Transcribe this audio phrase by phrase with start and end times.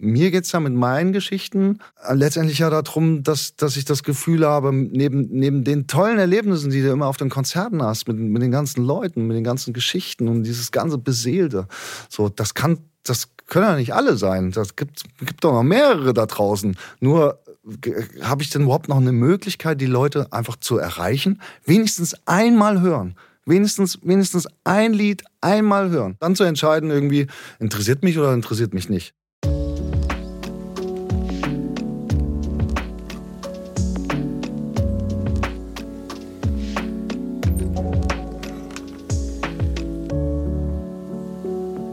[0.00, 4.46] Mir geht's ja mit meinen Geschichten äh, letztendlich ja darum, dass, dass ich das Gefühl
[4.46, 8.40] habe, neben, neben den tollen Erlebnissen, die du immer auf den Konzerten hast, mit, mit
[8.40, 11.66] den ganzen Leuten, mit den ganzen Geschichten und dieses ganze Beseelte,
[12.08, 14.52] so, das kann, das können ja nicht alle sein.
[14.52, 16.76] Das gibt, gibt doch noch mehrere da draußen.
[17.00, 17.42] Nur
[17.84, 21.40] äh, habe ich denn überhaupt noch eine Möglichkeit, die Leute einfach zu erreichen?
[21.64, 23.16] Wenigstens einmal hören
[23.48, 26.16] wenigstens, wenigstens ein Lied einmal hören.
[26.20, 27.26] Dann zu entscheiden, irgendwie,
[27.58, 29.14] interessiert mich oder interessiert mich nicht.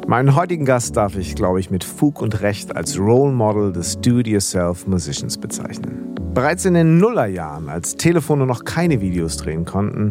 [0.07, 3.99] Meinen heutigen Gast darf ich, glaube ich, mit Fug und Recht als Role Model des
[4.01, 6.13] Do-it-yourself Musicians bezeichnen.
[6.35, 10.09] Bereits in den Nullerjahren, als Telefone noch keine Videos drehen konnten,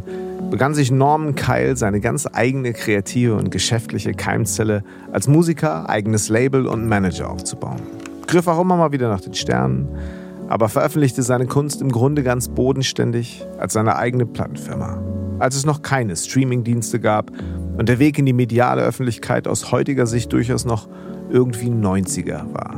[0.50, 6.66] begann sich Norman Kyle seine ganz eigene kreative und geschäftliche Keimzelle als Musiker, eigenes Label
[6.66, 7.80] und Manager aufzubauen.
[8.26, 9.86] Griff auch immer mal wieder nach den Sternen,
[10.48, 15.00] aber veröffentlichte seine Kunst im Grunde ganz bodenständig als seine eigene Plattenfirma.
[15.38, 17.30] Als es noch keine Streamingdienste gab
[17.76, 20.88] und der Weg in die mediale Öffentlichkeit aus heutiger Sicht durchaus noch
[21.30, 22.74] irgendwie 90er war.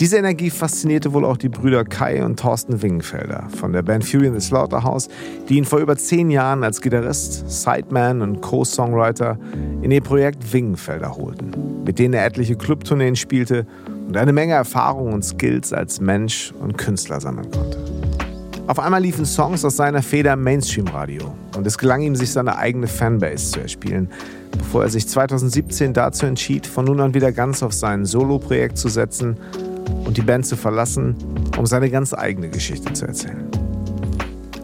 [0.00, 4.28] Diese Energie faszinierte wohl auch die Brüder Kai und Thorsten Wingenfelder von der Band Fury
[4.28, 5.08] in the Slaughterhouse,
[5.48, 9.36] die ihn vor über zehn Jahren als Gitarrist, Sideman und Co-Songwriter
[9.82, 13.66] in ihr Projekt Wingenfelder holten, mit denen er etliche Clubtourneen spielte
[14.06, 17.87] und eine Menge Erfahrung und Skills als Mensch und Künstler sammeln konnte.
[18.68, 22.86] Auf einmal liefen Songs aus seiner Feder Mainstream-Radio und es gelang ihm, sich seine eigene
[22.86, 24.10] Fanbase zu erspielen,
[24.58, 28.90] bevor er sich 2017 dazu entschied, von nun an wieder ganz auf sein Solo-Projekt zu
[28.90, 29.38] setzen
[30.04, 31.16] und die Band zu verlassen,
[31.56, 33.48] um seine ganz eigene Geschichte zu erzählen.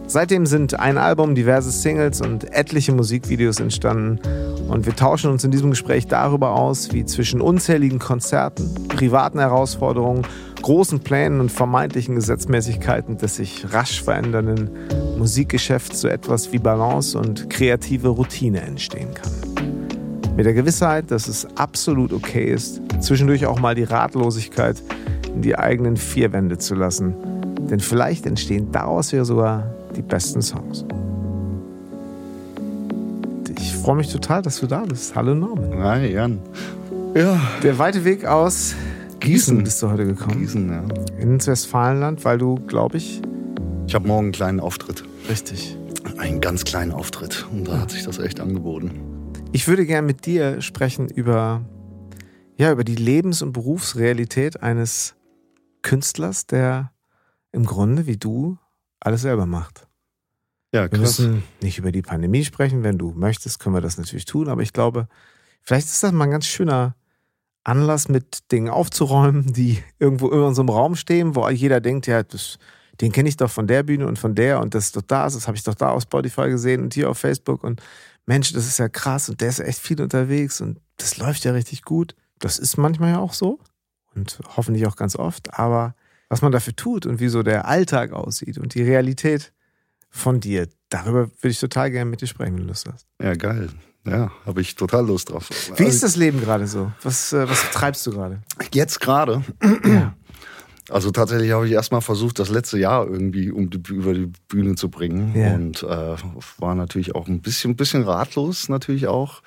[0.05, 4.19] Seitdem sind ein Album, diverse Singles und etliche Musikvideos entstanden
[4.67, 10.21] und wir tauschen uns in diesem Gespräch darüber aus, wie zwischen unzähligen Konzerten, privaten Herausforderungen
[10.61, 14.69] großen Plänen und vermeintlichen Gesetzmäßigkeiten des sich rasch verändernden
[15.17, 19.31] Musikgeschäfts so etwas wie Balance und kreative Routine entstehen kann.
[20.35, 24.81] Mit der Gewissheit, dass es absolut okay ist, zwischendurch auch mal die Ratlosigkeit
[25.33, 27.13] in die eigenen vier Wände zu lassen.
[27.69, 29.63] Denn vielleicht entstehen daraus ja sogar
[29.95, 30.85] die besten Songs.
[33.57, 35.15] Ich freue mich total, dass du da bist.
[35.15, 35.81] Hallo Norman.
[35.81, 36.39] Hi Jan.
[37.15, 37.39] Ja.
[37.63, 38.75] Der weite Weg aus
[39.25, 40.37] Gießen bist du heute gekommen.
[40.37, 40.83] Gießen, ja.
[41.17, 43.23] Ins Westfalenland, weil du, glaube ich.
[43.87, 45.03] Ich habe morgen einen kleinen Auftritt.
[45.27, 45.75] Richtig.
[46.17, 47.47] Einen ganz kleinen Auftritt.
[47.51, 47.79] Und da ja.
[47.79, 48.91] hat sich das echt angeboten.
[49.51, 51.65] Ich würde gerne mit dir sprechen über,
[52.57, 55.15] ja, über die Lebens- und Berufsrealität eines
[55.81, 56.91] Künstlers, der
[57.51, 58.59] im Grunde wie du
[58.99, 59.87] alles selber macht.
[60.71, 60.91] Ja, krass.
[60.91, 60.99] Wir
[61.29, 62.83] müssen nicht über die Pandemie sprechen.
[62.83, 64.49] Wenn du möchtest, können wir das natürlich tun.
[64.49, 65.07] Aber ich glaube,
[65.63, 66.95] vielleicht ist das mal ein ganz schöner
[67.65, 72.59] Anlass, mit Dingen aufzuräumen, die irgendwo in unserem Raum stehen, wo jeder denkt, ja, das,
[73.01, 75.23] den kenne ich doch von der Bühne und von der und das ist doch da,
[75.23, 77.81] das habe ich doch da auf Spotify gesehen und hier auf Facebook und
[78.27, 81.51] Mensch, das ist ja krass und der ist echt viel unterwegs und das läuft ja
[81.51, 82.15] richtig gut.
[82.39, 83.59] Das ist manchmal ja auch so
[84.15, 85.95] und hoffentlich auch ganz oft, aber
[86.29, 89.53] was man dafür tut und wie so der Alltag aussieht und die Realität
[90.09, 93.07] von dir, darüber würde ich total gerne mit dir sprechen, wenn du Lust hast.
[93.21, 93.69] Ja, geil.
[94.05, 95.49] Ja, habe ich total Lust drauf.
[95.77, 96.91] Wie ist das Leben gerade so?
[97.01, 98.39] Was, äh, was treibst du gerade?
[98.71, 99.43] Jetzt gerade.
[99.83, 100.13] Ja.
[100.89, 104.75] Also tatsächlich habe ich erstmal versucht, das letzte Jahr irgendwie um die, über die Bühne
[104.75, 105.33] zu bringen.
[105.35, 105.55] Ja.
[105.55, 106.15] Und äh,
[106.59, 109.41] war natürlich auch ein bisschen, bisschen ratlos, natürlich auch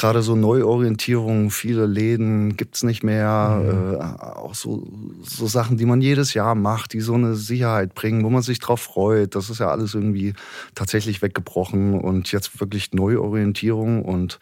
[0.00, 3.94] gerade so Neuorientierung, viele Läden gibt's nicht mehr, mhm.
[3.94, 4.88] äh, auch so,
[5.22, 8.60] so Sachen, die man jedes Jahr macht, die so eine Sicherheit bringen, wo man sich
[8.60, 9.34] drauf freut.
[9.34, 10.32] Das ist ja alles irgendwie
[10.74, 14.40] tatsächlich weggebrochen und jetzt wirklich Neuorientierung und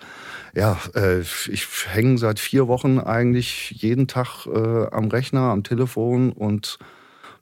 [0.55, 6.31] ja, äh, ich hänge seit vier Wochen eigentlich jeden Tag äh, am Rechner, am Telefon
[6.31, 6.79] und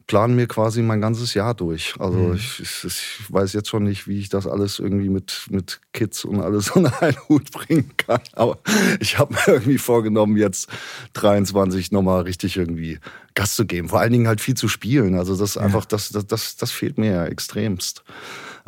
[0.07, 1.95] plane mir quasi mein ganzes Jahr durch.
[1.99, 2.35] Also mhm.
[2.35, 6.25] ich, ich, ich, weiß jetzt schon nicht, wie ich das alles irgendwie mit, mit Kids
[6.25, 8.21] und alles unter einen Hut bringen kann.
[8.35, 8.59] Aber
[9.01, 10.69] ich habe mir irgendwie vorgenommen, jetzt
[11.15, 12.99] 23 nochmal richtig irgendwie
[13.35, 13.89] Gas zu geben.
[13.89, 15.17] Vor allen Dingen halt viel zu spielen.
[15.17, 15.63] Also das ja.
[15.63, 18.05] einfach, das, das, das, das fehlt mir ja extremst.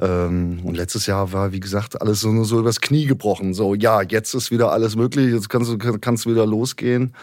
[0.01, 3.55] Ähm, und letztes Jahr war, wie gesagt, alles so, nur so übers Knie gebrochen.
[3.55, 7.15] So, ja, jetzt ist wieder alles möglich, jetzt kannst du kannst wieder losgehen.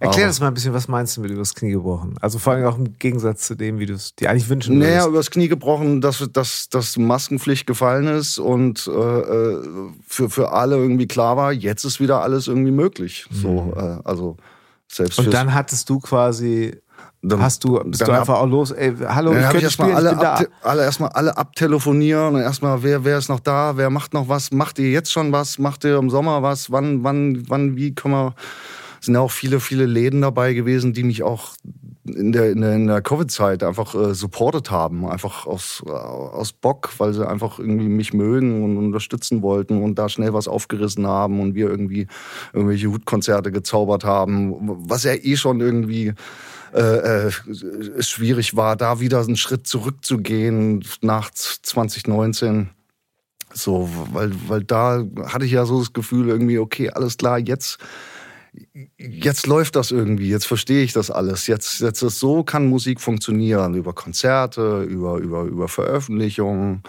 [0.00, 2.14] Erklär das mal ein bisschen, was meinst du mit übers Knie gebrochen?
[2.20, 4.96] Also vor allem auch im Gegensatz zu dem, wie du es dir eigentlich wünschen würdest.
[4.96, 9.62] Naja, übers Knie gebrochen, dass, dass, dass Maskenpflicht gefallen ist und äh, äh,
[10.06, 13.26] für, für alle irgendwie klar war, jetzt ist wieder alles irgendwie möglich.
[13.30, 13.36] Mhm.
[13.36, 14.36] So, äh, also
[14.86, 16.80] selbst Und dann hattest du quasi
[17.20, 19.94] dann, hast du, bist du einfach auch los, ey, hallo, dann ich könnte ich spielen,
[19.94, 23.90] alle, ich ab, alle erstmal alle abtelefonieren und erstmal, wer, wer ist noch da, wer
[23.90, 27.42] macht noch was, macht ihr jetzt schon was, macht ihr im Sommer was, wann, wann,
[27.48, 28.34] wann, wie können wir
[29.00, 31.54] sind ja auch viele, viele Läden dabei gewesen, die mich auch
[32.04, 35.06] in der, in der, in der Covid-Zeit einfach äh, supportet haben.
[35.06, 39.98] Einfach aus, äh, aus Bock, weil sie einfach irgendwie mich mögen und unterstützen wollten und
[39.98, 42.06] da schnell was aufgerissen haben und wir irgendwie
[42.52, 44.54] irgendwelche Hutkonzerte gezaubert haben,
[44.88, 46.14] was ja eh schon irgendwie
[46.74, 47.32] äh, äh,
[48.00, 52.70] schwierig war, da wieder einen Schritt zurückzugehen nach 2019.
[53.54, 57.78] So, weil, weil da hatte ich ja so das Gefühl irgendwie, okay, alles klar, jetzt
[58.98, 61.46] jetzt läuft das irgendwie, jetzt verstehe ich das alles.
[61.46, 66.82] Jetzt, jetzt ist so kann Musik funktionieren über Konzerte, über, über, über Veröffentlichungen,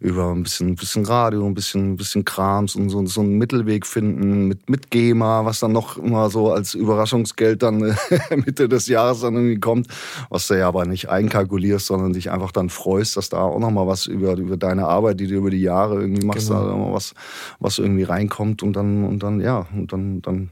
[0.00, 3.38] über ein bisschen, ein bisschen Radio, ein bisschen, ein bisschen Krams und so, so einen
[3.38, 7.78] Mittelweg finden mit, mit GEMA, was dann noch immer so als Überraschungsgeld dann
[8.44, 9.88] Mitte des Jahres dann irgendwie kommt,
[10.28, 13.86] was du ja aber nicht einkalkulierst, sondern dich einfach dann freust, dass da auch nochmal
[13.86, 16.66] was über, über deine Arbeit, die du über die Jahre irgendwie machst, genau.
[16.66, 17.14] da was,
[17.58, 20.50] was irgendwie reinkommt und dann, und dann, ja, und dann, dann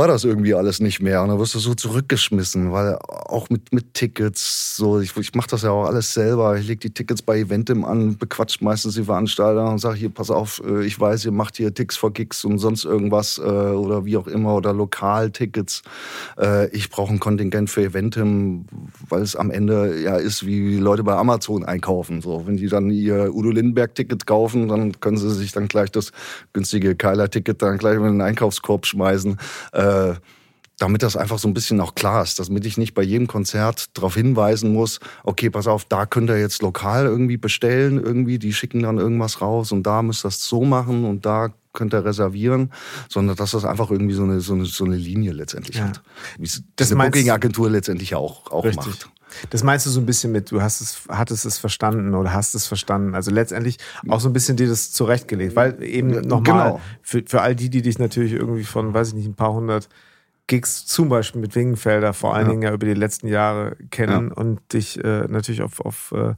[0.00, 1.22] war das irgendwie alles nicht mehr.
[1.22, 5.48] Und dann wirst du so zurückgeschmissen, weil auch mit, mit Tickets, so, ich, ich mache
[5.50, 6.56] das ja auch alles selber.
[6.56, 10.30] Ich lege die Tickets bei Eventim an, bequatscht meistens die Veranstalter und sage hier, pass
[10.30, 14.06] auf, äh, ich weiß, ihr macht hier Ticks for Gigs und sonst irgendwas äh, oder
[14.06, 15.82] wie auch immer oder Lokaltickets.
[16.38, 18.64] Äh, ich brauche ein Kontingent für Eventim,
[19.10, 22.22] weil es am Ende ja ist, wie Leute bei Amazon einkaufen.
[22.22, 26.12] So, wenn die dann ihr Udo Lindenberg-Ticket kaufen, dann können sie sich dann gleich das
[26.54, 29.36] günstige Keiler-Ticket dann gleich in den Einkaufskorb schmeißen
[29.72, 29.89] äh,
[30.80, 33.96] damit das einfach so ein bisschen auch klar ist, damit ich nicht bei jedem Konzert
[33.96, 38.54] darauf hinweisen muss, okay, pass auf, da könnt ihr jetzt lokal irgendwie bestellen, irgendwie, die
[38.54, 42.04] schicken dann irgendwas raus und da müsst ihr das so machen und da könnt ihr
[42.04, 42.72] reservieren,
[43.08, 45.88] sondern dass das einfach irgendwie so eine, so eine, so eine Linie letztendlich ja.
[45.88, 46.02] hat.
[46.38, 49.10] Wie es das eine Booking-Agentur letztendlich auch, auch macht.
[49.50, 52.54] Das meinst du so ein bisschen mit, du hast es, hattest es verstanden oder hast
[52.54, 53.14] es verstanden.
[53.14, 53.78] Also letztendlich
[54.08, 56.80] auch so ein bisschen dir das zurechtgelegt, weil eben nochmal genau.
[57.02, 59.88] für, für all die, die dich natürlich irgendwie von, weiß ich nicht, ein paar hundert
[60.46, 62.50] Gigs zum Beispiel mit Wingenfelder vor allen ja.
[62.50, 64.36] Dingen ja über die letzten Jahre kennen ja.
[64.36, 66.34] und dich äh, natürlich auf, auf äh,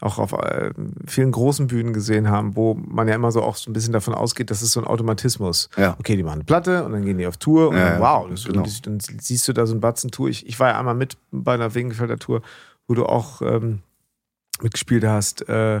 [0.00, 0.70] auch auf äh,
[1.06, 4.14] vielen großen Bühnen gesehen haben, wo man ja immer so auch so ein bisschen davon
[4.14, 5.70] ausgeht, das ist so ein Automatismus.
[5.76, 5.96] Ja.
[5.98, 8.28] Okay, die machen eine Platte und dann gehen die auf Tour und ja, dann, wow,
[8.28, 8.62] das, genau.
[8.62, 10.28] und dann siehst du da so ein Batzen Tour.
[10.28, 12.42] Ich, ich war ja einmal mit bei einer Wingenfelder Tour,
[12.86, 13.80] wo du auch ähm,
[14.60, 15.48] mitgespielt hast.
[15.48, 15.80] Äh,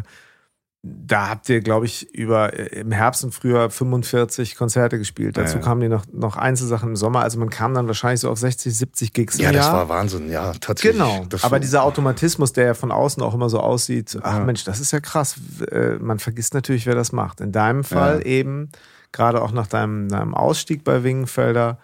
[1.06, 5.36] da habt ihr, glaube ich, über äh, im Herbst und Frühjahr 45 Konzerte gespielt.
[5.36, 5.64] Dazu ja, ja.
[5.64, 7.20] kamen die noch, noch Einzelsachen im Sommer.
[7.20, 9.38] Also man kam dann wahrscheinlich so auf 60, 70 Gigs.
[9.38, 11.00] Ja, das war Wahnsinn, ja, tatsächlich.
[11.00, 11.24] Genau.
[11.28, 14.44] Das Aber dieser Automatismus, der ja von außen auch immer so aussieht, ach ja.
[14.44, 15.36] Mensch, das ist ja krass.
[15.70, 17.40] Äh, man vergisst natürlich, wer das macht.
[17.40, 18.70] In deinem Fall eben,
[19.12, 21.78] gerade auch nach deinem, deinem Ausstieg bei Wingenfelder,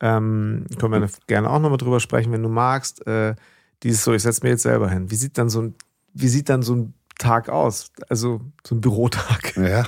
[0.00, 3.06] ähm, können wir gerne auch nochmal drüber sprechen, wenn du magst.
[3.06, 3.34] Äh,
[3.82, 5.10] dieses so, ich setze mir jetzt selber hin.
[5.10, 5.74] Wie sieht dann so ein,
[6.14, 7.90] wie sieht dann so ein Tag aus?
[8.08, 9.56] Also so ein Bürotag.
[9.56, 9.86] Ja.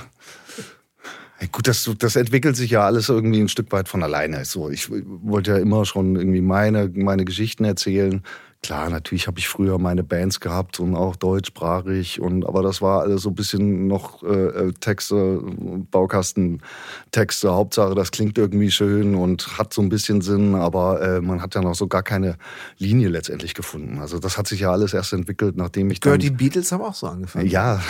[1.37, 4.45] Hey, gut, das, das entwickelt sich ja alles irgendwie ein Stück weit von alleine.
[4.45, 8.21] So, ich wollte ja immer schon irgendwie meine, meine Geschichten erzählen.
[8.63, 13.01] Klar, natürlich habe ich früher meine Bands gehabt und auch deutschsprachig und aber das war
[13.01, 15.41] alles so ein bisschen noch äh, äh Texte,
[15.89, 17.51] Baukastentexte.
[17.51, 21.55] Hauptsache, das klingt irgendwie schön und hat so ein bisschen Sinn, aber äh, man hat
[21.55, 22.37] ja noch so gar keine
[22.77, 23.97] Linie letztendlich gefunden.
[23.97, 26.19] Also das hat sich ja alles erst entwickelt, nachdem ich dann.
[26.19, 27.47] die Beatles haben auch so angefangen.
[27.47, 27.81] Ja.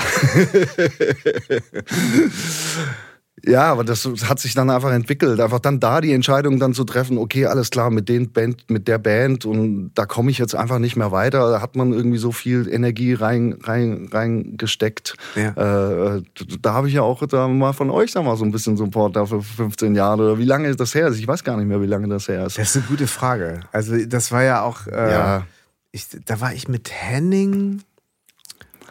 [3.46, 5.40] Ja, aber das hat sich dann einfach entwickelt.
[5.40, 8.88] Einfach dann da die Entscheidung dann zu treffen, okay, alles klar, mit den Band, mit
[8.88, 11.50] der Band und da komme ich jetzt einfach nicht mehr weiter.
[11.51, 15.15] Da hat man irgendwie so viel Energie rein, rein, reingesteckt.
[15.36, 16.18] Ja.
[16.18, 16.22] Äh,
[16.62, 19.15] da habe ich ja auch da mal von euch da mal so ein bisschen Support
[19.15, 20.24] da für 15 Jahre.
[20.24, 21.12] Oder wie lange ist das her?
[21.12, 22.58] Ich weiß gar nicht mehr, wie lange das her ist.
[22.58, 23.62] Das ist eine gute Frage.
[23.72, 25.48] Also das war ja auch, äh, ja.
[25.92, 27.82] Ich, da war ich mit Henning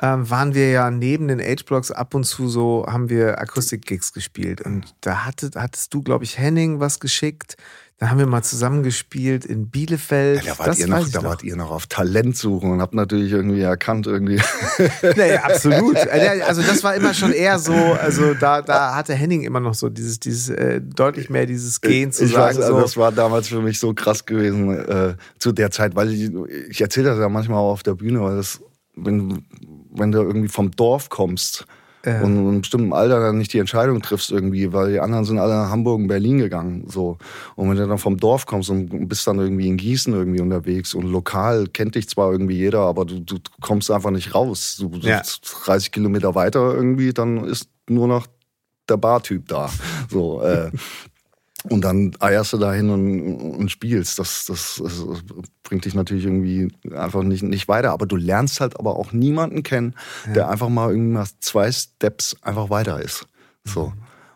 [0.03, 4.63] ähm, waren wir ja neben den Age-Blocks ab und zu so, haben wir Akustik-Gigs gespielt.
[4.63, 7.57] Und da hattet, hattest du, glaube ich, Henning was geschickt.
[8.01, 10.43] Da haben wir mal zusammen gespielt in Bielefeld.
[10.43, 13.61] Ja, da wart, ihr noch, da wart ihr noch auf Talentsuchen und habt natürlich irgendwie
[13.61, 14.41] erkannt, irgendwie.
[15.17, 15.97] naja, absolut.
[16.11, 19.75] Äh, also das war immer schon eher so, also da, da hatte Henning immer noch
[19.75, 22.57] so dieses, dieses äh, deutlich mehr dieses Gehen zu ich sagen.
[22.57, 22.81] Weiß, also so.
[22.81, 26.33] Das war damals für mich so krass gewesen äh, zu der Zeit, weil ich,
[26.71, 28.61] ich erzähle das ja manchmal auch auf der Bühne, weil das,
[28.97, 29.45] wenn,
[29.93, 31.67] wenn du irgendwie vom Dorf kommst
[32.05, 32.21] ja.
[32.23, 35.39] und in einem bestimmten Alter dann nicht die Entscheidung triffst irgendwie, weil die anderen sind
[35.39, 36.85] alle nach Hamburg und Berlin gegangen.
[36.89, 37.19] So.
[37.57, 40.95] Und wenn du dann vom Dorf kommst und bist dann irgendwie in Gießen irgendwie unterwegs
[40.95, 44.77] und lokal kennt dich zwar irgendwie jeder, aber du, du kommst einfach nicht raus.
[44.79, 45.23] Du, ja.
[45.65, 48.27] 30 Kilometer weiter irgendwie, dann ist nur noch
[48.89, 49.71] der Bartyp da.
[50.09, 50.71] So, äh,
[51.69, 54.19] und dann eierst du dahin und, und spielst.
[54.19, 55.05] Das, das, das,
[55.63, 57.93] bringt dich natürlich irgendwie einfach nicht, nicht weiter.
[57.93, 59.95] Aber du lernst halt aber auch niemanden kennen,
[60.27, 60.33] ja.
[60.33, 63.27] der einfach mal irgendwie nach zwei Steps einfach weiter ist.
[63.65, 63.89] So.
[63.89, 63.93] Mhm.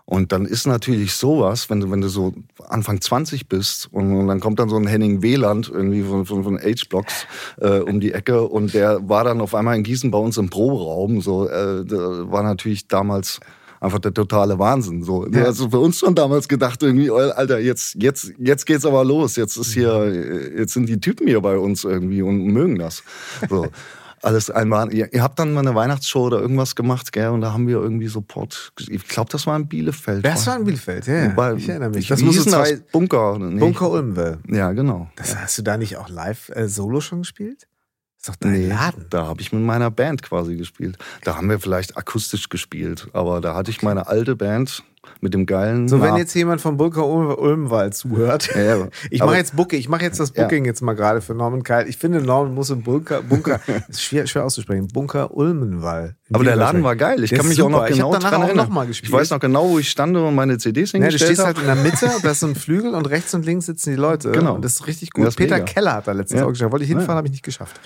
[0.06, 2.34] Und dann ist natürlich sowas, wenn du, wenn du so
[2.68, 6.44] Anfang 20 bist und, und dann kommt dann so ein Henning Wieland irgendwie von, von,
[6.44, 7.26] von H-Blocks
[7.58, 10.50] äh, um die Ecke und der war dann auf einmal in Gießen bei uns im
[10.50, 11.22] Proberaum.
[11.22, 11.90] So, äh,
[12.30, 13.40] war natürlich damals
[13.84, 15.02] einfach der totale Wahnsinn.
[15.02, 15.44] So, ja.
[15.44, 19.36] also für uns schon damals gedacht irgendwie, Alter, jetzt jetzt jetzt geht's aber los.
[19.36, 23.02] Jetzt ist hier, jetzt sind die Typen hier bei uns irgendwie und mögen das.
[23.48, 23.66] So
[24.24, 24.92] alles einmal.
[24.92, 27.28] Ihr, ihr, habt dann mal eine Weihnachtsshow oder irgendwas gemacht, gell?
[27.28, 28.72] Und da haben wir irgendwie Support.
[28.88, 30.24] Ich glaube, das war in Bielefeld.
[30.24, 31.30] Das war in Bielefeld, ja.
[31.30, 32.08] Wobei, ich erinnere mich.
[32.08, 33.38] Das muss so zwei Bunker.
[33.38, 33.60] Nee.
[33.60, 34.38] Bunker Ulmwell.
[34.48, 35.10] Ja, genau.
[35.16, 37.66] Das, hast du da nicht auch live äh, Solo schon gespielt?
[38.24, 39.04] Ist doch dein nee, Laden.
[39.10, 40.96] Da habe ich mit meiner Band quasi gespielt.
[41.24, 44.82] Da haben wir vielleicht akustisch gespielt, aber da hatte ich meine alte Band
[45.20, 45.88] mit dem geilen.
[45.88, 48.50] So, wenn jetzt jemand vom Bunker Ulmwald zuhört.
[48.54, 48.88] Ja, ja.
[49.10, 50.70] Ich mache jetzt Booking, ich mache jetzt das Booking ja.
[50.70, 51.88] jetzt mal gerade für Norman Keil.
[51.88, 56.14] Ich finde, Norman muss im Bunker, Bunker, ist schwer, schwer auszusprechen, Bunker Ulmenwald.
[56.32, 57.22] Aber der Laden war geil.
[57.22, 57.76] Ich kann mich super.
[57.76, 58.72] auch noch genau dran erinnern.
[58.72, 61.48] Noch ich weiß noch genau, wo ich stand und meine CDs hingestellt habe.
[61.48, 63.44] Ja, du stehst halt in der Mitte, da ist so ein Flügel und rechts und
[63.44, 64.32] links sitzen die Leute.
[64.32, 64.54] Genau.
[64.54, 65.34] Und das ist richtig gut.
[65.36, 65.66] Peter mega.
[65.66, 66.72] Keller hat da letztens auch geschafft.
[66.72, 67.80] Wollte ich hinfahren, habe ich nicht geschafft.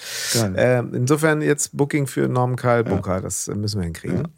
[0.55, 3.21] Äh, insofern jetzt Booking für Norman Keil Bunker.
[3.21, 4.29] Das müssen wir hinkriegen.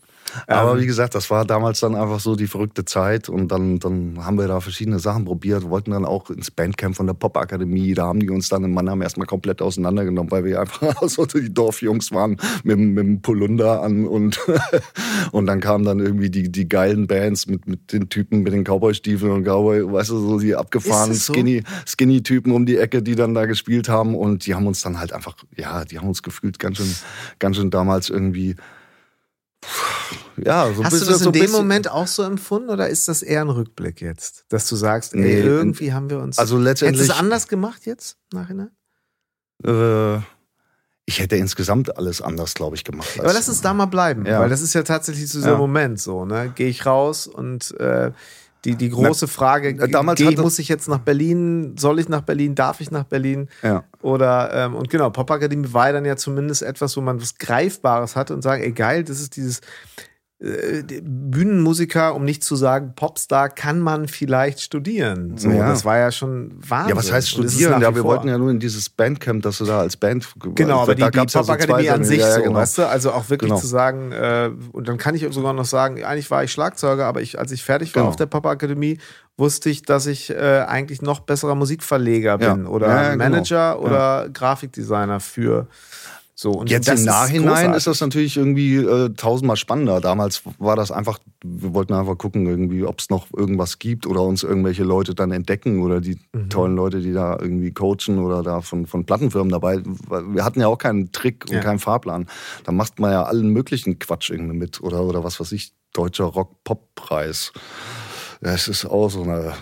[0.46, 3.78] Aber ähm, wie gesagt, das war damals dann einfach so die verrückte Zeit und dann,
[3.78, 7.94] dann haben wir da verschiedene Sachen probiert, wollten dann auch ins Bandcamp von der Popakademie,
[7.94, 11.52] da haben die uns dann in Mannheim erstmal komplett auseinandergenommen, weil wir einfach so die
[11.52, 14.40] Dorfjungs waren mit, mit dem Polunder an und,
[15.32, 18.64] und dann kamen dann irgendwie die, die geilen Bands mit, mit den Typen mit den
[18.64, 21.32] Cowboy-Stiefeln und Cowboy, weißt du, so die abgefahrenen so?
[21.32, 24.98] Skinny, Skinny-Typen um die Ecke, die dann da gespielt haben und die haben uns dann
[24.98, 26.94] halt einfach, ja, die haben uns gefühlt ganz schön,
[27.38, 28.56] ganz schön damals irgendwie
[30.36, 33.22] ja, so Hast du das so in dem Moment auch so empfunden oder ist das
[33.22, 34.44] eher ein Rückblick jetzt?
[34.48, 36.38] Dass du sagst, ey, nee, irgendwie haben wir uns.
[36.38, 37.00] Also letztendlich.
[37.00, 38.70] Hättest du es anders gemacht jetzt, nachhinein?
[39.64, 40.18] Äh,
[41.06, 43.18] ich hätte insgesamt alles anders, glaube ich, gemacht.
[43.18, 44.40] Aber lass uns da mal bleiben, ja.
[44.40, 45.58] weil das ist ja tatsächlich so dieser ja.
[45.58, 46.52] Moment so, ne?
[46.54, 48.12] Gehe ich raus und äh,
[48.64, 52.20] die, die große Frage, äh, damals geh, muss ich jetzt nach Berlin, soll ich nach
[52.20, 53.48] Berlin, darf ich nach Berlin?
[53.62, 53.84] Ja.
[54.02, 58.34] Oder, ähm, und genau, Popakademie war dann ja zumindest etwas, wo man was Greifbares hatte
[58.34, 59.60] und sagen, ey geil, das ist dieses,
[60.42, 65.36] Bühnenmusiker, um nicht zu sagen Popstar, kann man vielleicht studieren.
[65.36, 65.68] So, ja.
[65.68, 66.88] Das war ja schon Wahnsinn.
[66.88, 67.82] Ja, was heißt studieren?
[67.82, 70.26] Ja, wir wollten ja nur in dieses Bandcamp, dass du da als Band.
[70.54, 72.54] Genau, aber die, die Popakademie ja so an sich, ja, so, genau.
[72.54, 72.88] weißt du?
[72.88, 73.60] Also auch wirklich genau.
[73.60, 77.20] zu sagen, äh, und dann kann ich sogar noch sagen, eigentlich war ich Schlagzeuger, aber
[77.20, 78.08] ich, als ich fertig war genau.
[78.08, 78.96] auf der Popakademie,
[79.36, 83.24] wusste ich, dass ich äh, eigentlich noch besserer Musikverleger bin oder genau.
[83.24, 85.66] Manager oder Grafikdesigner für
[86.40, 90.00] so, und Jetzt im Nachhinein ist, ist, das natürlich irgendwie äh, tausendmal spannender.
[90.00, 94.22] Damals war das einfach, wir wollten einfach gucken, irgendwie, ob es noch irgendwas gibt oder
[94.22, 96.48] uns irgendwelche Leute dann entdecken oder die mhm.
[96.48, 99.82] tollen Leute, die da irgendwie coachen oder da von, von Plattenfirmen dabei.
[99.84, 101.60] Wir hatten ja auch keinen Trick und ja.
[101.60, 102.26] keinen Fahrplan.
[102.64, 106.24] Da macht man ja allen möglichen Quatsch irgendwie mit oder, oder was weiß ich, deutscher
[106.24, 107.52] Rock-Pop-Preis.
[108.40, 109.52] Das ist auch so eine,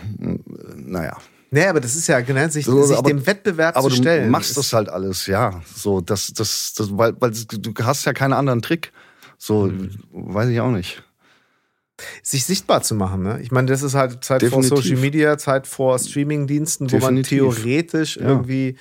[0.76, 1.16] naja.
[1.50, 4.24] Nee, aber das ist ja genau, sich, so, sich aber, dem Wettbewerb aber zu stellen.
[4.24, 5.62] Du machst das halt alles, ja.
[5.74, 8.92] So, das, das, das, weil, weil du hast ja keinen anderen Trick.
[9.38, 9.90] So, mhm.
[10.12, 11.02] weiß ich auch nicht.
[12.22, 13.40] Sich sichtbar zu machen, ne?
[13.40, 14.68] Ich meine, das ist halt Zeit Definitiv.
[14.68, 18.28] vor Social Media, Zeit vor Streamingdiensten, wo man theoretisch ja.
[18.28, 18.76] irgendwie,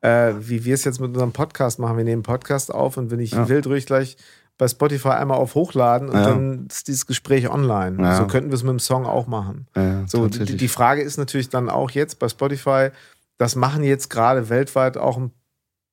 [0.00, 3.10] äh, wie wir es jetzt mit unserem Podcast machen, wir nehmen einen Podcast auf und
[3.10, 3.48] wenn ich ja.
[3.48, 4.16] will, drücke ich gleich
[4.58, 6.24] bei Spotify einmal auf Hochladen und ja.
[6.24, 8.02] dann ist dieses Gespräch online.
[8.02, 8.16] Ja.
[8.16, 9.68] So könnten wir es mit dem Song auch machen.
[9.76, 12.90] Ja, so, die, die, Frage ist natürlich dann auch jetzt bei Spotify,
[13.38, 15.30] das machen jetzt gerade weltweit auch ein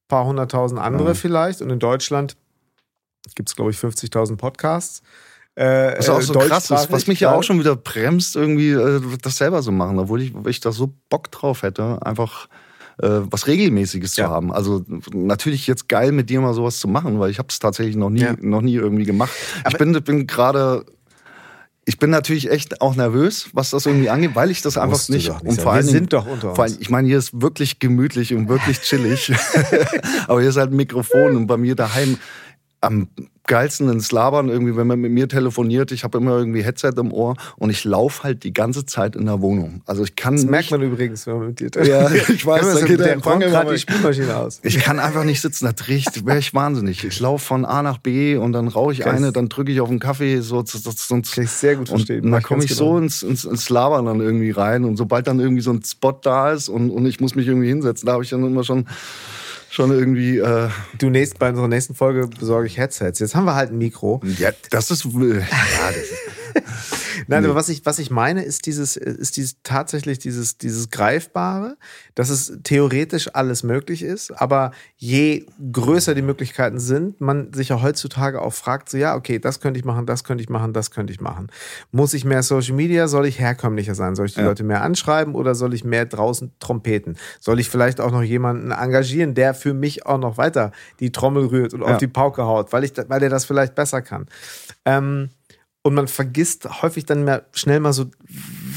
[0.08, 2.36] paar hunderttausend andere vielleicht und in Deutschland
[3.36, 5.02] gibt es, glaube ich, 50.000 Podcasts.
[5.56, 9.02] Äh, was auch so krass ist, was mich ja auch schon wieder bremst, irgendwie äh,
[9.22, 12.50] das selber so machen, obwohl ich, ich da so Bock drauf hätte, einfach
[12.98, 14.26] was Regelmäßiges ja.
[14.26, 14.54] zu haben.
[14.54, 14.84] Also
[15.14, 18.10] natürlich jetzt geil mit dir mal sowas zu machen, weil ich habe es tatsächlich noch
[18.10, 18.36] nie, ja.
[18.40, 19.32] noch nie irgendwie gemacht.
[19.64, 20.86] Aber ich bin, bin gerade
[21.88, 25.30] ich bin natürlich echt auch nervös, was das irgendwie angeht, weil ich das einfach nicht,
[25.30, 26.60] nicht und vor allem, Wir sind doch unter uns.
[26.60, 29.32] Allem, ich meine, hier ist wirklich gemütlich und wirklich chillig.
[30.28, 32.18] Aber hier ist halt ein Mikrofon und bei mir daheim
[32.82, 33.08] am
[33.48, 35.92] geilsten ins Labern irgendwie, wenn man mit mir telefoniert.
[35.92, 39.26] Ich habe immer irgendwie Headset im Ohr und ich laufe halt die ganze Zeit in
[39.26, 39.82] der Wohnung.
[39.86, 40.36] Also ich kann.
[40.36, 42.28] Das merkt man übrigens, wenn man mit dir telefoniert.
[42.28, 44.60] Ja, ich weiß, dann geht der Empfang gerade die Spülmaschine aus.
[44.64, 47.04] Ich kann einfach nicht sitzen, da riecht, wäre ich wahnsinnig.
[47.04, 49.16] Ich laufe von A nach B und dann rauche ich Krass.
[49.16, 51.36] eine, dann drücke ich auf einen Kaffee, so, sonst.
[51.36, 52.26] Kann ich sehr gut verstehen.
[52.26, 52.92] Und dann komme ich genau.
[52.92, 56.18] so ins, ins, ins Labern dann irgendwie rein und sobald dann irgendwie so ein Spot
[56.22, 58.86] da ist und, und ich muss mich irgendwie hinsetzen, da habe ich dann immer schon
[59.76, 60.38] schon irgendwie.
[60.38, 63.20] Äh du nächst, bei unserer nächsten Folge besorge ich Headsets.
[63.20, 64.22] Jetzt haben wir halt ein Mikro.
[64.40, 65.06] Ja, das ist.
[65.06, 65.46] Äh, ja,
[65.88, 67.48] das ist Nein, nee.
[67.48, 71.78] aber was ich, was ich meine, ist dieses, ist dieses tatsächlich dieses, dieses Greifbare,
[72.16, 77.82] dass es theoretisch alles möglich ist, aber je größer die Möglichkeiten sind, man sich ja
[77.82, 80.92] heutzutage auch fragt, so ja, okay, das könnte ich machen, das könnte ich machen, das
[80.92, 81.48] könnte ich machen.
[81.92, 83.08] Muss ich mehr Social Media?
[83.08, 84.16] Soll ich herkömmlicher sein?
[84.16, 84.48] Soll ich die ja.
[84.48, 87.18] Leute mehr anschreiben oder soll ich mehr draußen trompeten?
[87.40, 91.46] Soll ich vielleicht auch noch jemanden engagieren, der für mich auch noch weiter die Trommel
[91.46, 91.88] rührt und ja.
[91.88, 94.28] auf die Pauke haut, weil ich, weil der das vielleicht besser kann?
[94.86, 95.30] Ähm,
[95.86, 98.06] und man vergisst häufig dann mehr, schnell mal so,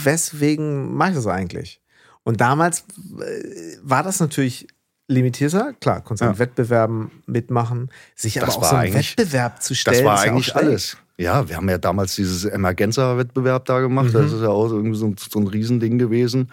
[0.04, 1.80] weswegen mache ich das eigentlich?
[2.22, 2.80] Und damals
[3.18, 4.68] äh, war das natürlich
[5.06, 5.72] limitierter.
[5.80, 6.28] Klar, konntest ja.
[6.28, 9.96] an Wettbewerben mitmachen, sich das aber auch so einen Wettbewerb zu stellen.
[9.96, 10.98] Das war eigentlich alles.
[11.16, 14.08] Ja, wir haben ja damals dieses Emergenza-Wettbewerb da gemacht.
[14.08, 14.12] Mhm.
[14.12, 16.52] Das ist ja auch irgendwie so, so ein Riesending gewesen.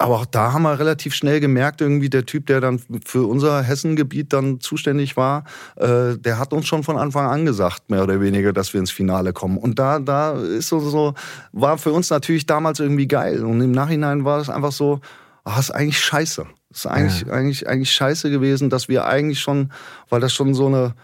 [0.00, 3.62] Aber auch da haben wir relativ schnell gemerkt, irgendwie der Typ, der dann für unser
[3.62, 5.42] Hessengebiet dann zuständig war,
[5.74, 8.92] äh, der hat uns schon von Anfang an gesagt, mehr oder weniger, dass wir ins
[8.92, 9.58] Finale kommen.
[9.58, 11.14] Und da, da ist so, so,
[11.50, 13.44] war für uns natürlich damals irgendwie geil.
[13.44, 15.00] Und im Nachhinein war es einfach so,
[15.42, 16.46] ach, ist eigentlich scheiße.
[16.70, 17.32] Ist eigentlich, ja.
[17.32, 19.72] eigentlich, eigentlich scheiße gewesen, dass wir eigentlich schon,
[20.10, 20.94] weil das schon so eine,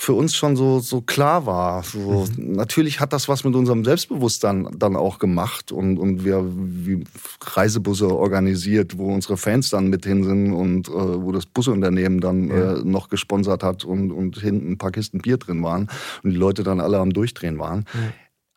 [0.00, 1.82] für uns schon so, so klar war.
[1.82, 2.52] So, mhm.
[2.52, 7.04] Natürlich hat das was mit unserem Selbstbewusstsein dann auch gemacht und, und wir wie
[7.42, 12.48] Reisebusse organisiert, wo unsere Fans dann mit hin sind und äh, wo das Busunternehmen dann
[12.48, 12.76] ja.
[12.76, 15.90] äh, noch gesponsert hat und, und hinten ein paar Kisten Bier drin waren
[16.22, 17.84] und die Leute dann alle am Durchdrehen waren.
[17.92, 18.00] Ja.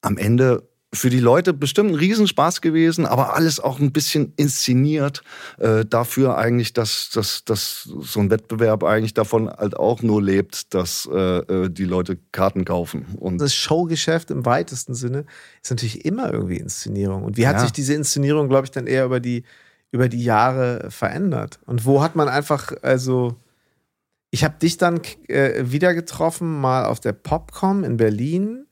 [0.01, 5.23] Am Ende für die Leute bestimmt ein Riesenspaß gewesen, aber alles auch ein bisschen inszeniert
[5.57, 10.73] äh, dafür eigentlich, dass, dass, dass so ein Wettbewerb eigentlich davon halt auch nur lebt,
[10.73, 13.07] dass äh, äh, die Leute Karten kaufen.
[13.19, 15.25] Und das Showgeschäft im weitesten Sinne
[15.63, 17.23] ist natürlich immer irgendwie Inszenierung.
[17.23, 17.61] Und wie hat ja.
[17.61, 19.43] sich diese Inszenierung, glaube ich, dann eher über die,
[19.91, 21.59] über die Jahre verändert?
[21.65, 23.35] Und wo hat man einfach, also
[24.29, 28.67] ich habe dich dann äh, wieder getroffen, mal auf der Popcom in Berlin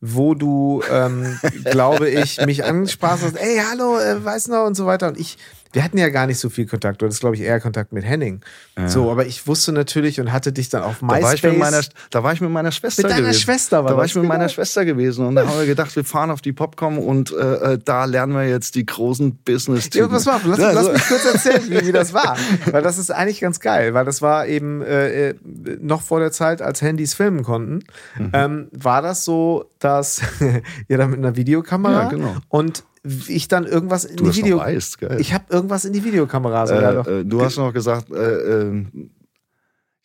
[0.00, 4.86] wo du, ähm, glaube ich, mich angesprochen hast, ey, hallo, äh, weiß noch und so
[4.86, 5.08] weiter.
[5.08, 5.38] Und ich
[5.76, 7.02] wir hatten ja gar nicht so viel Kontakt.
[7.02, 8.40] Du hattest, glaube ich, eher Kontakt mit Henning.
[8.78, 8.88] Ja.
[8.88, 11.20] So, aber ich wusste natürlich und hatte dich dann auf MySpace.
[11.20, 13.40] Da war ich mit meiner, da war ich mit meiner Schwester mit deiner gewesen.
[13.40, 14.32] Schwester war Da war ich mit genau.
[14.32, 17.74] meiner Schwester gewesen und da haben wir gedacht, wir fahren auf die Popcom und äh,
[17.74, 21.08] äh da lernen wir jetzt die großen business Ja, pass mal, lass, ja, lass mich
[21.08, 22.38] kurz erzählen, wie, wie, das war.
[22.70, 25.34] Weil das ist eigentlich ganz geil, weil das war eben äh, äh
[25.82, 27.80] noch vor der Zeit, als Handys filmen konnten,
[28.18, 28.30] mhm.
[28.32, 30.22] ähm, war das so, dass
[30.88, 32.36] ihr da mit einer Videokamera ja, genau.
[32.48, 32.82] und
[33.28, 34.58] ich dann irgendwas in du die Video.
[34.58, 38.14] Weißt, ich habe irgendwas in die Videokamera sogar äh, äh, Du hast noch gesagt, äh,
[38.16, 39.10] ähm,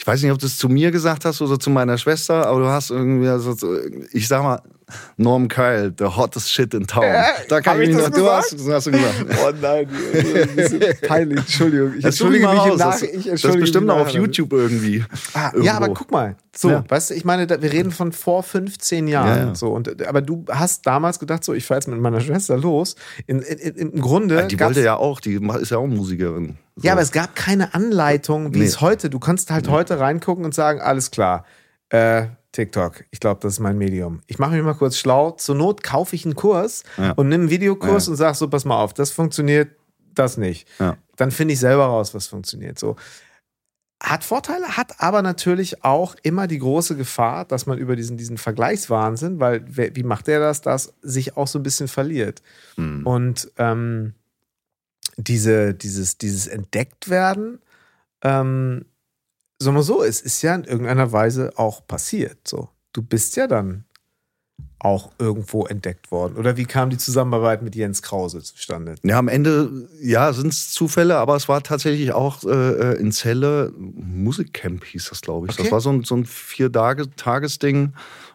[0.01, 2.61] ich weiß nicht, ob du es zu mir gesagt hast oder zu meiner Schwester, aber
[2.61, 3.55] du hast irgendwie, also,
[4.11, 4.59] ich sag mal,
[5.15, 7.03] Norm Kyle, the hottest shit in town.
[7.03, 9.25] Äh, da kann ich mich noch, du hast, du hast gesagt.
[9.29, 9.87] Oh nein,
[11.07, 11.93] peinlich, Entschuldigung.
[11.99, 15.05] Ich entschuldige mich im Nach ich Das ist bestimmt noch auf YouTube irgendwie.
[15.35, 16.83] Ah, ja, aber guck mal, so, ja.
[16.87, 19.27] weißt du, ich meine, wir reden von vor 15 Jahren.
[19.27, 19.55] Ja, ja.
[19.55, 22.95] So, und, aber du hast damals gedacht, so, ich fahre jetzt mit meiner Schwester los.
[23.27, 24.47] In, in, in, Im Grunde.
[24.47, 26.57] die wollte ja auch, die ist ja auch Musikerin.
[26.81, 26.87] So.
[26.87, 28.65] Ja, aber es gab keine Anleitung, wie nee.
[28.65, 29.09] es heute.
[29.09, 29.71] Du kannst halt nee.
[29.71, 31.45] heute reingucken und sagen, alles klar.
[31.89, 33.05] Äh, TikTok.
[33.11, 34.21] Ich glaube, das ist mein Medium.
[34.27, 35.31] Ich mache mich mal kurz schlau.
[35.31, 37.11] Zur Not kaufe ich einen Kurs ja.
[37.11, 38.11] und nehme einen Videokurs ja.
[38.11, 39.69] und sage so, pass mal auf, das funktioniert,
[40.13, 40.67] das nicht.
[40.79, 40.97] Ja.
[41.15, 42.77] Dann finde ich selber raus, was funktioniert.
[42.77, 42.95] So.
[44.01, 48.37] Hat Vorteile, hat aber natürlich auch immer die große Gefahr, dass man über diesen, diesen
[48.37, 52.41] Vergleichswahnsinn, weil wie macht der das, das sich auch so ein bisschen verliert.
[52.75, 53.05] Mhm.
[53.05, 54.15] Und ähm,
[55.17, 57.59] diese, dieses, dieses Entdecktwerden,
[58.23, 58.85] ähm,
[59.59, 62.47] sagen wir so, es ist ja in irgendeiner Weise auch passiert.
[62.47, 63.85] So, du bist ja dann
[64.83, 66.37] auch irgendwo entdeckt worden?
[66.37, 68.95] Oder wie kam die Zusammenarbeit mit Jens Krause zustande?
[69.03, 73.71] Ja, am Ende, ja, sind es Zufälle, aber es war tatsächlich auch äh, in Celle,
[73.77, 75.53] Musikcamp hieß das, glaube ich.
[75.53, 75.63] Okay.
[75.63, 77.93] Das war so ein, so ein Vier-Tages-Ding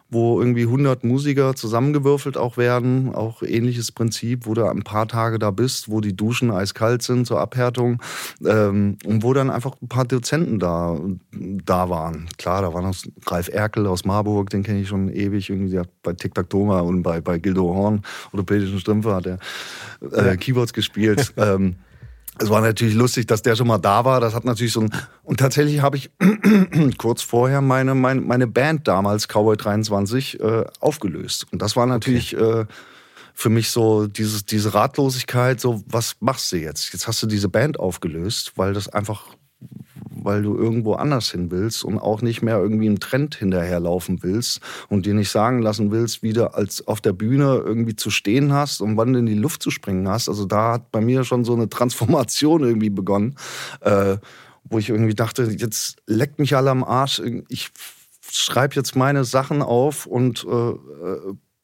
[0.09, 3.13] wo irgendwie 100 Musiker zusammengewürfelt auch werden.
[3.13, 7.27] Auch ähnliches Prinzip, wo du ein paar Tage da bist, wo die Duschen eiskalt sind
[7.27, 8.01] zur Abhärtung
[8.45, 10.97] ähm, und wo dann einfach ein paar Dozenten da,
[11.31, 12.27] da waren.
[12.37, 15.49] Klar, da war noch Ralf Erkel aus Marburg, den kenne ich schon ewig.
[15.49, 19.25] Irgendwie der hat bei Tic Tac Toma und bei, bei Gildo Horn, orthopädischen Strümpfe, hat
[19.25, 19.39] er
[20.13, 21.33] äh, Keyboards gespielt.
[21.37, 21.75] ähm,
[22.39, 24.19] es war natürlich lustig, dass der schon mal da war.
[24.19, 24.89] Das hat natürlich so ein.
[25.23, 26.09] Und tatsächlich habe ich
[26.97, 31.47] kurz vorher meine, meine, meine Band damals, Cowboy 23, äh, aufgelöst.
[31.51, 32.61] Und das war natürlich okay.
[32.61, 32.65] äh,
[33.33, 36.91] für mich so dieses, diese Ratlosigkeit, so, was machst du jetzt?
[36.91, 39.36] Jetzt hast du diese Band aufgelöst, weil das einfach
[40.27, 44.59] weil du irgendwo anders hin willst und auch nicht mehr irgendwie im Trend hinterherlaufen willst
[44.89, 48.51] und dir nicht sagen lassen willst, wie du als auf der Bühne irgendwie zu stehen
[48.51, 50.27] hast und wann du in die Luft zu springen hast.
[50.27, 53.37] Also da hat bei mir schon so eine Transformation irgendwie begonnen,
[53.79, 54.17] äh,
[54.65, 57.21] wo ich irgendwie dachte, jetzt leckt mich alle am Arsch.
[57.47, 57.69] Ich
[58.29, 60.73] schreibe jetzt meine Sachen auf und äh,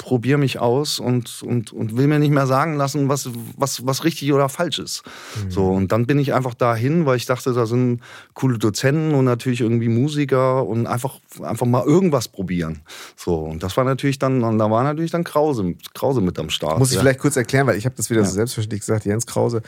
[0.03, 4.03] probiere mich aus und, und, und will mir nicht mehr sagen lassen, was, was, was
[4.03, 5.03] richtig oder falsch ist.
[5.45, 5.51] Mhm.
[5.51, 8.01] So, und dann bin ich einfach dahin, weil ich dachte, da sind
[8.33, 12.81] coole Dozenten und natürlich irgendwie Musiker und einfach, einfach mal irgendwas probieren.
[13.15, 16.49] So, und das war natürlich dann, und da war natürlich dann Krause, Krause mit am
[16.49, 16.79] Start.
[16.79, 17.01] Muss ich ja.
[17.01, 18.27] vielleicht kurz erklären, weil ich habe das wieder ja.
[18.27, 19.61] so selbstverständlich gesagt, Jens Krause,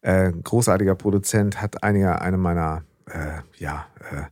[0.00, 4.22] äh, großartiger Produzent, hat einige, eine meiner äh, ja, äh,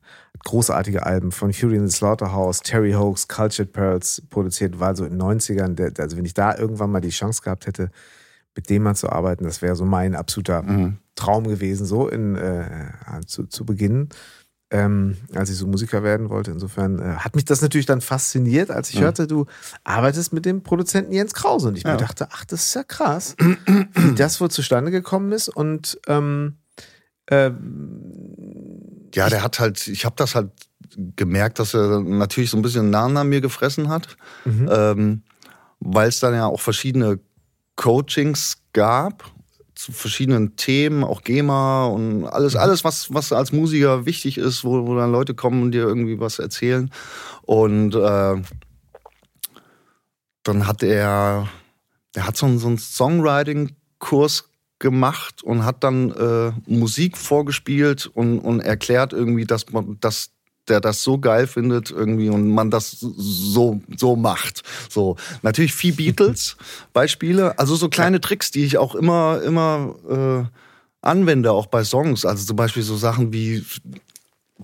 [0.45, 5.19] großartige Alben von Fury in the Slaughterhouse, Terry Hoax, Cultured Pearls produziert, war so in
[5.19, 5.75] den 90ern.
[5.75, 7.91] Der, also wenn ich da irgendwann mal die Chance gehabt hätte,
[8.55, 10.99] mit dem mal zu arbeiten, das wäre so mein absoluter mhm.
[11.15, 12.91] Traum gewesen, so in, äh,
[13.27, 14.09] zu, zu Beginn,
[14.71, 16.51] ähm, als ich so Musiker werden wollte.
[16.51, 19.05] Insofern äh, hat mich das natürlich dann fasziniert, als ich mhm.
[19.05, 19.47] hörte, du
[19.85, 21.69] arbeitest mit dem Produzenten Jens Krause.
[21.69, 21.93] Und ich ja.
[21.93, 25.49] mir dachte, ach, das ist ja krass, wie das wohl zustande gekommen ist.
[25.49, 26.57] Und ähm,
[27.31, 28.82] ähm,
[29.15, 30.51] ja, der hat halt, ich habe das halt
[31.17, 34.69] gemerkt, dass er natürlich so ein bisschen Nahen an mir gefressen hat, mhm.
[34.71, 35.23] ähm,
[35.81, 37.19] weil es dann ja auch verschiedene
[37.77, 39.25] Coachings gab
[39.75, 42.61] zu verschiedenen Themen, auch GEMA und alles, mhm.
[42.61, 46.21] alles was, was als Musiker wichtig ist, wo, wo dann Leute kommen und dir irgendwie
[46.21, 46.91] was erzählen.
[47.43, 48.43] Und äh,
[50.43, 51.49] dann hat er,
[52.15, 54.52] der hat so, so einen Songwriting-Kurs
[54.83, 60.31] gemacht und hat dann äh, Musik vorgespielt und, und erklärt irgendwie, dass man, dass
[60.69, 64.63] der das so geil findet irgendwie und man das so so macht.
[64.91, 66.57] So natürlich viel Beatles
[66.93, 70.59] Beispiele, also so kleine Tricks, die ich auch immer immer äh,
[71.01, 72.25] anwende, auch bei Songs.
[72.25, 73.65] Also zum Beispiel so Sachen wie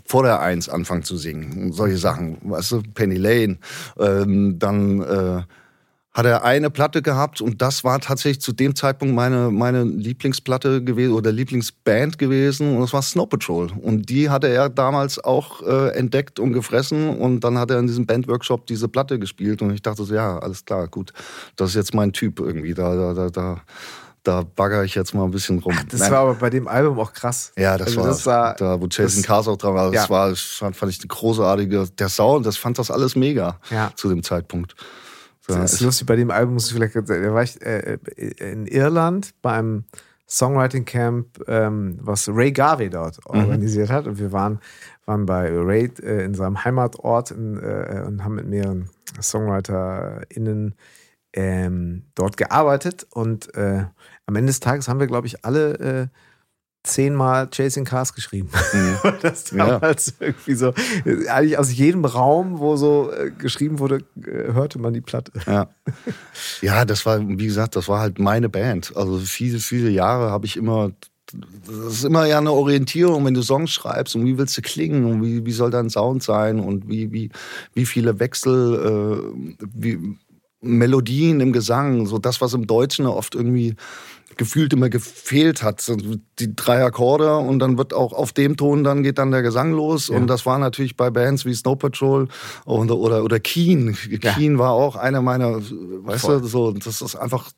[0.04, 3.58] vor der Eins anfangen zu singen, solche Sachen, weißt du, Penny Lane,
[3.98, 5.42] ähm, dann äh,
[6.12, 10.82] hat er eine Platte gehabt und das war tatsächlich zu dem Zeitpunkt meine, meine Lieblingsplatte
[10.82, 13.70] gewesen oder Lieblingsband gewesen und das war Snow Patrol.
[13.80, 17.86] Und die hatte er damals auch äh, entdeckt und gefressen und dann hat er in
[17.86, 21.12] diesem Bandworkshop diese Platte gespielt und ich dachte so, ja, alles klar, gut,
[21.56, 23.62] das ist jetzt mein Typ irgendwie, da, da, da, da
[24.24, 25.74] da bagger ich jetzt mal ein bisschen rum.
[25.90, 26.10] Das Nein.
[26.10, 27.52] war aber bei dem Album auch krass.
[27.56, 29.90] Ja, das, also war, das war, da, wo Jason Cars auch dran war.
[29.90, 30.10] Das ja.
[30.10, 33.90] war, fand, fand ich eine großartige, der Sound, das fand das alles mega ja.
[33.94, 34.74] zu dem Zeitpunkt.
[35.56, 38.66] Das ist lustig, bei dem Album muss ich vielleicht, da war ich äh, äh, in
[38.66, 39.84] Irland beim
[40.28, 43.40] Songwriting Camp, ähm, was Ray Garvey dort mhm.
[43.40, 44.06] organisiert hat.
[44.06, 44.60] Und wir waren,
[45.06, 50.74] waren bei Ray äh, in seinem Heimatort in, äh, und haben mit mehreren SongwriterInnen
[51.32, 53.06] ähm, dort gearbeitet.
[53.10, 53.86] Und äh,
[54.26, 56.06] am Ende des Tages haben wir, glaube ich, alle äh,
[56.84, 58.50] zehnmal Chasing Cars geschrieben.
[58.72, 59.12] Mhm.
[59.22, 60.26] das damals ja.
[60.28, 60.72] irgendwie so,
[61.28, 65.32] eigentlich aus jedem Raum, wo so äh, geschrieben wurde, äh, hörte man die Platte.
[65.46, 65.68] Ja.
[66.62, 68.96] ja, das war, wie gesagt, das war halt meine Band.
[68.96, 70.92] Also viele, viele Jahre habe ich immer
[71.66, 75.04] das ist immer ja eine Orientierung, wenn du Songs schreibst und wie willst du klingen
[75.04, 77.30] und wie, wie soll dein Sound sein und wie, wie,
[77.74, 80.16] wie viele Wechsel, äh, wie
[80.60, 83.76] Melodien im Gesang, so das, was im Deutschen oft irgendwie
[84.38, 85.84] gefühlt immer gefehlt hat.
[86.38, 89.72] Die drei Akkorde und dann wird auch auf dem Ton, dann geht dann der Gesang
[89.72, 90.08] los.
[90.08, 90.16] Ja.
[90.16, 92.28] Und das war natürlich bei Bands wie Snow Patrol
[92.64, 93.96] oder, oder, oder Keen.
[94.08, 94.32] Ja.
[94.32, 96.40] Keen war auch einer meiner, weißt Voll.
[96.40, 97.50] du, so, das ist einfach,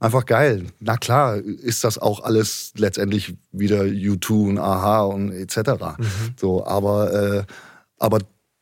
[0.00, 0.66] einfach geil.
[0.80, 5.56] Na klar, ist das auch alles letztendlich wieder U2 und Aha und etc.
[5.98, 6.04] Mhm.
[6.38, 7.44] So, aber, äh,
[7.98, 8.18] aber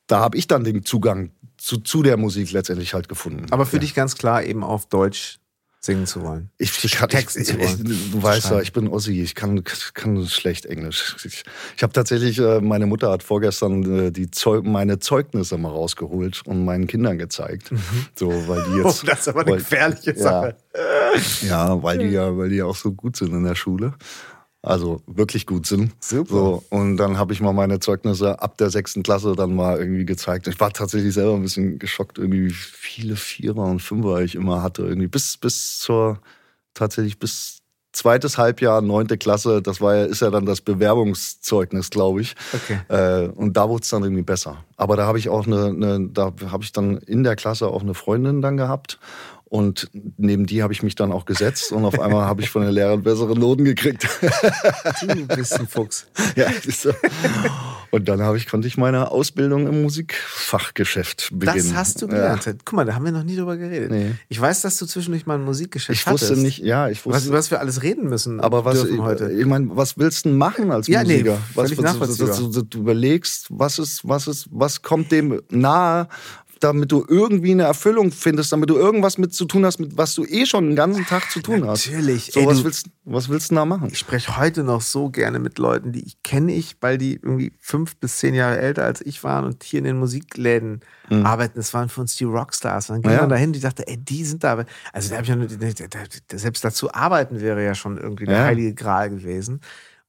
[0.06, 3.46] da habe ich dann den Zugang zu, zu der Musik letztendlich halt gefunden.
[3.50, 3.80] Aber für ja.
[3.80, 5.40] dich ganz klar eben auf Deutsch
[5.86, 6.50] singen zu wollen.
[6.58, 7.90] Ich, ich, kann, Texten ich, zu wollen.
[7.90, 9.62] Ich, du weißt ja, ich bin Ossi, ich kann,
[9.94, 11.16] kann schlecht Englisch.
[11.24, 11.44] Ich,
[11.76, 16.42] ich habe tatsächlich, äh, meine Mutter hat vorgestern äh, die Zeug, meine Zeugnisse mal rausgeholt
[16.44, 17.72] und meinen Kindern gezeigt.
[17.72, 17.80] Mhm.
[18.14, 19.02] So, weil die jetzt.
[19.02, 20.56] Oh, das ist aber eine weil, gefährliche Sache.
[21.42, 23.94] Ja, ja, weil die ja, weil die auch so gut sind in der Schule
[24.66, 25.92] also wirklich gut sind.
[26.00, 26.28] Super.
[26.28, 30.04] So, und dann habe ich mal meine Zeugnisse ab der sechsten Klasse dann mal irgendwie
[30.04, 30.48] gezeigt.
[30.48, 34.62] Ich war tatsächlich selber ein bisschen geschockt, irgendwie wie viele Vierer und Fünfer ich immer
[34.62, 34.82] hatte.
[34.82, 36.18] Irgendwie bis, bis zur,
[36.74, 37.58] tatsächlich bis
[37.92, 42.34] zweites Halbjahr, neunte Klasse, das war ja, ist ja dann das Bewerbungszeugnis, glaube ich.
[42.52, 42.80] Okay.
[42.88, 44.64] Äh, und da wurde es dann irgendwie besser.
[44.76, 47.82] Aber da habe ich auch eine, eine da habe ich dann in der Klasse auch
[47.82, 48.98] eine Freundin dann gehabt.
[49.48, 52.62] Und neben die habe ich mich dann auch gesetzt und auf einmal habe ich von
[52.62, 54.06] der Lehrerin bessere Noten gekriegt.
[55.06, 56.06] Du bist ein Fuchs.
[56.34, 56.92] Ja, so.
[57.90, 61.68] Und dann habe ich, konnte ich meine Ausbildung im Musikfachgeschäft beginnen.
[61.68, 62.44] Das hast du gelernt.
[62.44, 62.52] Ja.
[62.64, 63.90] Guck mal, da haben wir noch nie drüber geredet.
[63.90, 64.12] Nee.
[64.28, 66.42] Ich weiß, dass du zwischendurch mal ein Musikgeschäft ich wusste hattest.
[66.42, 67.30] nicht, ja, ich wusste.
[67.30, 68.40] Was, was wir alles reden müssen.
[68.40, 69.30] Aber was, heute.
[69.30, 71.34] ich meine, was willst du denn machen als ja, Musiker?
[71.34, 76.08] Nee, was, was, was, du überlegst, was ist, was ist, was kommt dem nahe,
[76.60, 80.14] damit du irgendwie eine Erfüllung findest, damit du irgendwas mit zu tun hast, mit was
[80.14, 81.86] du eh schon den ganzen Tag zu tun hast.
[81.86, 82.30] Natürlich.
[82.32, 83.88] So, Ey, was, willst, was willst du da machen?
[83.90, 87.52] Ich spreche heute noch so gerne mit Leuten, die ich kenne ich, weil die irgendwie
[87.60, 91.26] fünf bis zehn Jahre älter als ich waren und hier in den Musikläden mhm.
[91.26, 91.54] arbeiten.
[91.56, 92.86] Das waren für uns die Rockstars.
[92.86, 93.20] dann ging ja.
[93.20, 94.64] man dahin, die dachte, ey, die sind da.
[94.92, 95.48] Also da habe ich ja nur,
[96.32, 98.44] selbst dazu arbeiten wäre ja schon irgendwie der ja.
[98.44, 99.60] heilige Gral gewesen.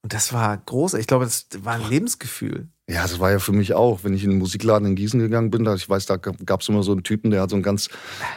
[0.02, 0.94] Und das war groß.
[0.94, 2.70] Ich glaube, das war ein Lebensgefühl.
[2.90, 5.52] Ja, das war ja für mich auch, wenn ich in den Musikladen in Gießen gegangen
[5.52, 7.62] bin, da ich weiß, da gab es immer so einen Typen, der hat so ein
[7.62, 7.90] ganz,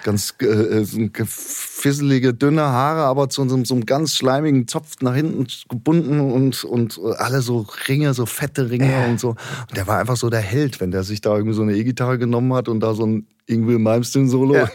[0.03, 4.67] ganz äh, äh so ein fisselige, dünne Haare, aber zu so, so einem ganz schleimigen
[4.67, 9.09] Zopf nach hinten gebunden und, und alle so Ringe, so fette Ringe äh.
[9.09, 9.31] und so.
[9.31, 12.19] Und der war einfach so der Held, wenn der sich da irgendwie so eine E-Gitarre
[12.19, 14.55] genommen hat und da so ein Ingrid Malmsteen Solo.
[14.55, 14.69] Ja,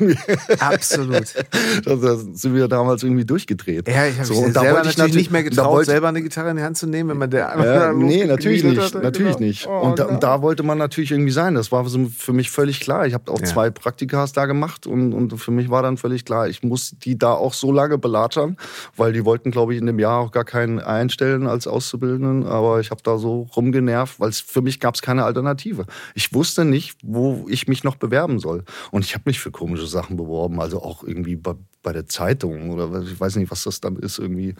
[0.59, 1.33] absolut.
[1.85, 3.87] da sind wir damals irgendwie durchgedreht.
[3.87, 6.51] Ja, ich habe so, da selber natürlich, natürlich nicht mehr getraut, wollte, selber eine Gitarre
[6.51, 9.47] in die Hand zu nehmen, wenn man der ja, Nee, natürlich nicht, hatte, natürlich genau.
[9.47, 9.67] nicht.
[9.67, 11.55] Oh, und, da, wollte man natürlich irgendwie sein.
[11.55, 13.07] Das war für mich völlig klar.
[13.07, 13.45] Ich habe auch ja.
[13.45, 17.17] zwei Praktikas da gemacht und, und für mich war dann völlig klar, ich muss die
[17.17, 18.57] da auch so lange belatschern,
[18.95, 22.45] weil die wollten, glaube ich, in dem Jahr auch gar keinen einstellen als Auszubildenden.
[22.45, 25.85] Aber ich habe da so rumgenervt, weil für mich gab es keine Alternative.
[26.13, 28.64] Ich wusste nicht, wo ich mich noch bewerben soll.
[28.91, 32.71] Und ich habe mich für komische Sachen beworben, also auch irgendwie bei, bei der Zeitung
[32.71, 34.55] oder ich weiß nicht, was das dann ist, irgendwie,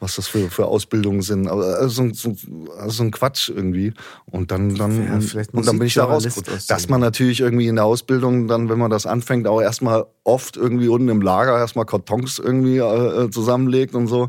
[0.00, 1.48] was das für, für Ausbildungen sind.
[1.48, 2.36] Aber also so,
[2.78, 3.92] also so ein Quatsch irgendwie.
[4.26, 6.60] Und dann, dann, ja, und, und dann bin ich da rausgekommen.
[6.68, 10.56] Dass man natürlich irgendwie in der Ausbildung dann, wenn man das anfängt, auch erstmal oft
[10.56, 14.28] irgendwie unten im Lager erstmal Kartons irgendwie äh, zusammenlegt und so.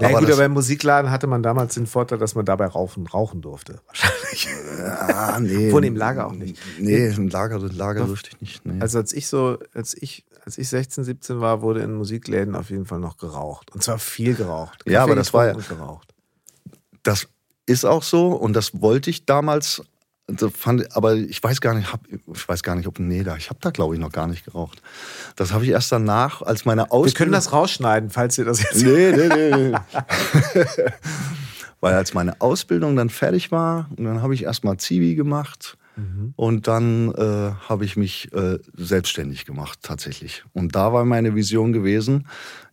[0.00, 3.06] Ja, aber gut, aber im Musikladen hatte man damals den Vorteil, dass man dabei rauchen,
[3.06, 3.80] rauchen durfte.
[3.86, 4.48] Wahrscheinlich.
[4.78, 5.70] Ja, nee.
[5.70, 6.58] Von im Lager auch nicht.
[6.78, 8.66] Nee, im Lager, Lager durfte ich nicht.
[8.66, 8.80] Nee.
[8.80, 12.70] Also als ich so, als ich, als ich 16, 17 war, wurde in Musikläden auf
[12.70, 13.72] jeden Fall noch geraucht.
[13.72, 14.80] Und zwar viel geraucht.
[14.80, 15.52] Kaffee ja, aber das war ja.
[15.52, 16.12] Geraucht.
[17.04, 17.28] Das
[17.66, 19.82] ist auch so und das wollte ich damals
[20.56, 23.50] Fand, aber ich weiß gar nicht, hab, ich weiß gar nicht, ob nee, da ich
[23.50, 24.80] habe da glaube ich noch gar nicht geraucht.
[25.36, 27.06] Das habe ich erst danach, als meine Ausbildung.
[27.06, 28.82] Wir können das rausschneiden, falls ihr das jetzt.
[28.82, 29.70] Nee, nee, nee.
[29.70, 29.74] nee.
[31.80, 36.32] Weil als meine Ausbildung dann fertig war, und dann habe ich erstmal Zivi gemacht mhm.
[36.36, 40.44] und dann äh, habe ich mich äh, selbstständig gemacht tatsächlich.
[40.54, 42.26] Und da war meine Vision gewesen,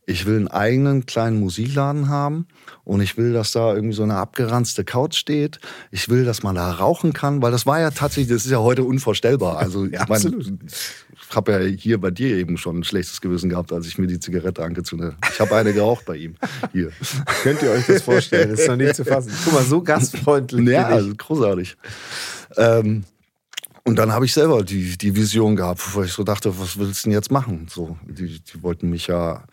[0.08, 2.48] ich will einen eigenen kleinen Musikladen haben
[2.84, 5.60] und ich will, dass da irgendwie so eine abgeranzte Couch steht.
[5.92, 8.60] Ich will, dass man da rauchen kann, weil das war ja tatsächlich, das ist ja
[8.60, 9.58] heute unvorstellbar.
[9.58, 13.50] Also ja, ich meine, ich habe ja hier bei dir eben schon ein schlechtes Gewissen
[13.50, 15.34] gehabt, als ich mir die Zigarette angezündet habe.
[15.34, 16.36] Ich habe eine geraucht bei ihm.
[16.72, 16.92] Hier.
[17.44, 18.50] Könnt ihr euch das vorstellen?
[18.50, 19.32] Das ist noch nicht zu fassen.
[19.44, 20.68] Guck mal, so gastfreundlich.
[20.68, 21.78] Ja, also großartig.
[22.58, 23.04] Ähm,
[23.84, 27.06] und dann habe ich selber die, die Vision gehabt, wo ich so dachte, was willst
[27.06, 27.68] du denn jetzt machen?
[27.70, 29.44] So, die, die wollten mich ja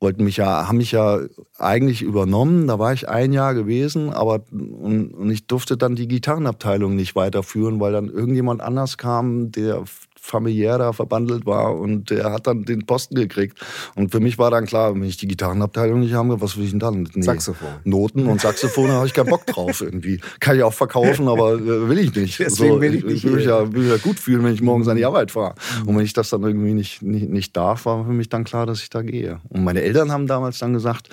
[0.00, 1.20] wollten mich ja, haben mich ja
[1.58, 2.66] eigentlich übernommen.
[2.66, 7.14] Da war ich ein Jahr gewesen, aber und, und ich durfte dann die Gitarrenabteilung nicht
[7.14, 9.84] weiterführen, weil dann irgendjemand anders kam, der
[10.20, 13.58] familiär da verbandelt war und der hat dann den Posten gekriegt.
[13.94, 16.70] Und für mich war dann klar, wenn ich die Gitarrenabteilung nicht habe, was will ich
[16.70, 17.08] denn dann?
[17.14, 17.68] Nee, Saxophon.
[17.84, 20.20] Noten und Saxophon, habe ich keinen Bock drauf irgendwie.
[20.38, 22.38] Kann ich auch verkaufen, aber äh, will ich nicht.
[22.38, 23.16] Deswegen so, will ich, nicht.
[23.16, 25.30] Ich will mich, ja, will mich ja gut fühlen, wenn ich morgens an die Arbeit
[25.30, 25.54] fahre.
[25.86, 28.66] Und wenn ich das dann irgendwie nicht, nicht, nicht darf, war für mich dann klar,
[28.66, 29.40] dass ich da gehe.
[29.48, 31.08] Und meine Eltern haben damals dann gesagt,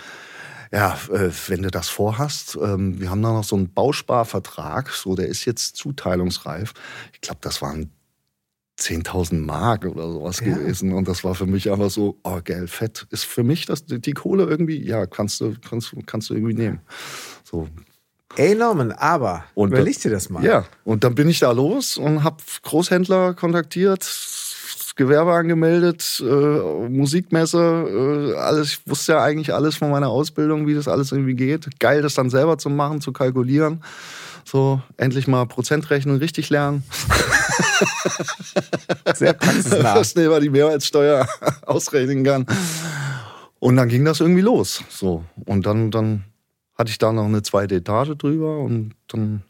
[0.71, 5.15] ja, äh, wenn du das vorhast, ähm, wir haben da noch so einen Bausparvertrag, so
[5.15, 6.73] der ist jetzt zuteilungsreif.
[7.13, 7.89] Ich glaube, das waren
[8.79, 10.53] 10.000 Mark oder sowas ja.
[10.53, 10.93] gewesen.
[10.93, 13.07] Und das war für mich einfach so, oh geil, fett.
[13.09, 16.79] Ist für mich das, die Kohle irgendwie, ja, kannst du, kannst, kannst du irgendwie nehmen.
[17.43, 17.67] So.
[18.35, 20.43] Ey Norman, aber und überleg dir das mal.
[20.43, 24.05] Ja, und dann bin ich da los und habe Großhändler kontaktiert,
[24.95, 28.73] Gewerbe angemeldet, äh, Musikmesse, äh, alles.
[28.73, 31.79] Ich wusste ja eigentlich alles von meiner Ausbildung, wie das alles irgendwie geht.
[31.79, 33.81] Geil, das dann selber zu machen, zu kalkulieren.
[34.43, 36.83] So, endlich mal Prozentrechnung richtig lernen.
[39.15, 39.95] Sehr praxisnah.
[39.95, 41.27] Dass man die Mehrwertsteuer
[41.65, 42.45] ausrechnen kann.
[43.59, 44.83] Und dann ging das irgendwie los.
[44.89, 45.23] So.
[45.45, 46.23] Und dann, dann
[46.77, 49.43] hatte ich da noch eine zweite Etage drüber und dann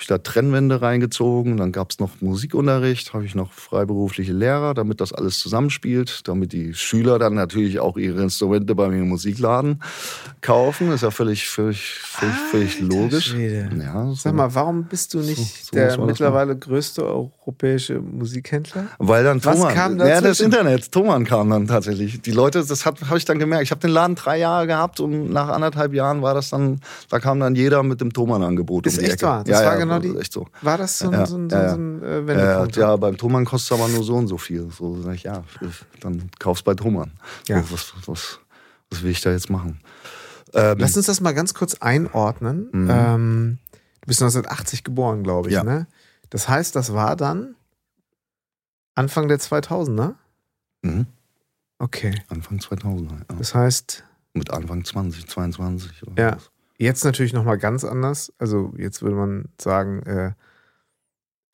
[0.00, 5.00] ich da Trennwände reingezogen, dann gab es noch Musikunterricht, habe ich noch freiberufliche Lehrer, damit
[5.00, 9.82] das alles zusammenspielt, damit die Schüler dann natürlich auch ihre Instrumente bei mir im Musikladen
[10.40, 10.92] kaufen.
[10.92, 13.34] Ist ja völlig, völlig, völlig, völlig logisch.
[13.34, 14.14] Ja, so.
[14.14, 18.86] Sag mal, warum bist du nicht so, so der mittlerweile größte europäische Musikhändler?
[18.98, 20.10] Weil dann Thomann, Was kam dazu?
[20.10, 20.92] Ja, das Internet.
[20.92, 22.22] Thomann kam dann tatsächlich.
[22.22, 23.64] Die Leute, das habe ich dann gemerkt.
[23.64, 26.80] Ich habe den Laden drei Jahre gehabt und nach anderthalb Jahren war das dann,
[27.10, 28.86] da kam dann jeder mit dem Thomann-Angebot.
[28.86, 29.26] Ist um echt Ecke.
[29.26, 29.44] wahr?
[29.44, 30.16] Das ja, war ja, genau die.
[30.16, 30.46] Echt so.
[30.62, 32.76] War das so ein, ja, so ein, so ein äh, Wendepunkt?
[32.76, 34.70] Ja, beim Thomann kostet es aber nur so und so viel.
[34.70, 35.44] So sag ich, ja,
[36.00, 37.12] dann kaufst bei Thomann.
[37.46, 37.62] Ja.
[37.62, 38.40] So, was, was,
[38.90, 39.80] was will ich da jetzt machen?
[40.54, 42.68] Ähm, Lass uns das mal ganz kurz einordnen.
[42.72, 42.90] Mhm.
[42.90, 43.58] Ähm,
[44.00, 45.54] du bist 1980 geboren, glaube ich.
[45.54, 45.64] Ja.
[45.64, 45.86] Ne?
[46.30, 47.54] Das heißt, das war dann
[48.94, 50.14] Anfang der 2000er?
[50.82, 51.06] Mhm.
[51.78, 52.14] Okay.
[52.28, 53.36] Anfang 2000er, ja.
[53.38, 54.04] Das heißt.
[54.34, 56.02] Mit Anfang 2022.
[56.16, 56.36] ja.
[56.36, 56.50] Was.
[56.78, 58.32] Jetzt natürlich nochmal ganz anders.
[58.38, 60.32] Also jetzt würde man sagen, äh,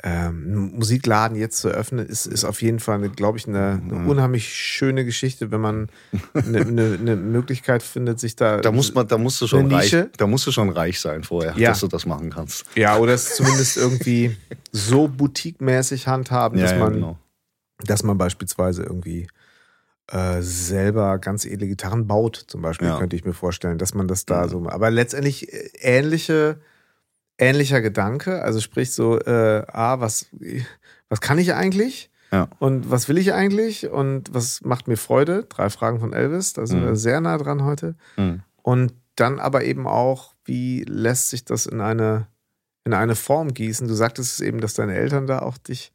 [0.02, 4.52] ähm, Musikladen jetzt zu öffnen, ist, ist auf jeden Fall, glaube ich, eine, eine, unheimlich
[4.52, 5.88] schöne Geschichte, wenn man
[6.34, 8.58] eine, eine, eine, Möglichkeit findet, sich da.
[8.58, 11.54] Da muss man, da musst du schon reich, da musst du schon reich sein vorher,
[11.56, 11.70] ja.
[11.70, 12.66] dass du das machen kannst.
[12.74, 14.36] Ja, oder es zumindest irgendwie
[14.72, 17.18] so boutique-mäßig handhaben, dass ja, man, genau.
[17.86, 19.28] dass man beispielsweise irgendwie
[20.10, 22.98] äh, selber ganz edle Gitarren baut, zum Beispiel, ja.
[22.98, 24.68] könnte ich mir vorstellen, dass man das da so.
[24.68, 26.58] Aber letztendlich äh, ähnliche
[27.38, 28.42] ähnlicher Gedanke.
[28.42, 30.26] Also sprich so, äh, ah, was,
[31.08, 32.10] was kann ich eigentlich?
[32.32, 32.48] Ja.
[32.58, 33.88] Und was will ich eigentlich?
[33.88, 35.44] Und was macht mir Freude?
[35.48, 36.86] Drei Fragen von Elvis, da sind mhm.
[36.86, 37.96] wir sehr nah dran heute.
[38.16, 38.42] Mhm.
[38.62, 42.26] Und dann aber eben auch, wie lässt sich das in eine,
[42.84, 43.86] in eine Form gießen?
[43.86, 45.92] Du sagtest eben, dass deine Eltern da auch dich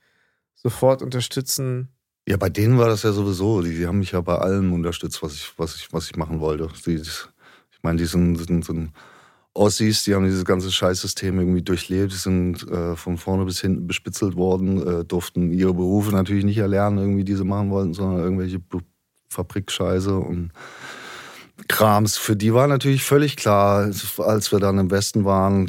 [0.56, 1.90] sofort unterstützen.
[2.30, 3.64] Ja, bei denen war das ja sowieso.
[3.64, 6.40] Die, die haben mich ja bei allem unterstützt, was ich, was ich, was ich machen
[6.40, 6.70] wollte.
[6.86, 8.92] Die, ich meine, die sind, sind, sind
[9.56, 13.88] Ossis, die haben dieses ganze Scheißsystem irgendwie durchlebt, die sind äh, von vorne bis hinten
[13.88, 18.22] bespitzelt worden, äh, durften ihre Berufe natürlich nicht erlernen, irgendwie die sie machen wollten, sondern
[18.22, 18.62] irgendwelche
[19.30, 20.52] Fabrikscheiße und
[21.68, 22.18] Krams.
[22.18, 23.90] Für die war natürlich völlig klar,
[24.20, 25.68] als wir dann im Westen waren,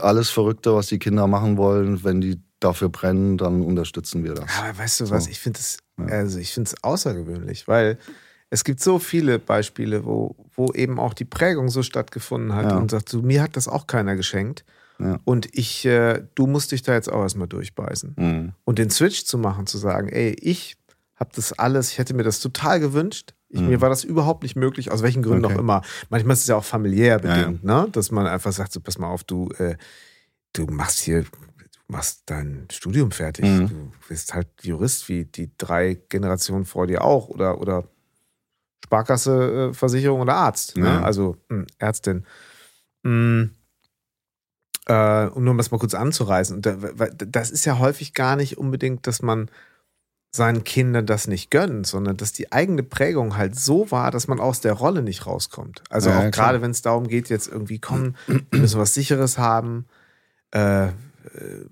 [0.00, 4.58] alles Verrückte, was die Kinder machen wollen, wenn die dafür brennen, dann unterstützen wir das.
[4.58, 7.98] Aber weißt du was, ich finde es also ich außergewöhnlich, weil
[8.50, 12.76] es gibt so viele Beispiele, wo, wo eben auch die Prägung so stattgefunden hat ja.
[12.76, 14.64] und sagt, so, mir hat das auch keiner geschenkt.
[14.98, 15.18] Ja.
[15.24, 18.14] Und ich, äh, du musst dich da jetzt auch erstmal durchbeißen.
[18.16, 18.52] Mhm.
[18.64, 20.76] Und den Switch zu machen, zu sagen, ey, ich
[21.16, 23.34] habe das alles, ich hätte mir das total gewünscht.
[23.48, 23.68] Ich, mhm.
[23.68, 25.54] Mir war das überhaupt nicht möglich, aus welchen Gründen okay.
[25.54, 25.82] auch immer.
[26.10, 27.88] Manchmal ist es ja auch familiär bedingt, ja, ne?
[27.90, 29.76] dass man einfach sagt, so, pass mal auf, du, äh,
[30.52, 31.24] du machst hier,
[31.94, 33.44] machst dein Studium fertig.
[33.44, 33.68] Mhm.
[33.68, 37.84] Du bist halt Jurist wie die drei Generationen vor dir auch oder, oder
[38.84, 40.76] Sparkasse, äh, Versicherung oder Arzt.
[40.76, 41.02] Ne?
[41.02, 42.26] Also mh, hm, Ärztin.
[43.04, 43.54] Mhm.
[44.86, 46.60] Äh, um nur das mal kurz anzureißen.
[46.60, 49.48] das ist ja häufig gar nicht unbedingt, dass man
[50.30, 54.40] seinen Kindern das nicht gönnt, sondern dass die eigene Prägung halt so war, dass man
[54.40, 55.84] aus der Rolle nicht rauskommt.
[55.90, 59.38] Also ja, auch gerade wenn es darum geht, jetzt irgendwie kommen, wir müssen was Sicheres
[59.38, 59.86] haben,
[60.50, 60.88] äh,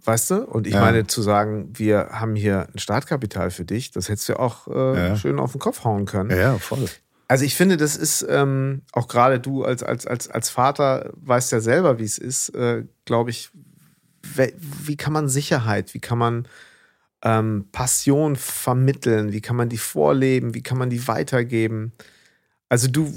[0.05, 0.45] weißt du?
[0.45, 0.81] Und ich ja.
[0.81, 5.09] meine zu sagen, wir haben hier ein Startkapital für dich, das hättest du auch äh,
[5.09, 5.17] ja.
[5.17, 6.31] schön auf den Kopf hauen können.
[6.31, 6.87] Ja, voll.
[7.29, 11.53] Also ich finde, das ist ähm, auch gerade du als, als, als, als Vater weißt
[11.53, 13.51] ja selber, wie es ist, äh, glaube ich,
[14.23, 16.47] wie kann man Sicherheit, wie kann man
[17.23, 21.93] ähm, Passion vermitteln, wie kann man die vorleben, wie kann man die weitergeben.
[22.69, 23.13] Also du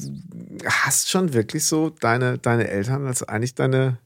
[0.65, 3.98] hast schon wirklich so deine, deine Eltern als eigentlich deine,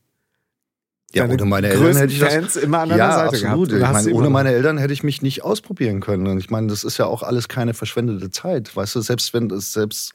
[1.13, 3.71] ja, ohne meine Eltern hätte ich das immer an ja, Seite absolut.
[3.71, 6.27] Ich meine, ohne meine Eltern hätte ich mich nicht ausprobieren können.
[6.27, 8.75] Und ich meine, das ist ja auch alles keine verschwendete Zeit.
[8.75, 10.13] Weißt du, selbst wenn es selbst,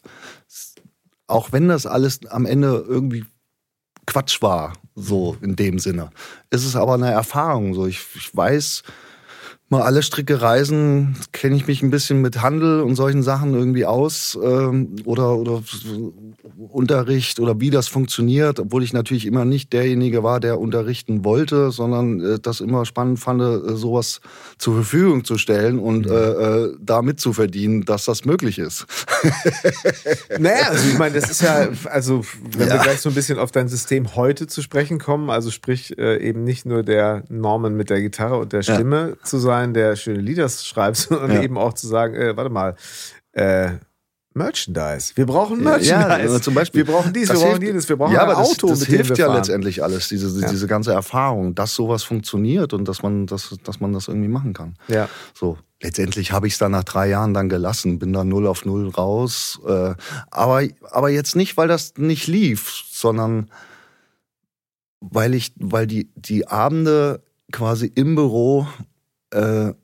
[1.26, 3.24] auch wenn das alles am Ende irgendwie
[4.06, 6.10] Quatsch war, so in dem Sinne,
[6.50, 7.74] ist es aber eine Erfahrung.
[7.74, 8.84] So, ich, ich weiß,
[9.68, 13.86] mal alle Stricke reisen, kenne ich mich ein bisschen mit Handel und solchen Sachen irgendwie
[13.86, 15.62] aus ähm, oder, oder
[16.68, 21.70] Unterricht oder wie das funktioniert, obwohl ich natürlich immer nicht derjenige war, der unterrichten wollte,
[21.70, 24.20] sondern äh, das immer spannend fand, äh, sowas
[24.58, 26.12] zur Verfügung zu stellen und mhm.
[26.12, 28.86] äh, äh, damit zu verdienen, dass das möglich ist.
[30.38, 32.24] naja, also ich meine, das ist ja, also
[32.56, 32.74] wenn ja.
[32.74, 36.18] wir gleich so ein bisschen auf dein System heute zu sprechen kommen, also sprich äh,
[36.18, 39.24] eben nicht nur der Norman mit der Gitarre und der Stimme ja.
[39.24, 41.42] zu sein, sein, der schöne Lieder schreibt, sondern ja.
[41.42, 42.76] eben auch zu sagen, äh, warte mal,
[43.32, 43.72] äh,
[44.36, 45.12] Merchandise.
[45.14, 45.90] Wir brauchen Merchandise.
[45.90, 46.84] Ja, also zum Beispiel.
[46.84, 48.66] Wir brauchen dies, wir brauchen jenes, wir brauchen ja, ein aber Auto.
[48.66, 50.50] Das, das hilft ja letztendlich alles, diese, ja.
[50.50, 54.52] diese ganze Erfahrung, dass sowas funktioniert und dass man, dass, dass man das irgendwie machen
[54.52, 54.74] kann.
[54.88, 55.08] Ja.
[55.34, 55.58] So.
[55.80, 58.88] Letztendlich habe ich es dann nach drei Jahren dann gelassen, bin dann null auf null
[58.88, 59.60] raus.
[59.68, 59.94] Äh,
[60.30, 63.50] aber, aber jetzt nicht, weil das nicht lief, sondern
[65.00, 67.22] weil ich, weil die, die Abende
[67.52, 68.66] quasi im Büro
[69.34, 69.74] äh,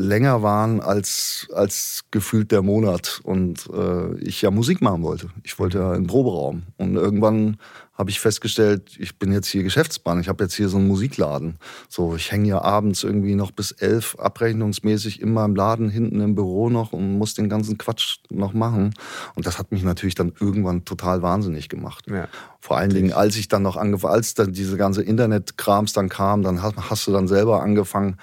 [0.00, 5.28] länger waren als, als gefühlt der Monat und äh, ich ja Musik machen wollte.
[5.42, 6.62] Ich wollte ja einen Proberaum.
[6.78, 7.58] Und irgendwann
[7.92, 11.58] habe ich festgestellt, ich bin jetzt hier Geschäftsmann, ich habe jetzt hier so einen Musikladen.
[11.88, 16.34] So, ich hänge ja abends irgendwie noch bis elf abrechnungsmäßig in meinem Laden hinten im
[16.34, 18.94] Büro noch und muss den ganzen Quatsch noch machen.
[19.34, 22.06] Und das hat mich natürlich dann irgendwann total wahnsinnig gemacht.
[22.08, 22.26] Ja.
[22.60, 26.42] Vor allen Dingen, als ich dann noch angefangen, als dann diese ganze Internetkrams dann kam,
[26.42, 28.16] dann hast, hast du dann selber angefangen,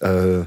[0.00, 0.44] äh,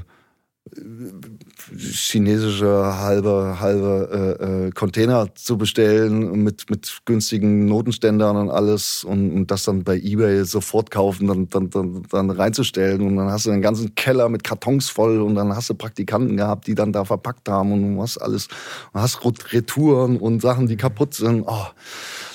[1.76, 9.32] chinesische halbe, halbe äh, äh, Container zu bestellen mit, mit günstigen Notenständern und alles und,
[9.32, 13.46] und das dann bei Ebay sofort kaufen, dann, dann, dann, dann reinzustellen und dann hast
[13.46, 16.92] du den ganzen Keller mit Kartons voll und dann hast du Praktikanten gehabt, die dann
[16.92, 19.20] da verpackt haben und du hast alles, du hast
[19.52, 21.44] Retouren und Sachen, die kaputt sind.
[21.46, 21.66] Oh,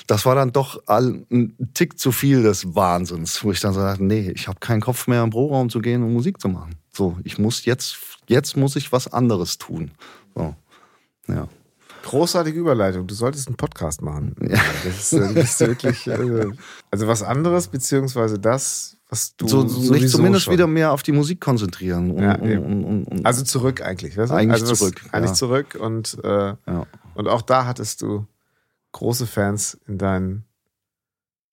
[0.06, 4.30] das war dann doch ein Tick zu viel des Wahnsinns, wo ich dann so nee,
[4.34, 6.76] ich habe keinen Kopf mehr im Büroraum zu gehen und Musik zu machen.
[6.96, 9.90] So, ich muss jetzt jetzt muss ich was anderes tun.
[10.34, 10.54] So.
[11.28, 11.48] Ja.
[12.04, 13.06] Großartige Überleitung.
[13.06, 14.34] Du solltest einen Podcast machen.
[14.40, 14.60] Ja.
[14.84, 16.46] Das ist, äh, das ist wirklich, äh,
[16.90, 20.54] also was anderes, beziehungsweise das, was du so, sich zumindest schon.
[20.54, 22.12] wieder mehr auf die Musik konzentrieren.
[22.12, 24.16] Und, ja, und, und, also zurück eigentlich.
[24.16, 24.34] Weißt du?
[24.34, 25.02] Eigentlich also zurück.
[25.12, 25.34] Eigentlich ja.
[25.34, 26.54] zurück und, äh,
[27.14, 28.26] und auch da hattest du
[28.92, 30.44] große Fans in deinen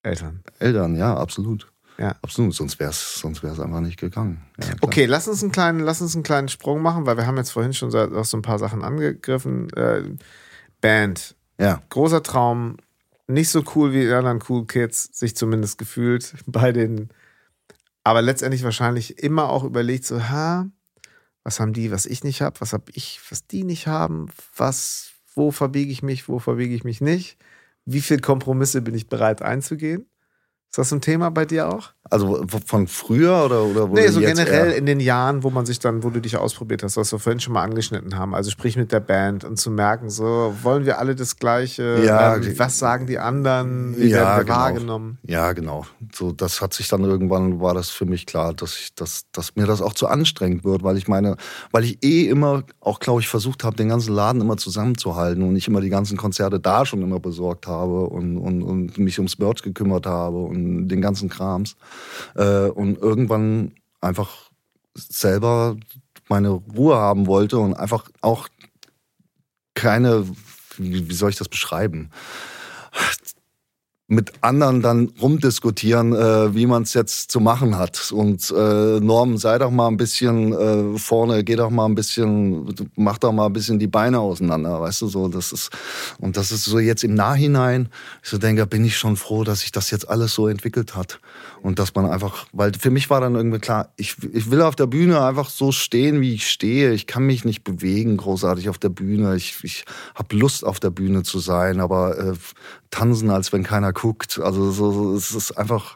[0.04, 0.44] Eltern.
[0.60, 1.73] Eltern, ja, absolut.
[1.98, 2.16] Ja.
[2.22, 4.44] Absolut, sonst wäre es sonst wär's einfach nicht gegangen.
[4.60, 7.38] Ja, okay, lass uns, einen kleinen, lass uns einen kleinen Sprung machen, weil wir haben
[7.38, 9.70] jetzt vorhin schon so, auch so ein paar Sachen angegriffen.
[9.74, 10.04] Äh,
[10.82, 11.36] Band.
[11.60, 11.82] Ja.
[11.90, 12.78] Großer Traum.
[13.28, 17.10] Nicht so cool wie die anderen Cool Kids, sich zumindest gefühlt bei den.
[18.04, 20.68] Aber letztendlich wahrscheinlich immer auch überlegt, so, ha,
[21.44, 25.12] was haben die, was ich nicht habe, was habe ich, was die nicht haben, was,
[25.36, 27.38] wo verbiege ich mich, wo verbiege ich mich nicht,
[27.86, 30.06] wie viele Kompromisse bin ich bereit einzugehen.
[30.74, 31.94] Ist das ein Thema bei dir auch?
[32.14, 35.80] Also von früher oder, oder wo Nee, so generell in den Jahren, wo man sich
[35.80, 38.36] dann, wo du dich ausprobiert hast, was wir vorhin schon mal angeschnitten haben.
[38.36, 42.04] Also sprich mit der Band und zu merken, so, wollen wir alle das Gleiche?
[42.06, 43.98] Ja, ähm, was sagen die anderen?
[43.98, 44.56] Wie ja, werden wir genau.
[44.58, 45.18] wahrgenommen?
[45.24, 45.88] Ja, genau.
[46.14, 49.56] So, das hat sich dann irgendwann, war das für mich klar, dass ich, dass, dass
[49.56, 51.36] mir das auch zu anstrengend wird, weil ich meine,
[51.72, 55.54] weil ich eh immer, auch glaube ich, versucht habe, den ganzen Laden immer zusammenzuhalten und
[55.54, 59.40] nicht immer die ganzen Konzerte da schon immer besorgt habe und, und, und mich ums
[59.40, 61.76] Merch gekümmert habe und den ganzen Krams.
[62.36, 64.52] Äh, und irgendwann einfach
[64.96, 65.78] selber
[66.30, 68.48] meine Ruhe haben wollte und einfach auch
[69.74, 70.26] keine,
[70.78, 72.10] wie soll ich das beschreiben?
[74.08, 78.12] mit anderen dann rumdiskutieren, äh, wie man es jetzt zu machen hat.
[78.12, 82.74] Und äh, Norm, sei doch mal ein bisschen äh, vorne, geh doch mal ein bisschen,
[82.96, 85.28] mach doch mal ein bisschen die Beine auseinander, weißt du so.
[85.28, 85.70] Das ist
[86.20, 87.90] und das ist so jetzt im Nachhinein.
[88.22, 91.20] Ich so denke, bin ich schon froh, dass sich das jetzt alles so entwickelt hat
[91.64, 94.76] und dass man einfach, weil für mich war dann irgendwie klar, ich, ich will auf
[94.76, 96.92] der Bühne einfach so stehen, wie ich stehe.
[96.92, 99.38] Ich kann mich nicht bewegen großartig auf der Bühne.
[99.38, 102.34] Ich, ich habe Lust auf der Bühne zu sein, aber äh,
[102.92, 104.42] tanzen, als wenn keiner guckt.
[104.44, 105.96] Also so, so, es ist einfach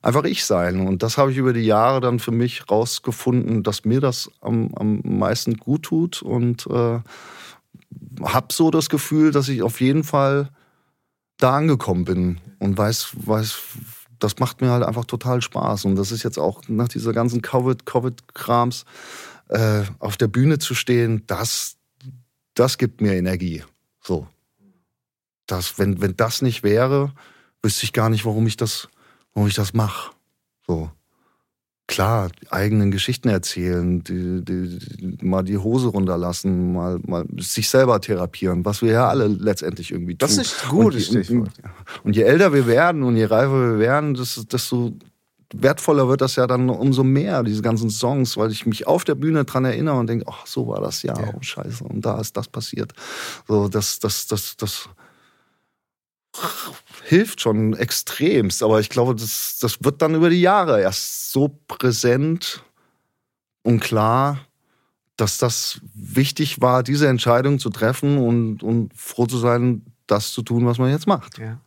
[0.00, 0.86] einfach ich sein.
[0.86, 4.70] Und das habe ich über die Jahre dann für mich rausgefunden, dass mir das am,
[4.76, 7.00] am meisten gut tut und äh,
[8.22, 10.50] habe so das Gefühl, dass ich auf jeden Fall
[11.36, 13.58] da angekommen bin und weiß, weiß,
[14.20, 15.84] das macht mir halt einfach total Spaß.
[15.84, 18.84] Und das ist jetzt auch nach dieser ganzen Covid-Krams
[19.48, 21.76] äh, auf der Bühne zu stehen, das,
[22.54, 23.64] das gibt mir Energie.
[24.00, 24.28] So
[25.50, 27.12] das, wenn, wenn das nicht wäre,
[27.62, 28.88] wüsste ich gar nicht, warum ich das,
[29.34, 30.12] warum ich das mache.
[30.66, 30.90] So.
[31.90, 38.00] Klar, eigenen Geschichten erzählen, die, die, die, mal die Hose runterlassen, mal, mal sich selber
[38.00, 40.18] therapieren, was wir ja alle letztendlich irgendwie tun.
[40.20, 41.50] Das ist gut, und, je, und,
[42.04, 44.92] und je älter wir werden und je reifer wir werden, desto
[45.52, 49.16] wertvoller wird das ja dann umso mehr, diese ganzen Songs, weil ich mich auf der
[49.16, 51.32] Bühne dran erinnere und denke, ach, so war das ja, ja.
[51.34, 52.92] oh scheiße, und da ist das passiert.
[53.48, 54.88] So, das, das, das, das,
[57.10, 58.62] hilft schon extremst.
[58.62, 62.62] Aber ich glaube, das, das wird dann über die Jahre erst so präsent
[63.62, 64.38] und klar,
[65.16, 70.42] dass das wichtig war, diese Entscheidung zu treffen und, und froh zu sein, das zu
[70.42, 71.38] tun, was man jetzt macht.
[71.38, 71.60] Ja.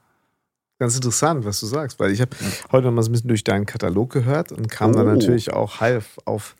[0.79, 2.47] Ganz interessant, was du sagst, weil ich habe ja.
[2.71, 4.93] heute noch mal ein bisschen durch deinen Katalog gehört und kam oh.
[4.93, 6.55] dann natürlich auch halb auf.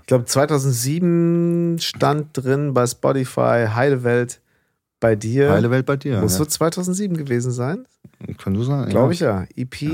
[0.00, 4.41] Ich glaube, 2007 stand drin bei Spotify Heile Welt
[5.02, 5.50] bei dir.
[5.50, 6.20] Heile Welt bei dir.
[6.20, 6.38] Muss ja.
[6.38, 7.84] so 2007 gewesen sein.
[8.38, 8.88] Kann du sein.
[8.88, 9.44] Glaube ich ja.
[9.56, 9.90] EP ja.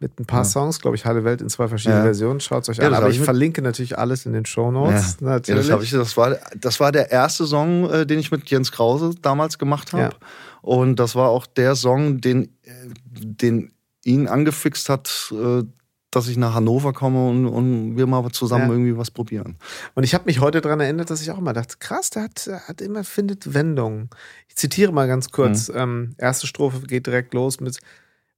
[0.00, 0.44] mit ein paar ja.
[0.44, 2.40] Songs, glaube ich, Heile Welt in zwei verschiedenen Versionen.
[2.40, 2.92] Schaut es euch an.
[2.92, 5.18] Aber ich verlinke natürlich alles in den Show Notes.
[5.20, 5.28] Ja.
[5.28, 5.68] Natürlich.
[5.68, 9.12] das, ich, das, war, das war der erste Song, äh, den ich mit Jens Krause
[9.22, 10.16] damals gemacht habe.
[10.62, 12.70] Und das war auch der Song, den, äh,
[13.04, 13.72] den
[14.04, 15.62] ihn angefixt hat, äh,
[16.10, 18.72] dass ich nach Hannover komme und, und wir mal zusammen ja.
[18.72, 19.56] irgendwie was probieren.
[19.94, 22.46] Und ich habe mich heute daran erinnert, dass ich auch immer dachte, krass, der hat,
[22.46, 24.10] der hat immer findet Wendungen.
[24.48, 25.68] Ich zitiere mal ganz kurz.
[25.68, 25.76] Mhm.
[25.76, 27.78] Ähm, erste Strophe geht direkt los mit: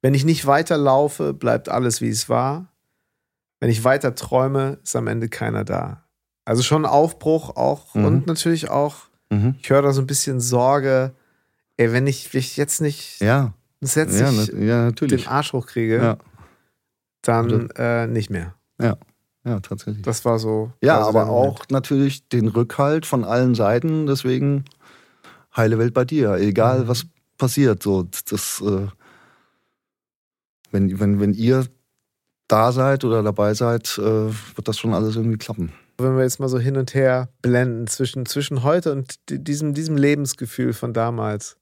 [0.03, 2.69] Wenn ich nicht weiterlaufe, bleibt alles wie es war.
[3.61, 6.05] Wenn ich weiter träume, ist am Ende keiner da.
[6.45, 8.05] Also schon Aufbruch auch mhm.
[8.05, 8.97] und natürlich auch.
[9.31, 9.55] Mhm.
[9.63, 11.15] Ich höre da so ein bisschen Sorge.
[11.79, 13.55] Ey, wenn ich, ich jetzt nicht ja.
[13.81, 14.25] setze
[14.59, 15.97] ja, ja, den Arsch hochkriege.
[15.97, 16.19] Ja
[17.23, 18.55] dann äh, nicht mehr.
[18.81, 18.97] Ja.
[19.45, 20.03] ja, tatsächlich.
[20.03, 20.73] Das war so.
[20.83, 24.07] Ja, aber auch natürlich den Rückhalt von allen Seiten.
[24.07, 24.65] Deswegen
[25.57, 26.35] heile Welt bei dir.
[26.35, 26.89] Egal, mhm.
[26.89, 27.07] was
[27.39, 27.83] passiert.
[27.83, 28.89] So, das, äh,
[30.71, 31.67] wenn, wenn, wenn ihr
[32.49, 35.73] da seid oder dabei seid, äh, wird das schon alles irgendwie klappen.
[35.99, 39.97] Wenn wir jetzt mal so hin und her blenden zwischen, zwischen heute und diesem, diesem
[39.97, 41.57] Lebensgefühl von damals,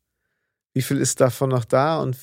[0.73, 2.17] wie viel ist davon noch da und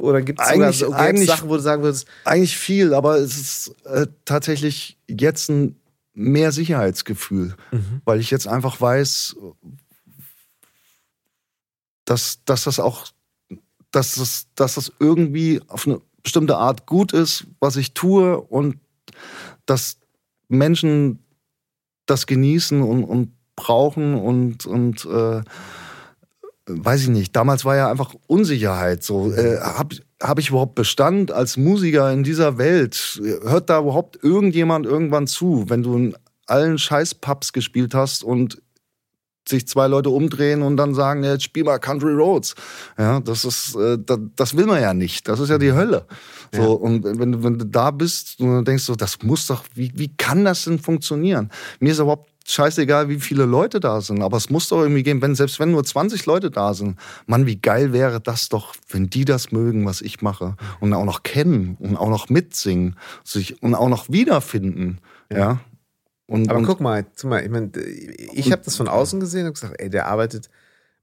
[0.00, 2.08] oder gibt es sogar so, eigentlich, Sachen, wo du sagen würdest?
[2.24, 5.76] Eigentlich viel, aber es ist äh, tatsächlich jetzt ein
[6.14, 8.00] mehr Sicherheitsgefühl, mhm.
[8.04, 9.36] weil ich jetzt einfach weiß,
[12.04, 13.08] dass, dass das auch,
[13.90, 18.78] dass das, dass das irgendwie auf eine bestimmte Art gut ist, was ich tue und
[19.66, 19.98] dass
[20.48, 21.18] Menschen
[22.06, 25.42] das genießen und, und brauchen und, und äh,
[26.66, 29.32] weiß ich nicht, damals war ja einfach Unsicherheit so.
[29.32, 33.20] Äh, Habe hab ich überhaupt Bestand als Musiker in dieser Welt?
[33.42, 38.62] Hört da überhaupt irgendjemand irgendwann zu, wenn du in allen Scheiß-Pubs gespielt hast und
[39.46, 42.54] sich zwei Leute umdrehen und dann sagen, ja, jetzt spiel mal Country Roads.
[42.98, 45.28] Ja, das ist, äh, das, das, will man ja nicht.
[45.28, 46.06] Das ist ja die Hölle.
[46.52, 46.68] So, ja.
[46.68, 50.44] und wenn, wenn du da bist und denkst so, das muss doch, wie, wie kann
[50.44, 51.50] das denn funktionieren?
[51.78, 55.22] Mir ist überhaupt scheißegal, wie viele Leute da sind, aber es muss doch irgendwie gehen,
[55.22, 59.08] wenn, selbst wenn nur 20 Leute da sind, Mann, wie geil wäre das doch, wenn
[59.08, 63.62] die das mögen, was ich mache und auch noch kennen und auch noch mitsingen sich,
[63.62, 64.98] und auch noch wiederfinden,
[65.30, 65.38] ja.
[65.38, 65.60] ja?
[66.26, 67.70] Und, aber und, guck mal, mal, ich, mein,
[68.32, 70.48] ich habe das von außen gesehen und gesagt, ey, der arbeitet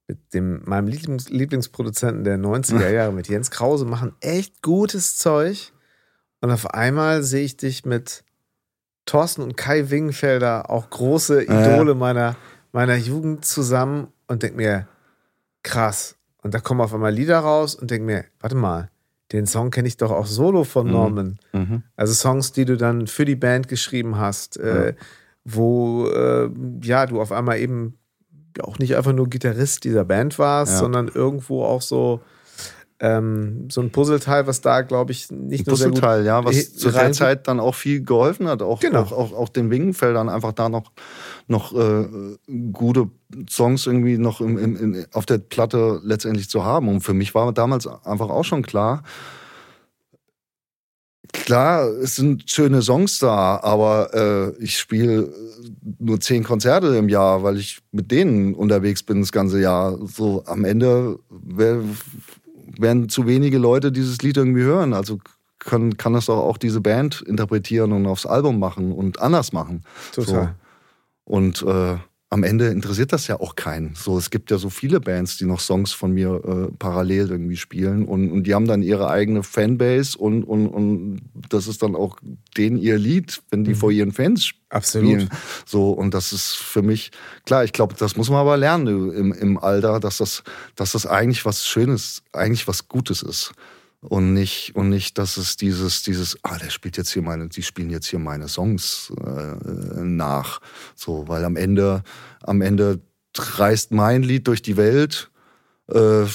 [0.07, 5.73] mit dem, meinem Lieblings, Lieblingsproduzenten der 90er Jahre, mit Jens Krause, machen echt gutes Zeug
[6.41, 8.23] und auf einmal sehe ich dich mit
[9.05, 11.95] Thorsten und Kai Wingenfelder, auch große Idole ja.
[11.95, 12.35] meiner,
[12.71, 14.87] meiner Jugend zusammen und denke mir,
[15.63, 16.15] krass.
[16.41, 18.89] Und da kommen auf einmal Lieder raus und denke mir, warte mal,
[19.31, 20.91] den Song kenne ich doch auch solo von mhm.
[20.91, 21.39] Norman.
[21.53, 21.83] Mhm.
[21.95, 24.93] Also Songs, die du dann für die Band geschrieben hast, äh, ja.
[25.45, 26.49] wo äh,
[26.83, 27.97] ja du auf einmal eben
[28.59, 30.79] auch nicht einfach nur Gitarrist dieser Band warst, ja.
[30.79, 32.21] sondern irgendwo auch so
[33.03, 36.91] ähm, so ein Puzzleteil, was da, glaube ich, nicht ein nur Puzzleteil, ja, was zu
[36.91, 39.01] der Zeit dann auch viel geholfen hat, auch, genau.
[39.01, 40.91] auch, auch, auch den Wingenfeldern einfach da noch,
[41.47, 42.07] noch äh,
[42.71, 43.09] gute
[43.49, 46.89] Songs irgendwie noch im, im, im, auf der Platte letztendlich zu haben.
[46.89, 49.01] Und für mich war damals einfach auch schon klar,
[51.33, 55.33] Klar, es sind schöne Songs da, aber äh, ich spiele
[55.97, 59.97] nur zehn Konzerte im Jahr, weil ich mit denen unterwegs bin das ganze Jahr.
[60.07, 61.79] So am Ende wär,
[62.79, 64.93] werden zu wenige Leute dieses Lied irgendwie hören.
[64.93, 65.19] Also
[65.59, 69.83] kann, kann das doch auch diese Band interpretieren und aufs Album machen und anders machen.
[70.11, 70.55] Total.
[71.25, 71.33] So.
[71.33, 71.97] Und äh,
[72.33, 73.93] am Ende interessiert das ja auch keinen.
[73.93, 77.57] So, es gibt ja so viele Bands, die noch Songs von mir äh, parallel irgendwie
[77.57, 81.93] spielen und, und die haben dann ihre eigene Fanbase und, und, und das ist dann
[81.93, 82.17] auch
[82.57, 83.75] denen ihr Lied, wenn die mhm.
[83.75, 84.61] vor ihren Fans spielen.
[84.69, 85.27] Absolut.
[85.65, 87.11] So, und das ist für mich,
[87.45, 90.43] klar, ich glaube, das muss man aber lernen im, im Alter, dass das,
[90.77, 93.53] dass das eigentlich was Schönes, eigentlich was Gutes ist
[94.01, 97.63] und nicht und nicht, dass es dieses dieses ah der spielt jetzt hier meine, die
[97.63, 100.59] spielen jetzt hier meine Songs äh, nach,
[100.95, 102.03] so weil am Ende
[102.41, 102.99] am Ende
[103.37, 105.31] reist mein Lied durch die Welt.
[105.87, 106.25] Äh,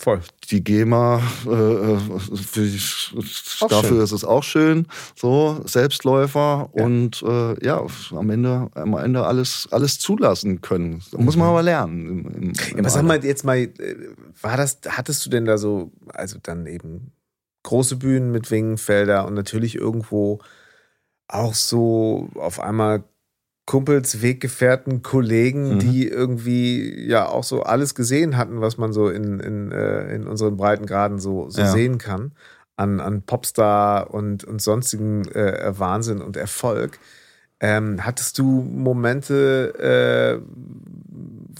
[0.00, 0.20] Voll.
[0.50, 1.98] Die GEMA, äh, äh
[2.36, 4.86] für, dafür ist es auch schön.
[5.16, 6.84] So, Selbstläufer ja.
[6.84, 11.02] und äh, ja, am Ende, am Ende alles, alles zulassen können.
[11.10, 11.50] Da muss man mhm.
[11.50, 12.06] aber lernen.
[12.06, 13.96] Im, im, im ja, aber sag mal jetzt mal, äh,
[14.40, 17.10] war das, hattest du denn da so, also dann eben
[17.64, 20.38] große Bühnen mit Wingenfelder und natürlich irgendwo
[21.26, 23.02] auch so auf einmal
[23.68, 25.78] Kumpels, Weggefährten, Kollegen, mhm.
[25.80, 30.26] die irgendwie ja auch so alles gesehen hatten, was man so in, in, äh, in
[30.26, 31.70] unseren Breitengraden so, so ja.
[31.70, 32.32] sehen kann,
[32.76, 36.98] an, an Popstar und, und sonstigen äh, Wahnsinn und Erfolg.
[37.60, 40.42] Ähm, hattest du Momente, äh,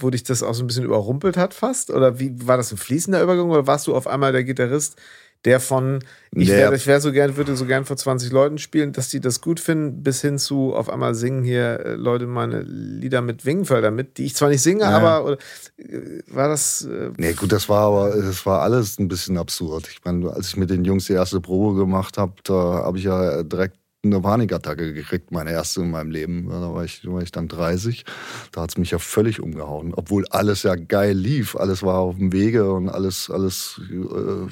[0.01, 1.91] wo dich das auch so ein bisschen überrumpelt hat fast?
[1.91, 4.99] Oder wie war das ein fließender Übergang oder warst du auf einmal der Gitarrist,
[5.45, 6.01] der von,
[6.33, 9.21] ich wäre ich wär so gern, würde so gern vor 20 Leuten spielen, dass die
[9.21, 13.47] das gut finden, bis hin zu auf einmal singen hier äh, Leute meine Lieder mit
[13.47, 14.91] Wingenfelder mit, die ich zwar nicht singe, ja.
[14.91, 15.39] aber oder,
[15.79, 16.83] äh, war das.
[16.85, 19.89] Äh, nee, gut, das war aber, das war alles ein bisschen absurd.
[19.89, 23.05] Ich meine, als ich mit den Jungs die erste Probe gemacht habe, da habe ich
[23.05, 26.49] ja direkt eine Panikattacke gekriegt, meine erste in meinem Leben.
[26.49, 28.05] Da war ich, war ich dann 30.
[28.53, 29.93] Da hat es mich ja völlig umgehauen.
[29.95, 31.57] Obwohl alles ja geil lief.
[31.57, 34.47] Alles war auf dem Wege und alles, alles äh,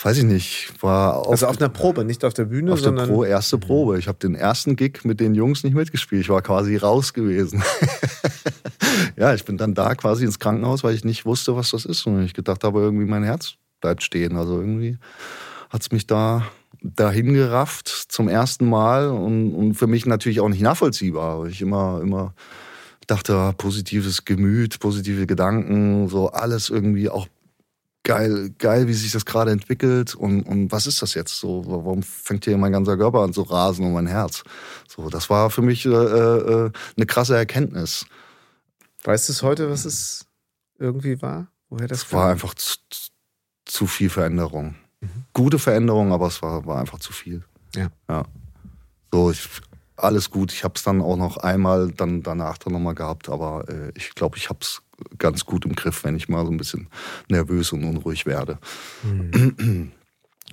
[0.00, 3.08] weiß ich nicht, war auf, also auf einer Probe, nicht auf der Bühne, auf sondern
[3.08, 3.60] der Pro, erste mhm.
[3.60, 3.98] Probe.
[3.98, 6.22] Ich habe den ersten Gig mit den Jungs nicht mitgespielt.
[6.22, 7.62] Ich war quasi raus gewesen.
[9.16, 12.06] ja, ich bin dann da quasi ins Krankenhaus, weil ich nicht wusste, was das ist
[12.06, 14.36] und ich gedacht habe, irgendwie mein Herz bleibt stehen.
[14.36, 14.98] Also irgendwie
[15.70, 16.46] hat es mich da
[16.80, 21.46] dahin gerafft zum ersten Mal und, und für mich natürlich auch nicht nachvollziehbar.
[21.46, 22.34] Ich immer, immer
[23.08, 27.26] dachte, ah, positives Gemüt, positive Gedanken, so alles irgendwie auch
[28.08, 31.62] geil, geil, wie sich das gerade entwickelt und, und was ist das jetzt so?
[31.66, 34.44] Warum fängt hier mein ganzer Körper an zu rasen und mein Herz?
[34.88, 38.06] So, das war für mich äh, äh, eine krasse Erkenntnis.
[39.04, 40.26] Weißt du es heute, was es
[40.78, 41.48] irgendwie war?
[41.68, 42.78] Woher das Es war einfach zu,
[43.66, 44.76] zu viel Veränderung.
[45.00, 45.26] Mhm.
[45.34, 47.44] Gute Veränderung, aber es war, war einfach zu viel.
[47.76, 47.88] Ja.
[48.08, 48.24] ja.
[49.12, 49.46] So, ich,
[49.96, 50.50] alles gut.
[50.50, 54.14] Ich habe es dann auch noch einmal dann danach dann nochmal gehabt, aber äh, ich
[54.14, 54.80] glaube, ich habe es
[55.18, 56.88] ganz gut im Griff, wenn ich mal so ein bisschen
[57.28, 58.58] nervös und unruhig werde.
[59.02, 59.92] Mhm.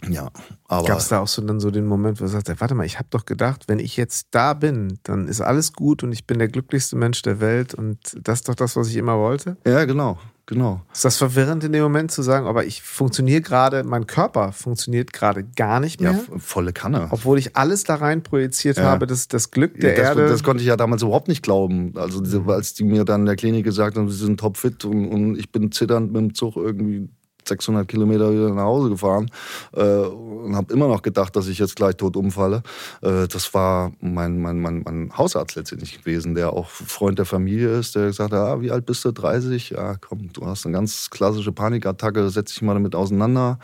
[0.09, 0.29] Ja,
[0.67, 0.87] aber.
[0.87, 2.97] Gab es da auch so dann so den Moment, wo du sagst, warte mal, ich
[2.97, 6.37] habe doch gedacht, wenn ich jetzt da bin, dann ist alles gut und ich bin
[6.37, 9.57] der glücklichste Mensch der Welt und das ist doch das, was ich immer wollte?
[9.65, 10.81] Ja, genau, genau.
[10.93, 15.13] Ist das verwirrend in dem Moment zu sagen, aber ich funktioniere gerade, mein Körper funktioniert
[15.13, 16.11] gerade gar nicht mehr?
[16.13, 17.07] Ja, volle Kanne.
[17.11, 18.83] Obwohl ich alles da rein projiziert ja.
[18.83, 20.27] habe, das, das Glück der das, Erde.
[20.27, 21.93] Das konnte ich ja damals überhaupt nicht glauben.
[21.95, 25.37] Also, als die mir dann in der Klinik gesagt haben, sie sind topfit und, und
[25.37, 27.09] ich bin zitternd mit dem Zug irgendwie
[27.47, 29.29] 600 Kilometer wieder nach Hause gefahren
[29.73, 32.63] äh, und habe immer noch gedacht, dass ich jetzt gleich tot umfalle.
[33.01, 37.77] Äh, das war mein, mein, mein, mein Hausarzt letztendlich gewesen, der auch Freund der Familie
[37.77, 39.11] ist, der gesagt hat, ah, wie alt bist du?
[39.11, 39.71] 30?
[39.71, 43.59] Ja, komm, du hast eine ganz klassische Panikattacke, setz dich mal damit auseinander.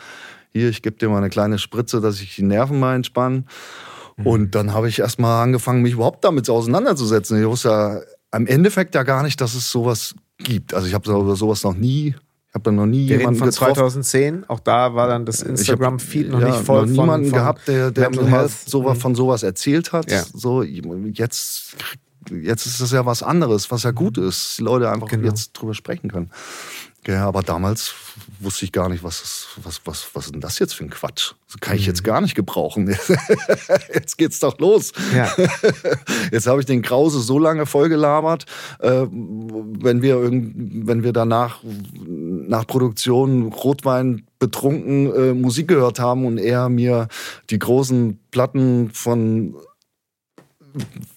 [0.54, 3.46] Hier, ich gebe dir mal eine kleine Spritze, dass ich die Nerven mal entspanne.
[4.18, 4.28] Mhm.
[4.28, 7.40] Und dann habe ich erstmal angefangen, mich überhaupt damit auseinanderzusetzen.
[7.40, 8.02] Ich wusste ja
[8.38, 10.74] im Endeffekt ja gar nicht, dass es sowas gibt.
[10.74, 12.16] Also ich habe sowas noch nie
[12.52, 13.76] ich habe da noch nie Wir jemanden von getroffen.
[13.76, 16.86] 2010, auch da war dann das Instagram-Feed noch ja, nicht voll.
[16.86, 20.12] Noch niemanden von, gehabt, der, der mir mal sowas, von sowas erzählt hat.
[20.12, 20.26] Ja.
[20.34, 21.78] So, jetzt,
[22.30, 24.58] jetzt ist das ja was anderes, was ja gut ist.
[24.58, 25.30] Die Leute einfach genau.
[25.30, 26.30] jetzt drüber sprechen können.
[27.08, 27.96] Ja, aber damals
[28.40, 30.92] wusste ich gar nicht, was, ist, was, was, was ist denn das jetzt für ein
[30.92, 31.34] Quatsch?
[31.48, 32.06] Das kann ich jetzt mhm.
[32.06, 32.88] gar nicht gebrauchen.
[33.94, 34.92] jetzt geht's doch los.
[35.16, 35.32] Ja.
[36.32, 38.46] Jetzt habe ich den Krause so lange vollgelabert,
[38.80, 41.62] äh, wenn wir wenn wir danach
[42.52, 47.08] nach Produktion Rotwein betrunken äh, Musik gehört haben und er mir
[47.50, 49.56] die großen Platten von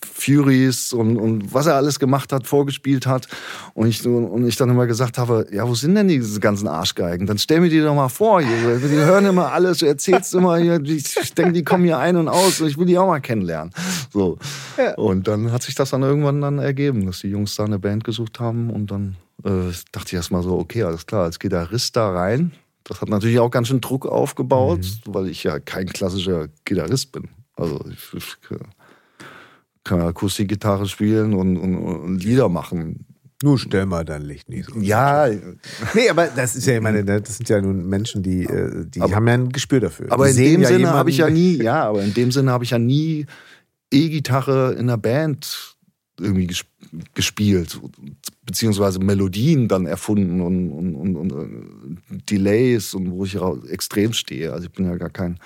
[0.03, 3.29] Furies und, und was er alles gemacht hat, vorgespielt hat.
[3.75, 7.27] Und ich, und ich dann immer gesagt habe, ja, wo sind denn diese ganzen Arschgeigen?
[7.27, 8.41] Dann stell mir die doch mal vor.
[8.41, 8.79] Hier.
[8.79, 10.81] Die hören immer alles, du erzählst immer hier.
[10.83, 12.61] Ich denke, die kommen hier ein und aus.
[12.61, 13.73] Ich will die auch mal kennenlernen.
[14.13, 14.39] So.
[14.79, 14.95] Ja.
[14.95, 18.05] Und dann hat sich das dann irgendwann dann ergeben, dass die Jungs da eine Band
[18.05, 18.71] gesucht haben.
[18.71, 22.53] Und dann äh, dachte ich erst mal so, okay, alles klar, als Gitarrist da rein.
[22.85, 25.15] Das hat natürlich auch ganz schön Druck aufgebaut, mhm.
[25.15, 27.29] weil ich ja kein klassischer Gitarrist bin.
[27.57, 28.37] Also ich, ich
[29.85, 33.07] kann Akustikgitarre spielen und, und, und Lieder machen.
[33.43, 34.81] Nur stell mal dein Licht nicht so.
[34.81, 35.29] Ja.
[35.95, 39.03] Nee, aber das ist ja, ich meine, das sind ja nun Menschen, die, äh, die
[39.03, 40.11] aber, haben ja ein Gespür dafür.
[40.11, 42.53] Aber die in dem ja Sinne habe ich ja nie, ja, aber in dem Sinne
[42.53, 43.27] habe ich ja nie
[43.93, 45.77] E-Gitarre in der Band
[46.19, 46.49] irgendwie
[47.15, 47.81] gespielt,
[48.47, 53.37] beziehungsweise Melodien dann erfunden und, und, und, und äh, Delays und wo ich
[53.69, 54.53] extrem stehe.
[54.53, 55.39] Also ich bin ja gar kein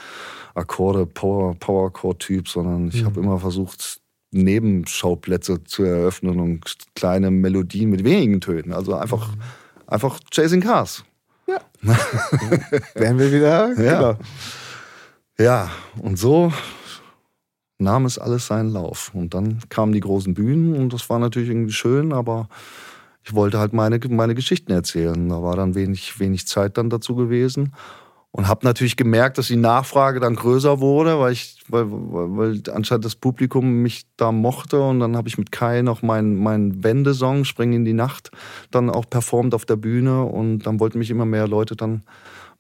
[0.54, 3.06] Akkorde, Power, Power-Chord-Typ, sondern ich mhm.
[3.06, 4.00] habe immer versucht,
[4.30, 8.72] Nebenschauplätze zu eröffnen und kleine Melodien mit wenigen Tönen.
[8.72, 9.42] Also einfach, mhm.
[9.86, 11.04] einfach Chasing Cars.
[11.46, 11.60] Ja.
[12.94, 13.68] Wären wir wieder.
[13.68, 13.74] Ja.
[13.74, 14.18] Genau.
[15.38, 15.70] ja,
[16.02, 16.52] und so
[17.78, 19.12] nahm es alles seinen Lauf.
[19.14, 22.48] Und dann kamen die großen Bühnen und das war natürlich irgendwie schön, aber
[23.22, 25.28] ich wollte halt meine, meine Geschichten erzählen.
[25.28, 27.72] Da war dann wenig, wenig Zeit dann dazu gewesen.
[28.30, 32.62] Und habe natürlich gemerkt, dass die Nachfrage dann größer wurde, weil ich, weil, weil, weil
[32.74, 34.80] anscheinend das Publikum mich da mochte.
[34.80, 38.30] Und dann habe ich mit Kai noch meinen mein Wendesong Springen in die Nacht
[38.70, 40.24] dann auch performt auf der Bühne.
[40.24, 42.02] Und dann wollten mich immer mehr Leute dann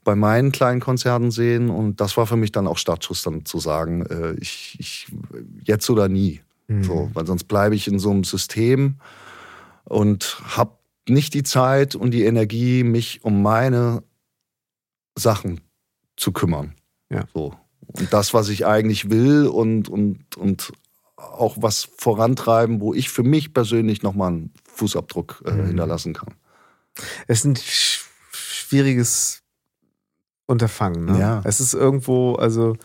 [0.04, 1.68] bei meinen kleinen Konzerten sehen.
[1.68, 5.06] Und das war für mich dann auch Startschuss, dann zu sagen, äh, ich, ich
[5.64, 6.40] jetzt oder nie.
[6.68, 6.82] Mhm.
[6.82, 8.96] So, weil sonst bleibe ich in so einem System
[9.84, 10.72] und habe
[11.08, 14.02] nicht die Zeit und die Energie, mich um meine
[15.18, 15.60] Sachen
[16.16, 16.74] zu kümmern.
[17.10, 17.24] Ja.
[17.34, 17.54] So.
[17.86, 20.72] Und das, was ich eigentlich will und, und, und
[21.16, 25.66] auch was vorantreiben, wo ich für mich persönlich nochmal einen Fußabdruck äh, mhm.
[25.66, 26.34] hinterlassen kann.
[27.26, 27.56] Es ist ein
[28.30, 29.42] schwieriges
[30.46, 31.06] Unterfangen.
[31.06, 31.18] Ne?
[31.18, 31.42] Ja.
[31.44, 32.76] Es ist irgendwo, also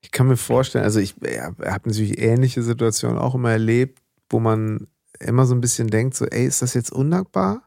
[0.00, 4.40] ich kann mir vorstellen, also ich ja, habe natürlich ähnliche Situationen auch immer erlebt, wo
[4.40, 4.86] man
[5.20, 7.62] immer so ein bisschen denkt, so, ey, ist das jetzt undankbar?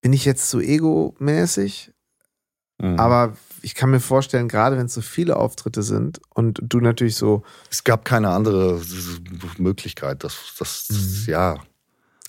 [0.00, 1.92] Bin ich jetzt so egomäßig?
[2.80, 2.98] Mhm.
[2.98, 7.16] Aber ich kann mir vorstellen, gerade wenn es so viele Auftritte sind und du natürlich
[7.16, 7.42] so.
[7.70, 8.80] Es gab keine andere
[9.58, 10.24] Möglichkeit.
[10.24, 11.32] Das, das, mhm.
[11.32, 11.58] ja.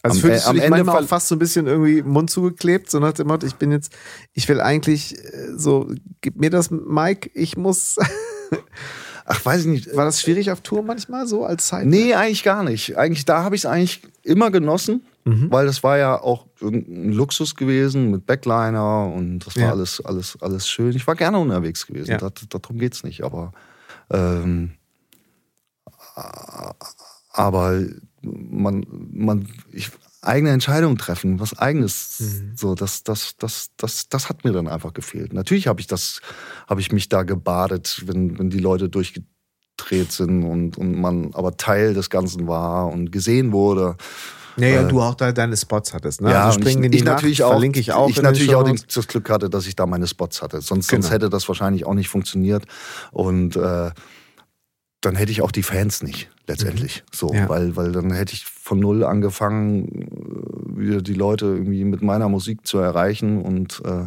[0.04, 2.99] Also am, fühlst du dich manchmal auch fast so ein bisschen irgendwie Mund zugeklebt, so
[2.99, 3.95] nach dem Motto, ich bin jetzt,
[4.34, 5.91] ich will eigentlich äh, so,
[6.22, 7.97] gib mir das Mike, ich muss.
[9.34, 9.95] Ach, weiß ich nicht.
[9.95, 11.86] War das schwierig auf Tour manchmal so als Zeit?
[11.86, 12.97] Nee, eigentlich gar nicht.
[12.97, 15.49] Eigentlich, da habe ich es eigentlich immer genossen, mhm.
[15.49, 19.71] weil das war ja auch ein Luxus gewesen mit Backliner und das war ja.
[19.71, 20.93] alles, alles, alles schön.
[20.97, 22.11] Ich war gerne unterwegs gewesen.
[22.11, 22.17] Ja.
[22.17, 23.23] Das, darum geht es nicht.
[23.23, 23.53] Aber,
[24.09, 24.71] ähm,
[27.32, 27.86] aber
[28.21, 29.91] man, man, ich,
[30.22, 32.19] eigene Entscheidungen treffen, was eigenes.
[32.19, 32.53] Mhm.
[32.55, 35.34] So, das, das, das, das, das hat mir dann einfach gefehlt.
[35.34, 36.22] Natürlich habe ich das,
[36.67, 41.57] habe ich mich da gebadet, wenn, wenn die Leute durchgedreht sind und, und man aber
[41.57, 43.97] Teil des Ganzen war und gesehen wurde.
[44.57, 46.32] Naja, äh, du auch da deine Spots hattest, ne?
[46.32, 48.09] Ja, also springen ich, in die ich Nacht, natürlich auch, verlinke ich auch.
[48.09, 50.61] Ich natürlich auch das Glück hatte, dass ich da meine Spots hatte.
[50.61, 51.01] Sonst, genau.
[51.01, 52.65] sonst hätte das wahrscheinlich auch nicht funktioniert.
[53.11, 53.91] Und äh,
[54.99, 57.04] dann hätte ich auch die Fans nicht letztendlich.
[57.04, 57.16] Mhm.
[57.16, 57.49] So, ja.
[57.49, 62.30] weil, weil dann hätte ich von null angefangen, äh, wieder die Leute irgendwie mit meiner
[62.30, 64.06] Musik zu erreichen und äh,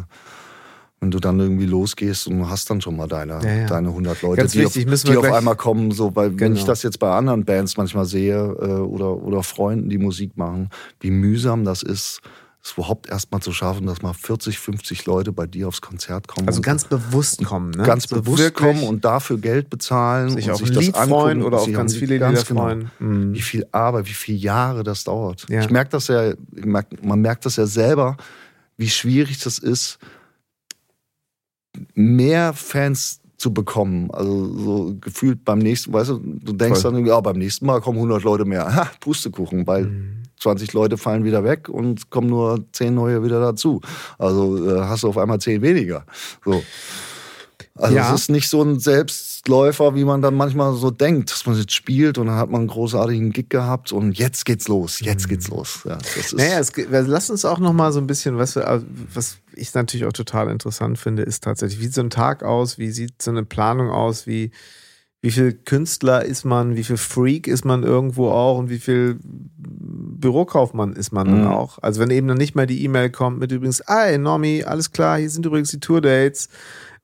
[1.01, 3.65] wenn du dann irgendwie losgehst und hast dann schon mal deine, ja, ja.
[3.67, 6.41] deine 100 Leute, Ganz die, wichtig, auf, die auf einmal kommen, so, weil genau.
[6.41, 10.37] wenn ich das jetzt bei anderen Bands manchmal sehe äh, oder, oder Freunden, die Musik
[10.37, 10.69] machen,
[11.01, 12.21] wie mühsam das ist,
[12.65, 16.47] es überhaupt erstmal zu schaffen, dass mal 40, 50 Leute bei dir aufs Konzert kommen.
[16.47, 17.83] Also ganz bewusst kommen, ne?
[17.83, 21.07] Ganz so bewusst kommen und dafür Geld bezahlen sich und auf sich ein Lied das
[21.07, 22.91] freuen oder auf ganz viele Lieder genau, freuen.
[22.97, 23.33] Mhm.
[23.35, 25.45] Wie viel Arbeit, wie viele Jahre das dauert.
[25.47, 25.61] Ja.
[25.61, 28.17] Ich merke das ja, merk, man merkt das ja selber,
[28.77, 29.99] wie schwierig das ist,
[31.93, 34.09] mehr Fans zu bekommen.
[34.09, 36.93] Also so gefühlt beim nächsten, weißt du, du denkst Voll.
[36.93, 38.75] dann, ja, beim nächsten Mal kommen 100 Leute mehr.
[38.75, 43.39] Ha, Pustekuchen, weil mhm 20 Leute fallen wieder weg und kommen nur 10 neue wieder
[43.39, 43.81] dazu.
[44.17, 46.05] Also äh, hast du auf einmal 10 weniger.
[46.43, 46.63] So.
[47.77, 48.13] Also ja.
[48.13, 51.73] es ist nicht so ein Selbstläufer, wie man dann manchmal so denkt, dass man jetzt
[51.73, 55.49] spielt und dann hat man einen großartigen Gig gehabt und jetzt geht's los, jetzt geht's
[55.49, 55.81] los.
[55.83, 55.97] Ja,
[56.37, 60.13] naja, es, lass uns auch noch mal so ein bisschen, was, was ich natürlich auch
[60.13, 63.43] total interessant finde, ist tatsächlich, wie sieht so ein Tag aus, wie sieht so eine
[63.43, 64.51] Planung aus, wie
[65.25, 69.17] wie viel Künstler ist man, wie viel Freak ist man irgendwo auch und wie viel
[69.23, 71.31] Bürokaufmann ist man mhm.
[71.31, 71.79] dann auch.
[71.81, 75.17] Also wenn eben dann nicht mehr die E-Mail kommt mit übrigens, ey Normi, alles klar,
[75.17, 76.49] hier sind übrigens die Tourdates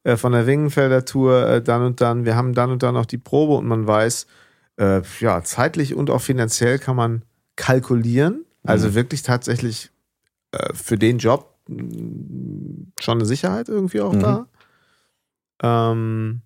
[0.04, 3.08] äh, von der Wingenfelder Tour, äh, dann und dann, wir haben dann und dann auch
[3.08, 4.28] die Probe und man weiß,
[4.78, 7.24] äh, ja, zeitlich und auch finanziell kann man
[7.56, 8.46] kalkulieren.
[8.62, 8.94] Also mhm.
[8.94, 9.90] wirklich tatsächlich
[10.52, 14.20] äh, für den Job mm, schon eine Sicherheit irgendwie auch mhm.
[14.20, 14.48] da.
[15.64, 16.42] Ähm,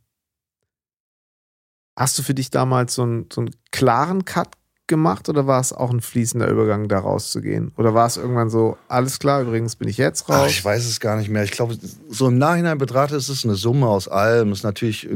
[1.96, 4.50] Hast du für dich damals so einen, so einen klaren Cut
[4.88, 7.72] gemacht oder war es auch ein fließender Übergang, da rauszugehen?
[7.78, 10.42] Oder war es irgendwann so, alles klar, übrigens bin ich jetzt raus?
[10.44, 11.44] Ach, ich weiß es gar nicht mehr.
[11.44, 11.76] Ich glaube,
[12.10, 14.52] so im Nachhinein betrachtet ist es eine Summe aus allem.
[14.52, 15.10] Es ist natürlich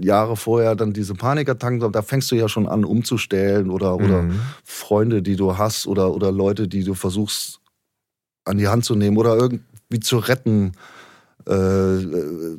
[0.00, 4.04] Jahre vorher dann diese Panikattacken, da fängst du ja schon an umzustellen oder, mhm.
[4.04, 4.24] oder
[4.64, 7.60] Freunde, die du hast oder, oder Leute, die du versuchst
[8.44, 10.72] an die Hand zu nehmen oder irgendwie zu retten.
[11.46, 12.58] Äh,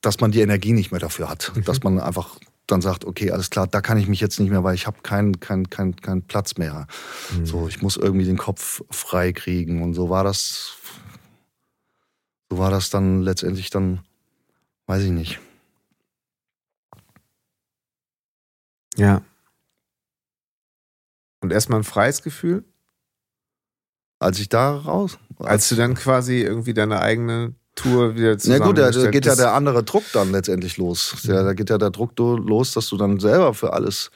[0.00, 1.52] dass man die Energie nicht mehr dafür hat.
[1.54, 1.64] Mhm.
[1.64, 2.38] Dass man einfach
[2.68, 5.00] dann sagt, okay, alles klar, da kann ich mich jetzt nicht mehr, weil ich habe
[5.02, 6.86] keinen kein, kein, kein Platz mehr.
[7.32, 7.46] Mhm.
[7.46, 9.82] So, ich muss irgendwie den Kopf frei kriegen.
[9.82, 10.76] Und so war das,
[12.50, 14.04] so war das dann letztendlich dann,
[14.86, 15.40] weiß ich nicht.
[18.96, 19.22] Ja.
[21.40, 22.64] Und erstmal ein freies Gefühl?
[24.18, 25.18] Als ich da raus.
[25.38, 28.60] Als, als du dann quasi irgendwie deine eigene Tour wieder zusammen.
[28.60, 31.16] Ja gut, da geht ja der andere Druck dann letztendlich los.
[31.22, 34.10] Ja, da geht ja der Druck los, dass du dann selber für alles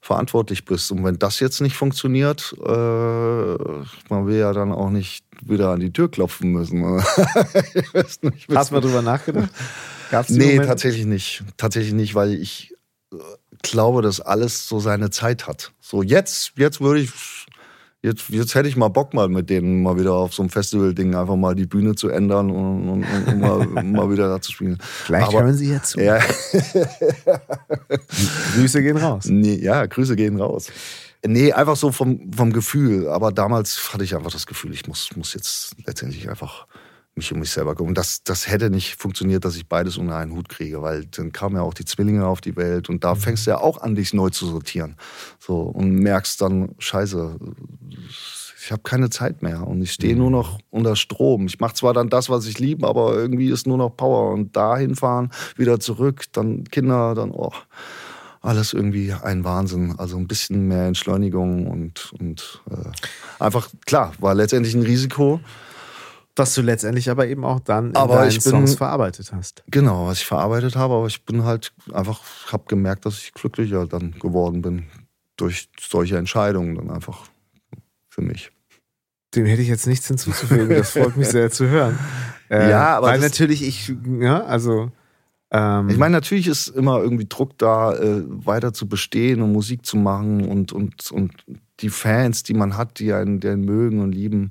[0.00, 0.92] verantwortlich bist.
[0.92, 5.80] Und wenn das jetzt nicht funktioniert, äh, man will ja dann auch nicht wieder an
[5.80, 6.80] die Tür klopfen müssen.
[8.22, 9.50] nicht, Hast du mal drüber nachgedacht?
[10.10, 10.66] Gab's nee, Momente?
[10.66, 11.44] tatsächlich nicht.
[11.56, 12.74] Tatsächlich nicht, weil ich
[13.12, 13.16] äh,
[13.62, 15.72] glaube, dass alles so seine Zeit hat.
[15.80, 17.10] So jetzt, jetzt würde ich
[18.02, 21.14] jetzt, jetzt hätte ich mal Bock mal mit denen mal wieder auf so einem Festival-Ding
[21.14, 24.78] einfach mal die Bühne zu ändern und, und, und mal, mal, wieder da zu spielen.
[24.80, 26.00] Vielleicht Aber, hören Sie jetzt zu.
[26.00, 26.18] Ja.
[28.54, 29.26] Grüße gehen raus.
[29.26, 30.70] Nee, ja, Grüße gehen raus.
[31.26, 33.08] Nee, einfach so vom, vom Gefühl.
[33.08, 36.66] Aber damals hatte ich einfach das Gefühl, ich muss, muss jetzt letztendlich einfach
[37.18, 37.90] mich um mich selber kümmern.
[37.90, 41.32] Und das, das hätte nicht funktioniert, dass ich beides unter einen Hut kriege, weil dann
[41.32, 43.18] kamen ja auch die Zwillinge auf die Welt und da mhm.
[43.18, 44.96] fängst du ja auch an, dich neu zu sortieren.
[45.38, 47.38] So, und merkst dann, scheiße,
[48.60, 50.36] ich habe keine Zeit mehr und ich stehe nur mhm.
[50.36, 51.46] noch unter Strom.
[51.46, 54.56] Ich mache zwar dann das, was ich liebe, aber irgendwie ist nur noch Power und
[54.56, 57.52] dahin fahren, wieder zurück, dann Kinder, dann oh,
[58.40, 59.94] alles irgendwie ein Wahnsinn.
[59.98, 65.40] Also ein bisschen mehr Entschleunigung und, und äh, einfach, klar, war letztendlich ein Risiko.
[66.38, 69.64] Was du letztendlich aber eben auch dann in aber deinen bin, Songs verarbeitet hast.
[69.70, 72.20] Genau, was ich verarbeitet habe, aber ich bin halt einfach,
[72.52, 74.86] habe gemerkt, dass ich glücklicher dann geworden bin
[75.36, 77.26] durch solche Entscheidungen dann einfach
[78.08, 78.50] für mich.
[79.34, 80.70] Dem hätte ich jetzt nichts hinzuzufügen.
[80.70, 81.98] Das freut mich sehr zu hören.
[82.50, 84.90] Äh, ja, aber weil natürlich ich, ja, also
[85.50, 89.84] Ähm, ich meine, natürlich ist immer irgendwie Druck da, äh, weiter zu bestehen und Musik
[89.86, 91.32] zu machen und, und, und
[91.80, 94.50] die Fans, die man hat, die einen, die einen mögen und lieben,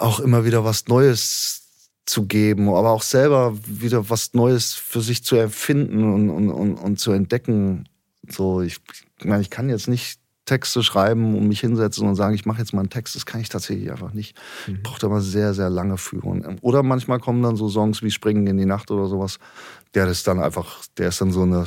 [0.00, 1.62] auch immer wieder was Neues
[2.06, 6.74] zu geben, aber auch selber wieder was Neues für sich zu erfinden und, und, und,
[6.74, 7.88] und zu entdecken.
[8.28, 8.78] So, ich,
[9.18, 12.58] ich meine, ich kann jetzt nicht Texte schreiben und mich hinsetzen und sagen, ich mache
[12.58, 14.36] jetzt mal einen Text, das kann ich tatsächlich einfach nicht.
[14.66, 14.76] Mhm.
[14.76, 16.20] Ich brauche da mal sehr, sehr lange für.
[16.62, 19.38] Oder manchmal kommen dann so Songs wie Springen in die Nacht oder sowas.
[19.94, 21.66] Der ist dann einfach, der ist dann so eine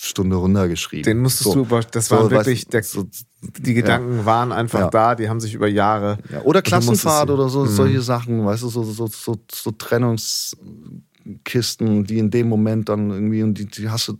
[0.00, 1.02] Stunde runtergeschrieben.
[1.02, 1.64] Den musstest so.
[1.64, 3.08] du, das war so, wirklich, der, so,
[3.42, 4.26] die Gedanken ja.
[4.26, 4.90] waren einfach ja.
[4.90, 6.18] da, die haben sich über Jahre.
[6.30, 6.42] Ja.
[6.42, 7.68] Oder Klassenfahrt oder so, mhm.
[7.68, 9.36] solche Sachen, weißt du, so, so, so,
[9.72, 14.16] Trennungskisten, die in dem Moment dann irgendwie, und die, die hast du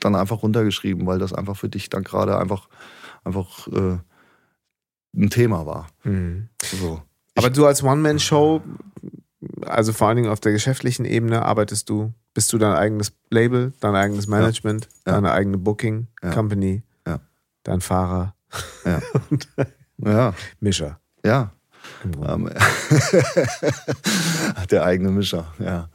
[0.00, 2.68] dann einfach runtergeschrieben, weil das einfach für dich dann gerade einfach
[3.24, 3.96] einfach äh,
[5.14, 5.88] ein Thema war.
[6.04, 6.48] Mhm.
[6.60, 7.00] So.
[7.36, 8.60] Aber du als One-Man-Show,
[9.62, 13.72] also vor allen Dingen auf der geschäftlichen Ebene, arbeitest du, bist du dein eigenes Label,
[13.80, 15.12] dein eigenes Management, ja.
[15.12, 17.20] deine eigene Booking-Company, ja.
[17.62, 18.34] dein Fahrer.
[18.84, 19.00] Ja.
[19.98, 20.34] ja.
[20.60, 21.00] Mischer.
[21.24, 21.52] Ja.
[24.70, 25.88] Der eigene Mischer, ja.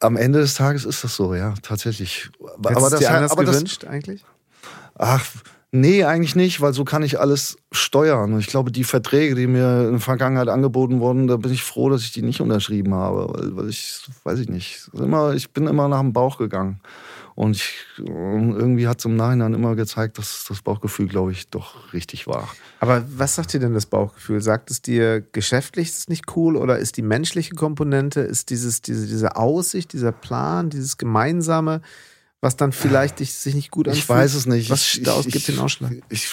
[0.00, 2.30] Am Ende des Tages ist das so, ja, tatsächlich.
[2.40, 4.24] Hättest aber das, dir anders aber gewünscht das, eigentlich?
[4.94, 5.24] Ach,
[5.70, 8.38] Nee, eigentlich nicht, weil so kann ich alles steuern.
[8.38, 11.90] Ich glaube, die Verträge, die mir in der Vergangenheit angeboten wurden, da bin ich froh,
[11.90, 13.28] dass ich die nicht unterschrieben habe.
[13.34, 16.80] Weil, weil ich, weiß ich nicht, immer, ich bin immer nach dem Bauch gegangen.
[17.34, 21.92] Und, ich, irgendwie hat es im Nachhinein immer gezeigt, dass das Bauchgefühl, glaube ich, doch
[21.92, 22.48] richtig war.
[22.80, 24.40] Aber was sagt dir denn das Bauchgefühl?
[24.40, 28.82] Sagt es dir geschäftlich ist es nicht cool oder ist die menschliche Komponente, ist dieses,
[28.82, 31.80] diese, diese Aussicht, dieser Plan, dieses Gemeinsame,
[32.40, 34.04] was dann vielleicht dich, sich nicht gut anfühlt?
[34.04, 34.70] Ich weiß es nicht.
[34.70, 35.92] Was ich, daraus ich, gibt den Ausschlag?
[36.08, 36.28] Ich,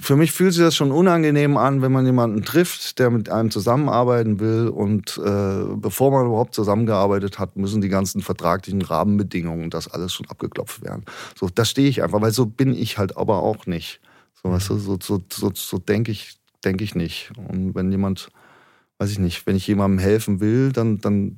[0.00, 3.50] für mich fühlt sich das schon unangenehm an, wenn man jemanden trifft, der mit einem
[3.50, 4.68] zusammenarbeiten will.
[4.68, 10.12] Und äh, bevor man überhaupt zusammengearbeitet hat, müssen die ganzen vertraglichen Rahmenbedingungen und das alles
[10.12, 11.04] schon abgeklopft werden.
[11.38, 14.00] So, da stehe ich einfach, weil so bin ich halt aber auch nicht.
[14.42, 17.32] So, weißt du, so, so, so, so denke ich, denke ich nicht.
[17.48, 18.30] Und wenn jemand,
[18.98, 21.36] weiß ich nicht, wenn ich jemandem helfen will, dann, dann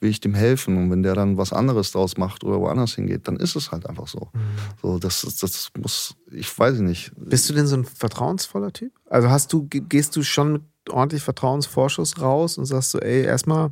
[0.00, 0.76] will ich dem helfen.
[0.76, 3.86] Und wenn der dann was anderes draus macht oder woanders hingeht, dann ist es halt
[3.86, 4.30] einfach so.
[4.32, 4.40] Mhm.
[4.80, 7.12] So, das, das muss, ich weiß nicht.
[7.16, 8.92] Bist du denn so ein vertrauensvoller Typ?
[9.08, 13.70] Also hast du, gehst du schon mit ordentlich Vertrauensvorschuss raus und sagst so, ey, erstmal,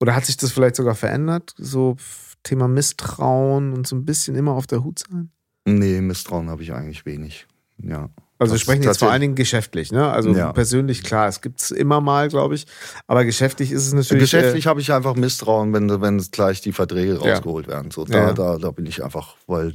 [0.00, 1.54] oder hat sich das vielleicht sogar verändert?
[1.56, 1.96] So
[2.42, 5.30] Thema Misstrauen und so ein bisschen immer auf der Hut sein?
[5.64, 7.46] Nee, Misstrauen habe ich eigentlich wenig.
[7.78, 8.10] Ja.
[8.38, 10.10] Also wir sprechen jetzt vor allen Dingen geschäftlich, ne?
[10.10, 10.52] Also ja.
[10.52, 12.66] persönlich, klar, es gibt es immer mal, glaube ich.
[13.06, 14.24] Aber geschäftlich ist es natürlich.
[14.24, 17.74] Geschäftlich äh, habe ich einfach Misstrauen, wenn, wenn gleich die Verträge rausgeholt ja.
[17.74, 17.90] werden.
[17.92, 18.32] So, da, ja.
[18.32, 19.74] da, da bin ich einfach, weil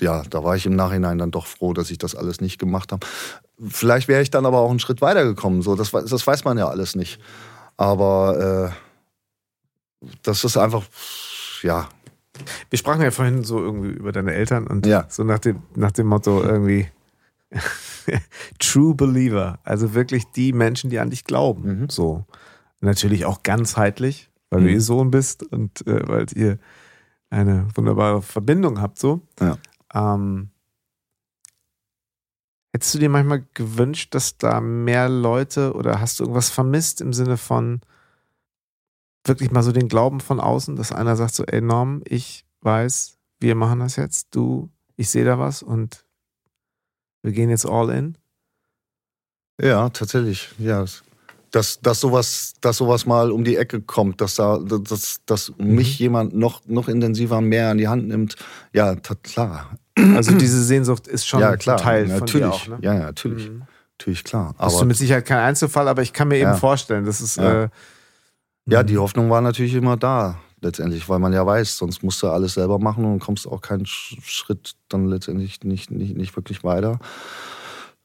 [0.00, 2.90] ja, da war ich im Nachhinein dann doch froh, dass ich das alles nicht gemacht
[2.90, 3.06] habe.
[3.68, 5.62] Vielleicht wäre ich dann aber auch einen Schritt weitergekommen.
[5.62, 7.20] So, das, das weiß man ja alles nicht.
[7.76, 8.72] Aber
[10.02, 10.84] äh, das ist einfach,
[11.62, 11.88] ja.
[12.68, 15.06] Wir sprachen ja vorhin so irgendwie über deine Eltern und ja.
[15.08, 16.88] so nach dem, nach dem Motto irgendwie,
[18.58, 21.80] True Believer, also wirklich die Menschen, die an dich glauben.
[21.80, 21.90] Mhm.
[21.90, 22.24] So.
[22.80, 24.64] Natürlich auch ganzheitlich, weil mhm.
[24.64, 26.58] du ihr Sohn bist und äh, weil ihr
[27.30, 28.98] eine wunderbare Verbindung habt.
[28.98, 29.22] So.
[29.40, 29.58] Ja.
[29.94, 30.50] Ähm,
[32.72, 37.12] hättest du dir manchmal gewünscht, dass da mehr Leute oder hast du irgendwas vermisst im
[37.12, 37.80] Sinne von
[39.24, 43.16] wirklich mal so den Glauben von außen, dass einer sagt so, ey Norm, ich weiß,
[43.40, 46.03] wir machen das jetzt, du, ich sehe da was und
[47.24, 48.16] wir gehen jetzt all in?
[49.60, 50.50] Ja, tatsächlich.
[50.58, 50.84] Ja.
[51.50, 55.74] Dass, dass, sowas, dass sowas mal um die Ecke kommt, dass, da, dass, dass mhm.
[55.74, 58.36] mich jemand noch, noch intensiver mehr an die Hand nimmt.
[58.72, 59.78] Ja, klar.
[59.96, 62.30] Also diese Sehnsucht ist schon ja, klar, Teil natürlich.
[62.30, 62.78] von dir auch, ne?
[62.82, 63.48] Ja, ja, natürlich.
[63.48, 63.62] Mhm.
[63.98, 64.54] Natürlich, klar.
[64.58, 66.50] Aber, das ist mit Sicherheit kein Einzelfall, aber ich kann mir ja.
[66.50, 67.36] eben vorstellen, das ist...
[67.36, 67.64] Ja.
[67.64, 67.68] Äh,
[68.66, 72.28] ja, die Hoffnung war natürlich immer da, letztendlich, weil man ja weiß, sonst musst du
[72.28, 76.98] alles selber machen und kommst auch keinen Schritt dann letztendlich nicht, nicht, nicht wirklich weiter.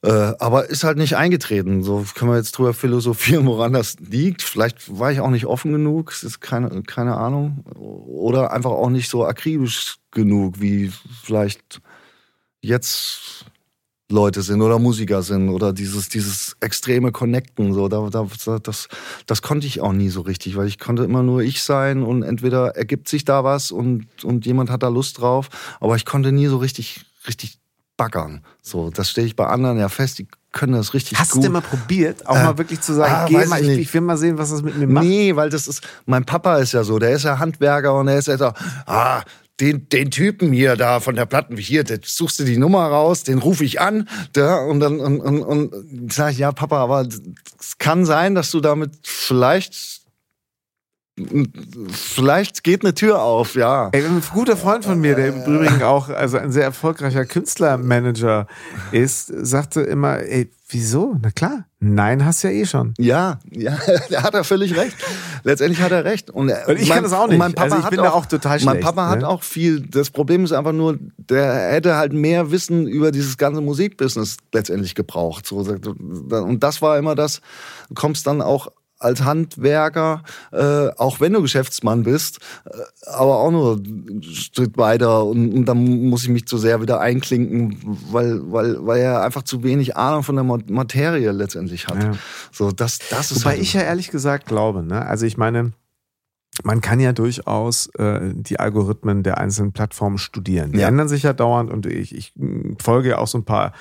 [0.02, 1.84] Äh, aber ist halt nicht eingetreten.
[1.84, 4.42] So können wir jetzt drüber philosophieren, woran das liegt.
[4.42, 7.66] Vielleicht war ich auch nicht offen genug, ist keine, keine Ahnung.
[7.76, 10.92] Oder einfach auch nicht so akribisch genug, wie
[11.24, 11.82] vielleicht
[12.62, 13.46] jetzt
[14.12, 17.74] Leute sind oder Musiker sind oder dieses, dieses extreme Connecten.
[17.74, 18.28] So, da, da,
[18.64, 18.88] das,
[19.28, 22.24] das konnte ich auch nie so richtig, weil ich konnte immer nur ich sein und
[22.24, 25.50] entweder ergibt sich da was und, und jemand hat da Lust drauf,
[25.80, 27.60] aber ich konnte nie so richtig, richtig
[27.98, 28.42] baggern.
[28.64, 31.44] So, das stelle ich bei anderen ja fest, die können das richtig Hast gut.
[31.44, 33.94] Hast du mal probiert, auch äh, mal wirklich zu sagen, ah, geh mal, ich, ich,
[33.94, 35.06] will mal sehen, was das mit mir macht?
[35.06, 38.18] Nee, weil das ist, mein Papa ist ja so, der ist ja Handwerker und er
[38.18, 38.52] ist ja so,
[38.88, 39.22] ah,
[39.60, 43.24] den, den Typen hier da von der Platten, hier, da suchst du die Nummer raus,
[43.24, 47.08] den rufe ich an, da, und dann und, und, und sag ich, ja, Papa, aber
[47.60, 49.99] es kann sein, dass du damit vielleicht
[51.92, 53.90] vielleicht geht eine Tür auf, ja.
[53.92, 58.48] Ey, ein guter Freund von mir, der im Übrigen auch also ein sehr erfolgreicher Künstlermanager
[58.92, 61.18] ist, sagte immer, ey, wieso?
[61.22, 62.94] Na klar, nein hast ja eh schon.
[62.98, 63.78] Ja, ja,
[64.10, 64.96] da hat er völlig recht.
[65.44, 66.30] Letztendlich hat er recht.
[66.30, 67.38] Und, und ich mein, kann das auch nicht.
[67.38, 68.76] Mein Papa also ich bin auch, da auch total schlecht.
[68.76, 69.12] Mein Papa ne?
[69.12, 69.82] hat auch viel.
[69.82, 74.96] Das Problem ist einfach nur, der hätte halt mehr Wissen über dieses ganze Musikbusiness letztendlich
[74.96, 75.46] gebraucht.
[75.46, 77.42] So, und das war immer das,
[77.90, 78.68] du kommst dann auch
[79.00, 82.70] als Handwerker, äh, auch wenn du Geschäftsmann bist, äh,
[83.08, 87.00] aber auch nur einen Schritt weiter und, und dann muss ich mich zu sehr wieder
[87.00, 87.78] einklinken,
[88.12, 92.04] weil, weil, weil er einfach zu wenig Ahnung von der Materie letztendlich hat.
[92.04, 92.12] Ja.
[92.52, 95.06] So, das, das ist Wobei halt ich ja ehrlich gesagt glaube, ne?
[95.06, 95.72] also ich meine,
[96.64, 100.74] man kann ja durchaus äh, die Algorithmen der einzelnen Plattformen studieren.
[100.74, 100.88] Die ja.
[100.88, 102.34] ändern sich ja dauernd und ich, ich
[102.82, 103.74] folge ja auch so ein paar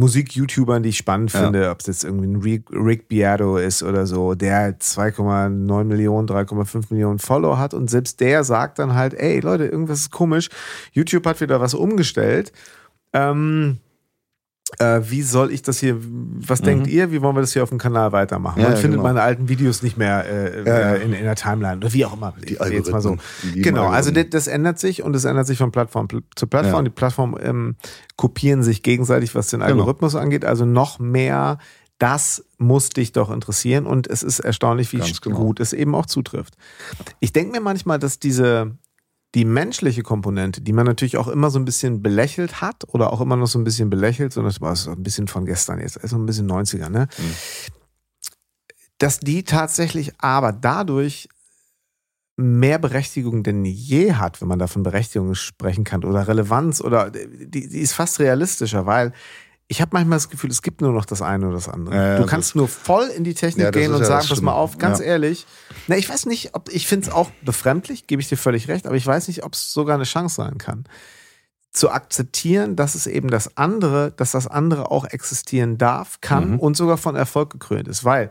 [0.00, 1.40] Musik-YouTubern, die ich spannend ja.
[1.40, 6.26] finde, ob es jetzt irgendwie ein Rick, Rick Beato ist oder so, der 2,9 Millionen,
[6.26, 10.48] 3,5 Millionen Follower hat und selbst der sagt dann halt, ey Leute, irgendwas ist komisch,
[10.92, 12.52] YouTube hat wieder was umgestellt.
[13.12, 13.78] Ähm,
[14.78, 16.64] äh, wie soll ich das hier, was mhm.
[16.64, 18.62] denkt ihr, wie wollen wir das hier auf dem Kanal weitermachen?
[18.62, 19.02] Man ja, findet genau.
[19.02, 22.34] meine alten Videos nicht mehr äh, ja, in, in, der Timeline oder wie auch immer.
[22.46, 23.16] Die jetzt mal so.
[23.54, 26.84] Genau, also das, das, ändert sich und es ändert sich von Plattform zu Plattform.
[26.84, 27.76] Die Plattformen ähm,
[28.16, 29.72] kopieren sich gegenseitig, was den genau.
[29.72, 30.24] Algorithmus genau.
[30.24, 30.44] angeht.
[30.44, 31.58] Also noch mehr
[31.98, 35.36] das muss dich doch interessieren und es ist erstaunlich, wie genau.
[35.36, 36.54] gut es eben auch zutrifft.
[37.20, 38.72] Ich denke mir manchmal, dass diese
[39.34, 43.20] die menschliche Komponente, die man natürlich auch immer so ein bisschen belächelt hat oder auch
[43.20, 46.00] immer noch so ein bisschen belächelt, sondern das war so ein bisschen von gestern jetzt,
[46.00, 47.06] also ein bisschen 90er, ne?
[47.16, 47.34] Mhm.
[48.98, 51.28] Dass die tatsächlich aber dadurch
[52.36, 57.10] mehr Berechtigung denn je hat, wenn man da von Berechtigung sprechen kann oder Relevanz oder
[57.10, 59.12] die, die ist fast realistischer, weil
[59.70, 61.94] ich habe manchmal das Gefühl, es gibt nur noch das eine oder das andere.
[61.94, 64.52] Ja, ja, du kannst nur voll in die Technik ja, gehen und sagen, pass mal
[64.52, 65.46] auf, ganz ehrlich.
[65.86, 68.84] Na, ich weiß nicht, ob ich finde es auch befremdlich, gebe ich dir völlig recht,
[68.84, 70.86] aber ich weiß nicht, ob es sogar eine Chance sein kann.
[71.70, 76.58] Zu akzeptieren, dass es eben das andere, dass das andere auch existieren darf, kann mhm.
[76.58, 78.04] und sogar von Erfolg gekrönt ist.
[78.04, 78.30] Weil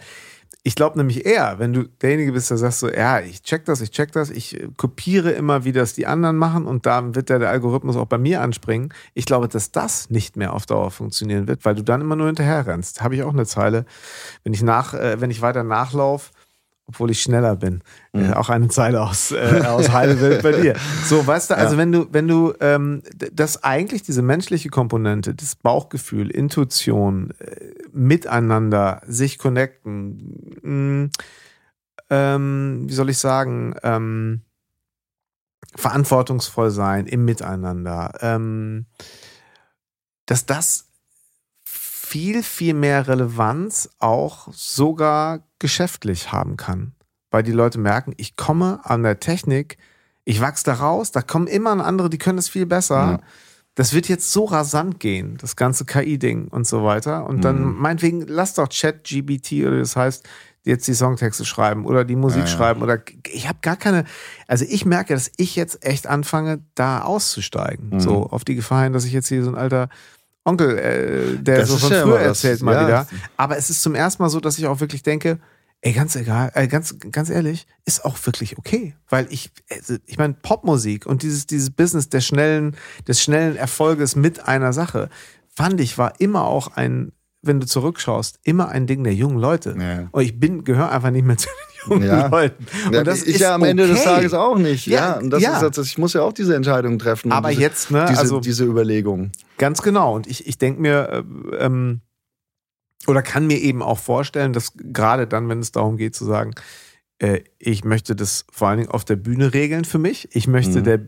[0.64, 3.80] ich glaube nämlich eher, wenn du derjenige bist, der sagst so, ja, ich check das,
[3.80, 7.30] ich check das, ich äh, kopiere immer, wie das die anderen machen und da wird
[7.30, 8.94] der, der Algorithmus auch bei mir anspringen.
[9.14, 12.28] Ich glaube, dass das nicht mehr auf Dauer funktionieren wird, weil du dann immer nur
[12.28, 13.02] hinterher rennst.
[13.02, 13.86] Habe ich auch eine Zeile,
[14.44, 16.32] wenn ich nach, äh, wenn ich weiter nachlaufe,
[16.90, 17.82] obwohl ich schneller bin.
[18.14, 18.32] Äh, mhm.
[18.32, 20.76] Äh, auch eine Zeile aus, äh, aus Heidelwild bei dir.
[21.06, 21.78] So, weißt du, also ja.
[21.78, 29.02] wenn du, wenn du ähm, das eigentlich diese menschliche Komponente, das Bauchgefühl, Intuition, äh, miteinander,
[29.08, 31.12] sich connecten, mh, mm,
[32.10, 34.42] ähm, wie soll ich sagen, ähm,
[35.76, 38.88] verantwortungsvoll sein im Miteinander, ähm,
[40.26, 40.89] dass das
[42.10, 46.94] viel, viel mehr Relevanz auch sogar geschäftlich haben kann.
[47.30, 49.78] Weil die Leute merken, ich komme an der Technik,
[50.26, 52.96] ich wachse da raus, da kommen immer andere, die können das viel besser.
[52.96, 53.20] Ja.
[53.76, 57.28] Das wird jetzt so rasant gehen, das ganze KI-Ding und so weiter.
[57.28, 57.80] Und dann mhm.
[57.80, 60.28] meinetwegen, lass doch Chat-GBT oder das heißt,
[60.64, 62.58] jetzt die Songtexte schreiben oder die Musik ja, ja.
[62.58, 63.00] schreiben oder
[63.32, 64.04] ich habe gar keine,
[64.48, 67.92] also ich merke, dass ich jetzt echt anfange, da auszusteigen.
[67.92, 68.00] Mhm.
[68.00, 69.90] So auf die Gefahr hin, dass ich jetzt hier so ein alter
[70.50, 72.88] Onkel, äh, der das so von früher erzählt mal ja.
[72.88, 73.08] wieder.
[73.38, 75.40] Aber es ist zum ersten Mal so, dass ich auch wirklich denke,
[75.82, 78.96] ey, ganz egal, äh, ganz, ganz ehrlich, ist auch wirklich okay.
[79.08, 82.76] Weil ich, also ich meine, Popmusik und dieses, dieses Business der schnellen,
[83.08, 85.10] des schnellen Erfolges mit einer Sache,
[85.56, 89.76] fand ich, war immer auch ein, wenn du zurückschaust, immer ein Ding der jungen Leute.
[89.80, 90.08] Ja.
[90.12, 92.28] Und ich bin, gehöre einfach nicht mehr zu den jungen ja.
[92.28, 92.66] Leuten.
[92.88, 93.72] Und ja, das ich ist ja am okay.
[93.72, 94.86] Ende des Tages auch nicht.
[94.88, 97.32] Ja, und das ist das, ich muss ja auch diese Entscheidung treffen.
[97.32, 99.32] Aber diese, jetzt, ne, diese, also diese Überlegung.
[99.60, 100.16] Ganz genau.
[100.16, 101.10] Und ich, ich denke mir,
[101.52, 102.02] äh, ähm,
[103.06, 106.56] oder kann mir eben auch vorstellen, dass gerade dann, wenn es darum geht zu sagen,
[107.20, 110.34] äh, ich möchte das vor allen Dingen auf der Bühne regeln für mich.
[110.34, 110.84] Ich möchte mhm.
[110.86, 111.00] der,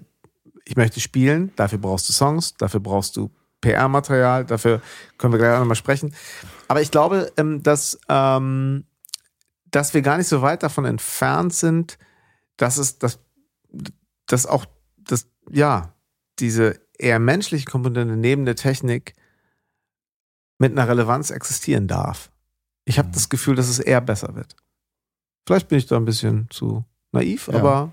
[0.65, 1.51] ich möchte spielen.
[1.55, 3.31] Dafür brauchst du Songs, dafür brauchst du
[3.61, 4.81] PR-Material, dafür
[5.17, 6.13] können wir gleich auch nochmal sprechen.
[6.67, 8.83] Aber ich glaube, ähm, dass, ähm,
[9.69, 11.97] dass wir gar nicht so weit davon entfernt sind,
[12.57, 13.19] dass es, dass,
[14.25, 14.65] dass auch,
[14.97, 15.93] dass, ja,
[16.39, 19.15] diese eher menschliche Komponente neben der Technik
[20.59, 22.31] mit einer Relevanz existieren darf.
[22.85, 23.13] Ich habe mhm.
[23.13, 24.55] das Gefühl, dass es eher besser wird.
[25.47, 27.55] Vielleicht bin ich da ein bisschen zu naiv, ja.
[27.55, 27.91] aber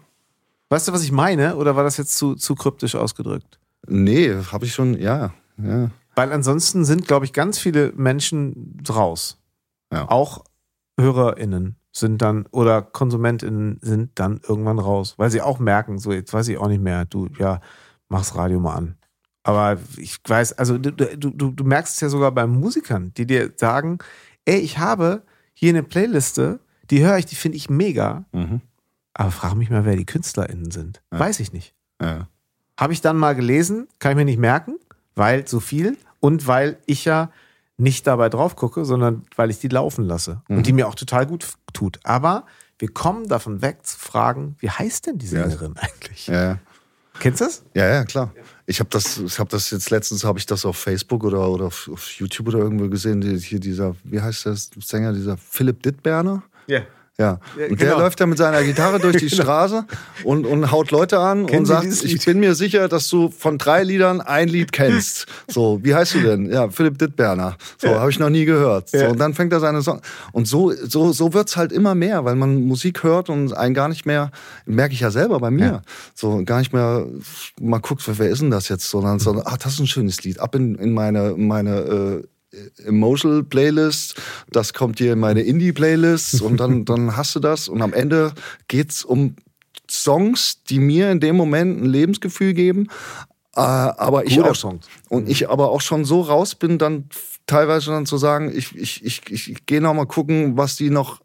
[0.68, 1.56] weißt du, was ich meine?
[1.56, 3.58] Oder war das jetzt zu, zu kryptisch ausgedrückt?
[3.86, 5.90] Nee, habe ich schon, ja, ja.
[6.14, 9.38] Weil ansonsten sind, glaube ich, ganz viele Menschen raus.
[9.92, 10.10] Ja.
[10.10, 10.44] Auch
[10.98, 16.32] HörerInnen sind dann oder KonsumentInnen sind dann irgendwann raus, weil sie auch merken, so jetzt
[16.32, 17.60] weiß ich auch nicht mehr, du, ja,
[18.08, 18.97] mach's Radio mal an.
[19.48, 23.50] Aber ich weiß, also du, du, du merkst es ja sogar bei Musikern, die dir
[23.56, 23.98] sagen,
[24.44, 25.22] ey, ich habe
[25.54, 28.26] hier eine Playliste, die höre ich, die finde ich mega.
[28.32, 28.60] Mhm.
[29.14, 31.00] Aber frage mich mal, wer die KünstlerInnen sind.
[31.10, 31.18] Ja.
[31.20, 31.74] Weiß ich nicht.
[32.00, 32.28] Ja.
[32.78, 34.74] Habe ich dann mal gelesen, kann ich mir nicht merken,
[35.16, 37.30] weil zu viel und weil ich ja
[37.78, 40.58] nicht dabei drauf gucke, sondern weil ich die laufen lasse Mhm.
[40.58, 42.00] und die mir auch total gut tut.
[42.04, 42.44] Aber
[42.78, 45.48] wir kommen davon weg zu fragen, wie heißt denn die Ja.
[45.48, 46.26] Sängerin eigentlich?
[46.26, 46.58] Ja, ja.
[47.20, 47.62] Kennst du das?
[47.74, 48.32] Ja, ja, klar.
[48.66, 51.66] Ich habe das, ich habe das jetzt letztens, habe ich das auf Facebook oder, oder
[51.66, 53.20] auf, auf YouTube oder irgendwo gesehen.
[53.20, 56.42] Die, hier dieser, wie heißt der Sänger, dieser Philipp Dittberner?
[56.66, 56.78] Ja.
[56.78, 56.86] Ja.
[57.20, 57.98] Ja, Und der genau.
[57.98, 59.42] läuft da mit seiner Gitarre durch die Genau.
[59.42, 59.84] Straße
[60.22, 63.58] und, und haut Leute an Kennen und sagt, ich bin mir sicher, dass du von
[63.58, 65.26] drei Liedern ein Lied kennst.
[65.50, 66.48] So, wie heißt du denn?
[66.52, 67.56] Ja, Philipp Dittberner.
[67.78, 67.98] So, Ja.
[68.00, 68.90] habe ich noch nie gehört.
[68.90, 69.08] So, Ja.
[69.08, 70.00] und dann fängt er seine Song.
[70.30, 73.88] Und so, so, so wird's halt immer mehr, weil man Musik hört und einen gar
[73.88, 74.30] nicht mehr,
[74.66, 75.82] merke ich ja selber bei mir, Ja.
[76.14, 77.04] so gar nicht mehr
[77.60, 80.38] mal guckt, wer ist denn das jetzt, sondern, sondern ach, das ist ein schönes Lied.
[80.38, 82.22] Ab in, in meine, meine äh,
[82.84, 84.20] Emotional Playlist,
[84.50, 87.92] das kommt dir in meine Indie Playlist und dann, dann hast du das und am
[87.92, 88.32] Ende
[88.68, 89.36] geht's um
[89.90, 92.88] Songs, die mir in dem Moment ein Lebensgefühl geben,
[93.54, 94.80] äh, aber ich Guter auch, Song.
[95.08, 97.08] und ich aber auch schon so raus bin, dann
[97.46, 100.90] teilweise dann zu sagen, ich, ich, ich, ich, ich gehe noch mal gucken, was die
[100.90, 101.20] noch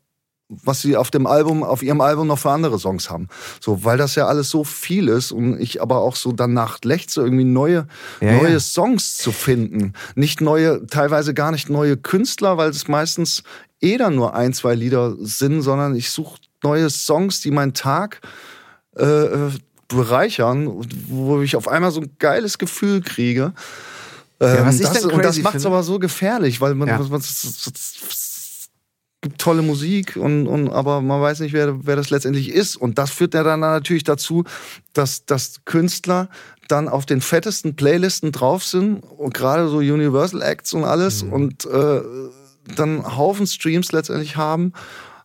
[0.63, 3.27] was sie auf dem Album, auf ihrem Album noch für andere Songs haben.
[3.61, 7.21] So, weil das ja alles so viel ist und ich aber auch so danach lechze,
[7.21, 7.87] irgendwie neue,
[8.21, 8.59] Ja, neue ja.
[8.59, 9.93] Songs zu finden.
[10.15, 13.43] Nicht neue, teilweise gar nicht neue Künstler, weil es meistens
[13.81, 18.21] eh dann nur ein, zwei Lieder sind, sondern ich suche neue Songs, die meinen Tag
[18.95, 19.27] äh,
[19.87, 20.69] bereichern,
[21.07, 23.53] wo ich auf einmal so ein geiles Gefühl kriege.
[24.39, 26.87] Ähm, was ich das, dann und das crazy macht es aber so gefährlich, weil man,
[26.87, 26.99] Ja.
[26.99, 27.69] man, es
[29.23, 32.75] gibt tolle Musik und, und aber man weiß nicht, wer, wer das letztendlich ist.
[32.75, 34.43] Und das führt ja dann natürlich dazu,
[34.91, 36.29] dass, dass Künstler
[36.67, 41.33] dann auf den fettesten Playlisten drauf sind und gerade so Universal Acts und alles Mhm.
[41.33, 42.01] und äh,
[42.75, 44.73] dann Haufen Streams letztendlich haben.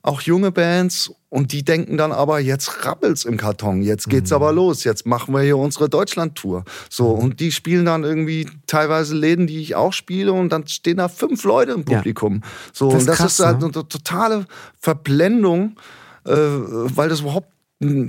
[0.02, 4.52] Auch junge Bands und die denken dann aber, jetzt rappelt's im Karton, jetzt geht's aber
[4.52, 6.64] los, jetzt machen wir hier unsere Deutschland-Tour.
[6.88, 10.96] So, und die spielen dann irgendwie teilweise Läden, die ich auch spiele, und dann stehen
[10.98, 11.98] da fünf Leute im Ja.
[11.98, 12.42] Publikum.
[12.72, 13.64] So, Das und das krass, ist halt ne?
[13.66, 14.46] eine totale
[14.80, 15.76] Verblendung,
[16.24, 17.48] äh, weil das überhaupt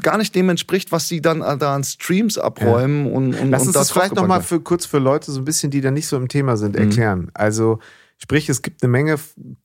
[0.02, 3.68] gar nicht dem entspricht, was sie dann da an Streams abräumen und, und Lass und
[3.68, 5.92] uns da das vielleicht draufgepackt nochmal für kurz für Leute so ein bisschen, die da
[5.92, 6.82] nicht so im Thema sind, Mhm.
[6.82, 7.32] erklären.
[7.36, 7.80] Also
[8.22, 9.16] sprich, es gibt eine Menge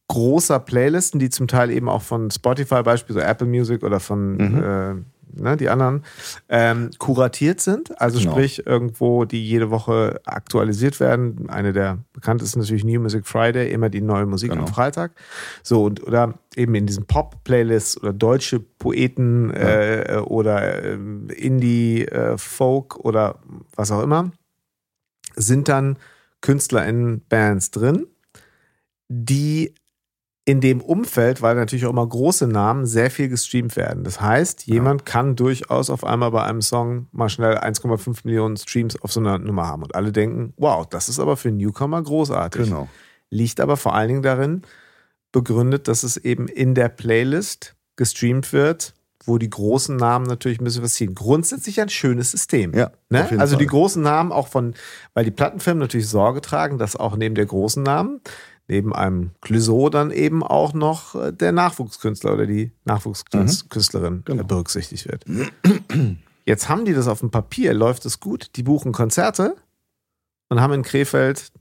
[0.09, 4.63] großer Playlisten, die zum Teil eben auch von Spotify beispielsweise Apple Music oder von Mhm.
[4.63, 4.95] äh,
[5.43, 6.05] ne, die anderen
[6.49, 8.01] ähm, kuratiert sind.
[8.01, 8.31] Also Genau.
[8.31, 11.49] sprich irgendwo, die jede Woche aktualisiert werden.
[11.51, 14.71] Eine der bekanntesten ist natürlich New Music Friday, immer die neue Musik am Genau.
[14.71, 15.11] Freitag.
[15.65, 22.39] So und oder eben in diesen Pop-Playlists oder deutsche Poeten äh, oder ähm, Indie, äh,
[22.39, 23.41] Folk oder
[23.75, 24.31] was auch immer,
[25.35, 25.97] sind dann
[26.43, 28.07] Künstler in Bands drin,
[29.09, 29.75] die
[30.47, 34.05] in dem Umfeld, weil natürlich auch immer große Namen, sehr viel gestreamt werden.
[34.05, 39.01] Das heißt, jemand kann durchaus auf einmal bei einem Song mal schnell 1,5 Millionen Streams
[39.01, 39.83] auf so einer Nummer haben.
[39.83, 42.65] Und alle denken, wow, das ist aber für einen Newcomer großartig.
[42.65, 42.89] Genau.
[43.31, 44.63] Liegt aber vor allen Dingen darin,
[45.33, 48.93] begründet, dass es eben in der Playlist gestreamt wird,
[49.25, 51.15] wo die großen Namen natürlich ein bisschen was ziehen.
[51.15, 52.75] Grundsätzlich ein schönes System.
[52.75, 53.29] Ja, Ne?
[53.39, 53.71] Also die Fall.
[53.71, 54.75] großen Namen auch von,
[55.15, 58.21] weil die Plattenfirmen natürlich Sorge tragen, dass auch neben der großen Namen,
[58.69, 64.43] neben einem Clouseau dann eben auch noch äh, der Nachwuchskünstler oder die Nachwuchskünstlerin Genau.
[64.43, 65.25] äh, berücksichtigt wird.
[66.47, 69.57] Jetzt haben die das auf dem Papier, läuft es gut, die buchen Konzerte
[70.49, 71.53] und haben in Krefeld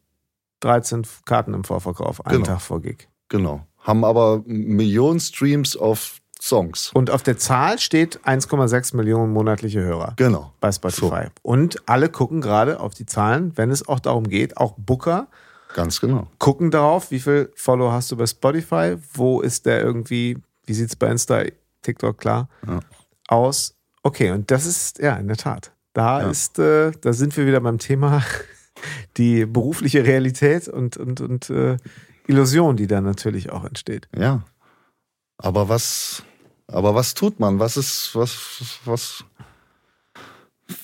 [0.61, 2.47] 13 Karten im Vorverkauf, einen Genau.
[2.55, 3.07] Tag vor Gig.
[3.29, 3.65] Genau.
[3.79, 6.91] Haben aber Millionen Streams auf Songs.
[6.93, 10.13] Und auf der Zahl steht 1,6 Millionen monatliche Hörer.
[10.17, 10.51] Genau.
[10.59, 11.27] bei Spotify.
[11.41, 15.27] Und alle gucken gerade auf die Zahlen, wenn es auch darum geht, auch Booker
[15.73, 16.27] Ganz genau.
[16.39, 20.89] gucken darauf, wie viel Follow hast du bei Spotify, wo ist der irgendwie, wie sieht
[20.89, 21.43] es bei Insta,
[21.81, 22.79] TikTok klar Ja.
[23.27, 23.75] aus.
[24.03, 25.71] Okay, und das ist, ja, in der Tat.
[25.93, 26.29] Da Ja.
[26.29, 28.23] ist, äh, da sind wir wieder beim Thema
[29.17, 31.77] die berufliche Realität und, und, und äh,
[32.27, 34.07] Illusion, die da natürlich auch entsteht.
[34.17, 34.43] Ja.
[35.37, 36.23] Aber was,
[36.67, 37.59] aber was tut man?
[37.59, 39.23] Was ist, was, was,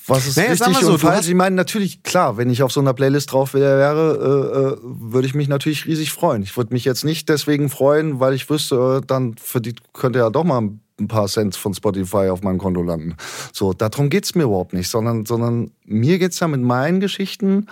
[0.08, 1.28] was ist Naja, sag richtig mal so, und falsch?
[1.28, 5.28] Ich meine, natürlich, klar, wenn ich auf so einer Playlist drauf wäre, äh, äh, würde
[5.28, 6.44] ich mich natürlich riesig freuen.
[6.44, 10.20] Ich würde mich jetzt nicht deswegen freuen, weil ich wüsste, äh, dann für die könnte
[10.20, 10.62] ja doch mal
[11.00, 13.16] ein paar Cent von Spotify auf meinem Konto landen.
[13.54, 17.68] So, darum geht's mir überhaupt nicht, sondern, sondern mir geht's ja mit meinen Geschichten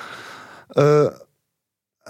[0.75, 1.09] äh,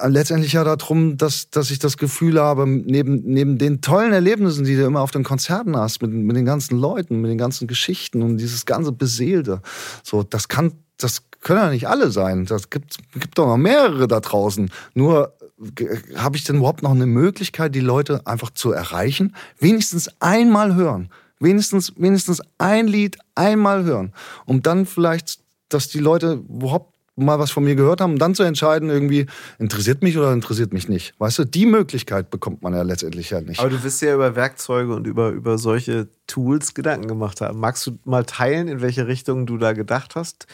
[0.06, 4.76] letztendlich ja darum, dass, dass ich das Gefühl habe, neben, neben den tollen Erlebnissen, die
[4.76, 8.22] du immer auf den Konzerten hast, mit, mit den ganzen Leuten, mit den ganzen Geschichten
[8.22, 9.62] und dieses ganze Beseelte,
[10.04, 12.46] so, das kann, das können ja nicht alle sein.
[12.46, 14.70] Das gibt, gibt doch noch mehrere da draußen.
[14.94, 15.34] Nur
[15.80, 19.36] äh, habe ich denn überhaupt noch eine Möglichkeit, die Leute einfach zu erreichen?
[19.60, 21.10] Wenigstens einmal hören.
[21.40, 24.12] Wenigstens, wenigstens ein Lied einmal hören,
[24.46, 28.44] um dann vielleicht, dass die Leute überhaupt mal was von mir gehört haben, dann zu
[28.44, 29.26] entscheiden, irgendwie,
[29.60, 31.14] interessiert mich oder interessiert mich nicht.
[31.20, 33.60] Weißt du, die Möglichkeit bekommt man ja letztendlich ja nicht.
[33.60, 37.60] Aber du wirst ja über Werkzeuge und über, über solche Tools Gedanken gemacht haben.
[37.60, 40.46] Magst du mal teilen, in welche Richtung du da gedacht hast?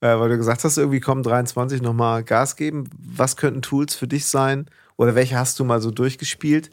[0.00, 2.84] Äh, weil du gesagt hast, irgendwie kommen 23 nochmal Gas geben.
[2.98, 4.66] Was könnten Tools für dich sein?
[4.96, 6.70] Oder welche hast du mal so durchgespielt?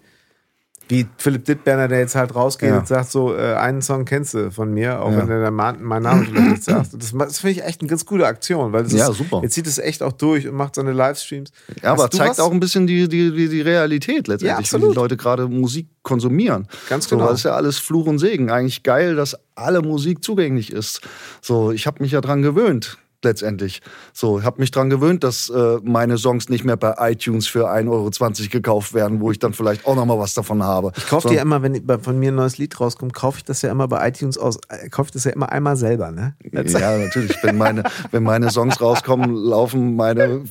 [0.89, 2.79] Wie Philipp Dittberner, der jetzt halt rausgeht ja.
[2.79, 5.19] und sagt so, äh, einen Song kennst du von mir, auch ja.
[5.19, 6.93] wenn der mein, mein Name vielleicht nicht sagt.
[6.93, 9.41] Das, das finde ich echt eine ganz gute Aktion, weil ja, ist, super.
[9.43, 11.51] jetzt zieht es echt auch durch und macht seine Livestreams.
[11.83, 12.39] Ja, aber zeigt was?
[12.39, 15.87] auch ein bisschen die, die, die, die Realität letztendlich, ja, wie die Leute gerade Musik
[16.01, 16.67] konsumieren.
[16.89, 17.25] Ganz genau.
[17.25, 18.49] So, das ist ja alles Fluch und Segen.
[18.49, 21.01] Eigentlich geil, dass alle Musik zugänglich ist.
[21.41, 23.81] So, ich habe mich ja dran gewöhnt letztendlich.
[24.13, 27.69] So, ich habe mich daran gewöhnt, dass äh, meine Songs nicht mehr bei iTunes für
[27.69, 28.09] 1,20 Euro
[28.49, 30.91] gekauft werden, wo ich dann vielleicht auch nochmal was davon habe.
[30.97, 31.33] Ich kaufe so.
[31.33, 34.07] dir immer, wenn von mir ein neues Lied rauskommt, kaufe ich das ja immer bei
[34.07, 36.35] iTunes aus, äh, kaufe ich das ja immer einmal selber, ne?
[36.51, 37.35] Ja, natürlich.
[37.41, 40.43] Wenn meine, wenn meine Songs rauskommen, laufen meine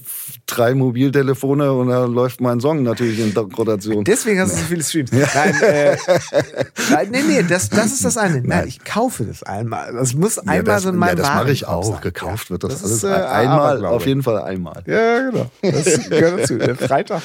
[0.47, 4.05] drei Mobiltelefone und da läuft mein Song natürlich in Rotation.
[4.05, 5.11] Deswegen hast du so viele Streams.
[5.11, 5.27] Ja.
[5.35, 5.97] Nein, äh,
[6.91, 8.43] nein, nee, nee, das, das ist das eine.
[8.43, 9.93] Nein, ich kaufe das einmal.
[9.93, 11.85] Das muss einmal ja, das, so in meinem ja, Das mache ich auch.
[11.85, 12.01] Sein.
[12.01, 14.83] Gekauft wird das, das alles ist, äh, einmal, auf jeden Fall einmal.
[14.87, 15.51] Ja, genau.
[15.63, 16.59] Das gehört dazu.
[16.59, 17.23] Der Freitag.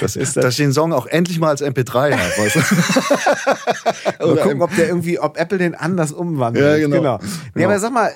[0.00, 0.44] Das ist das.
[0.44, 2.32] Dass ich den Song auch endlich mal als MP3 habe.
[2.36, 4.26] Weißt du?
[4.26, 6.64] mal gucken, ob der irgendwie, ob Apple den anders umwandelt.
[6.64, 6.96] Ja, genau.
[6.96, 7.20] genau.
[7.54, 8.10] Nee, aber sag mal,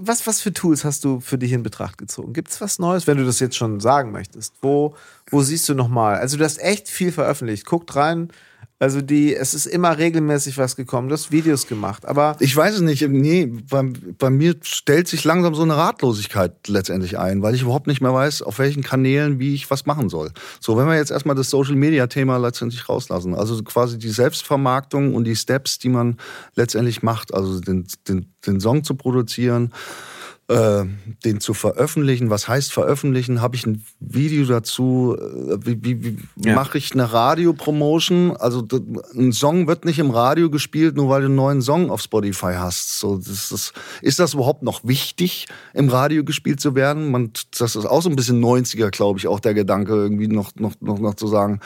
[0.00, 2.32] was, was für Tools hast du für dich in Betracht gezogen?
[2.32, 4.54] Gibt es was Neues, wenn du das jetzt schon sagen möchtest?
[4.62, 4.94] Wo,
[5.30, 6.16] wo siehst du nochmal?
[6.16, 7.66] Also du hast echt viel veröffentlicht.
[7.66, 8.30] Guckt rein,
[8.78, 11.08] also die, es ist immer regelmäßig was gekommen.
[11.08, 12.36] Du hast Videos gemacht, aber.
[12.40, 13.08] Ich weiß es nicht.
[13.08, 13.84] Nee, bei,
[14.18, 18.12] bei, mir stellt sich langsam so eine Ratlosigkeit letztendlich ein, weil ich überhaupt nicht mehr
[18.12, 20.30] weiß, auf welchen Kanälen, wie ich was machen soll.
[20.60, 25.14] So, wenn wir jetzt erstmal das Social Media Thema letztendlich rauslassen, also quasi die Selbstvermarktung
[25.14, 26.18] und die Steps, die man
[26.54, 29.72] letztendlich macht, also den, den, den Song zu produzieren,
[30.48, 30.84] äh,
[31.24, 32.30] den zu veröffentlichen.
[32.30, 33.40] Was heißt veröffentlichen?
[33.40, 35.16] Habe ich ein Video dazu?
[35.18, 36.54] Äh, wie, wie, wie ja.
[36.54, 38.36] mache ich eine Radiopromotion?
[38.36, 38.66] Also
[39.14, 42.54] ein Song wird nicht im Radio gespielt, nur weil du einen neuen Song auf Spotify
[42.56, 43.00] hast.
[43.00, 47.10] So, das ist, ist das überhaupt noch wichtig, im Radio gespielt zu werden?
[47.10, 50.54] Man, das ist auch so ein bisschen 90er, glaube ich, auch der Gedanke, irgendwie noch,
[50.54, 51.60] noch, noch, noch zu sagen,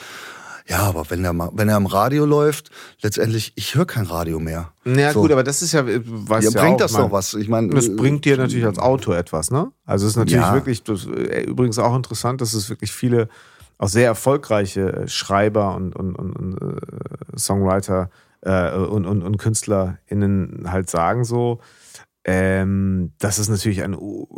[0.67, 2.71] ja, aber wenn er, wenn er im Radio läuft,
[3.01, 4.71] letztendlich, ich höre kein Radio mehr.
[4.85, 5.21] Ja, so.
[5.21, 7.33] gut, aber das ist ja, was ja, ja bringt auch, das doch was.
[7.33, 9.71] Ich meine, das äh, bringt dir natürlich als Autor etwas, ne?
[9.85, 10.53] Also es ist natürlich ja.
[10.53, 13.27] wirklich, das, äh, übrigens auch interessant, dass es wirklich viele
[13.77, 18.09] auch sehr erfolgreiche äh, Schreiber und, und, und, und äh, Songwriter
[18.41, 21.59] äh, und, und, und KünstlerInnen halt sagen so,
[22.23, 23.93] ähm, das ist natürlich ein,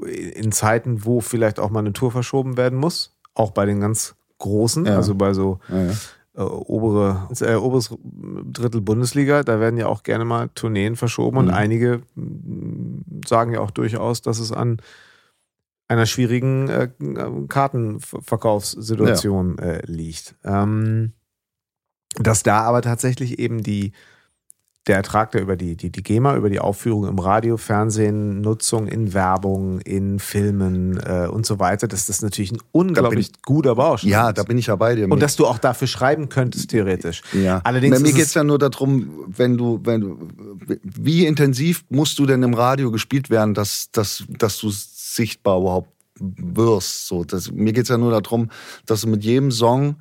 [0.08, 4.16] in Zeiten, wo vielleicht auch mal eine Tour verschoben werden muss, auch bei den ganz
[4.44, 4.98] Großen, ja.
[4.98, 5.94] also bei so ja, ja.
[6.36, 11.44] Äh, obere, äh, oberes Drittel Bundesliga, da werden ja auch gerne mal Tourneen verschoben mhm.
[11.44, 12.02] und einige
[13.28, 14.82] sagen ja auch durchaus, dass es an
[15.88, 16.90] einer schwierigen äh,
[17.48, 20.34] Kartenverkaufssituation äh, liegt.
[20.44, 21.14] Ähm,
[22.16, 23.92] dass da aber tatsächlich eben die
[24.88, 28.88] der Ertrag, der über die, die, die GEMA, über die Aufführung im Radio, Fernsehen, Nutzung
[28.88, 33.76] in Werbung, in Filmen äh, und so weiter, dass das natürlich ein unglaublich ich, guter
[33.76, 34.38] Baustein Ja, ist.
[34.38, 35.10] da bin ich ja bei dir.
[35.10, 37.22] Und dass du auch dafür schreiben könntest, theoretisch.
[37.32, 37.62] Ja.
[37.64, 40.18] Allerdings mir geht es ja nur darum, wenn du, wenn du,
[40.82, 45.90] wie intensiv musst du denn im Radio gespielt werden, dass, dass, dass du sichtbar überhaupt
[46.20, 47.08] wirst.
[47.08, 48.50] So, das, mir geht es ja nur darum,
[48.86, 49.96] dass du mit jedem Song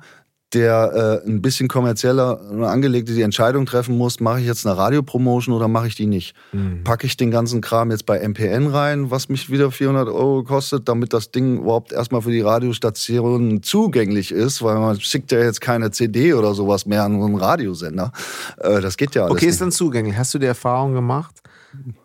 [0.53, 5.55] der äh, ein bisschen kommerzieller angelegt die Entscheidung treffen muss, mache ich jetzt eine Radiopromotion
[5.55, 6.35] oder mache ich die nicht?
[6.51, 6.83] Mhm.
[6.83, 10.87] Packe ich den ganzen Kram jetzt bei MPN rein, was mich wieder 400 Euro kostet,
[10.89, 15.61] damit das Ding überhaupt erstmal für die Radiostationen zugänglich ist, weil man schickt ja jetzt
[15.61, 18.11] keine CD oder sowas mehr an einen Radiosender.
[18.57, 19.53] Äh, das geht ja alles Okay, nicht.
[19.53, 20.17] ist dann zugänglich.
[20.17, 21.35] Hast du die Erfahrung gemacht?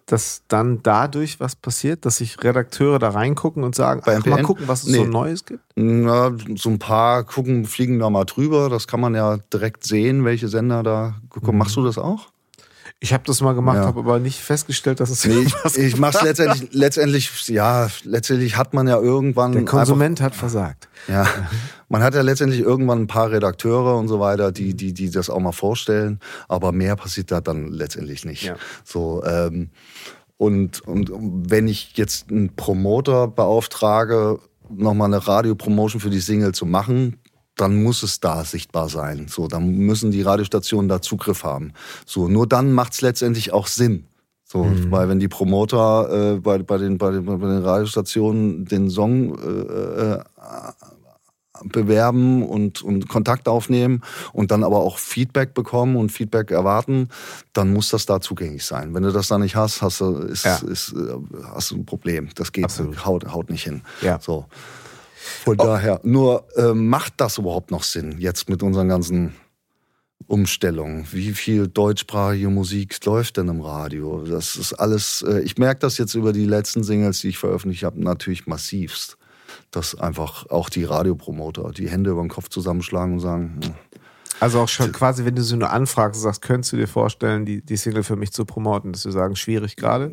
[0.07, 4.69] Dass dann dadurch was passiert, dass sich Redakteure da reingucken und sagen, ach, mal gucken,
[4.69, 4.99] was es nee.
[4.99, 5.61] so Neues gibt?
[5.77, 8.69] Na, so ein paar gucken, fliegen da mal drüber.
[8.71, 11.53] Das kann man ja direkt sehen, welche Sender da gucken.
[11.53, 11.59] Mhm.
[11.59, 12.29] Machst du das auch?
[13.01, 13.85] Ich habe das mal gemacht, ja.
[13.85, 18.75] habe aber nicht festgestellt, dass es nee, ich, ich mache letztendlich, letztendlich, ja, letztendlich hat
[18.75, 19.53] man ja irgendwann.
[19.53, 20.89] Der Konsument einfach, hat versagt.
[21.07, 21.25] Ja,
[21.89, 25.31] man hat ja letztendlich irgendwann ein paar Redakteure und so weiter, die, die, die das
[25.31, 26.19] auch mal vorstellen,
[26.49, 28.43] aber mehr passiert da dann letztendlich nicht.
[28.43, 28.57] Ja.
[28.83, 29.71] So, ähm,
[30.37, 31.11] und, und
[31.51, 37.17] wenn ich jetzt einen Promoter beauftrage, nochmal eine Radiopromotion für die Single zu machen,
[37.61, 39.27] dann muss es da sichtbar sein.
[39.29, 41.73] So, dann müssen die Radiostationen da Zugriff haben.
[42.07, 44.05] So, nur dann macht es letztendlich auch Sinn.
[44.45, 44.91] So, mhm.
[44.91, 49.39] weil wenn die Promoter äh, bei, bei, den, bei, den, bei den Radiostationen den Song
[49.39, 50.21] äh, äh,
[51.65, 54.03] bewerben und, und Kontakt aufnehmen
[54.33, 57.09] und dann aber auch Feedback bekommen und Feedback erwarten,
[57.53, 58.95] dann muss das da zugänglich sein.
[58.95, 60.57] Wenn du das da nicht hast, hast du, ist, ja.
[60.57, 61.15] ist, äh,
[61.53, 62.29] hast du ein Problem.
[62.35, 62.71] Das geht,
[63.05, 63.83] haut, haut nicht hin.
[64.01, 64.19] Ja.
[64.21, 64.47] So.
[65.45, 65.65] Von oh.
[65.65, 69.35] daher, nur äh, macht das überhaupt noch Sinn, jetzt mit unseren ganzen
[70.27, 71.07] Umstellungen?
[71.11, 74.25] Wie viel deutschsprachige Musik läuft denn im Radio?
[74.25, 77.85] Das ist alles, äh, ich merke das jetzt über die letzten Singles, die ich veröffentlicht
[77.85, 79.17] habe, natürlich massivst.
[79.71, 83.75] Dass einfach auch die Radiopromoter die Hände über den Kopf zusammenschlagen und sagen, hm,
[84.41, 87.61] also auch schon quasi, wenn du so eine Anfrage sagst, könntest du dir vorstellen, die,
[87.61, 90.13] die Single für mich zu promoten, dass du sagen, schwierig gerade?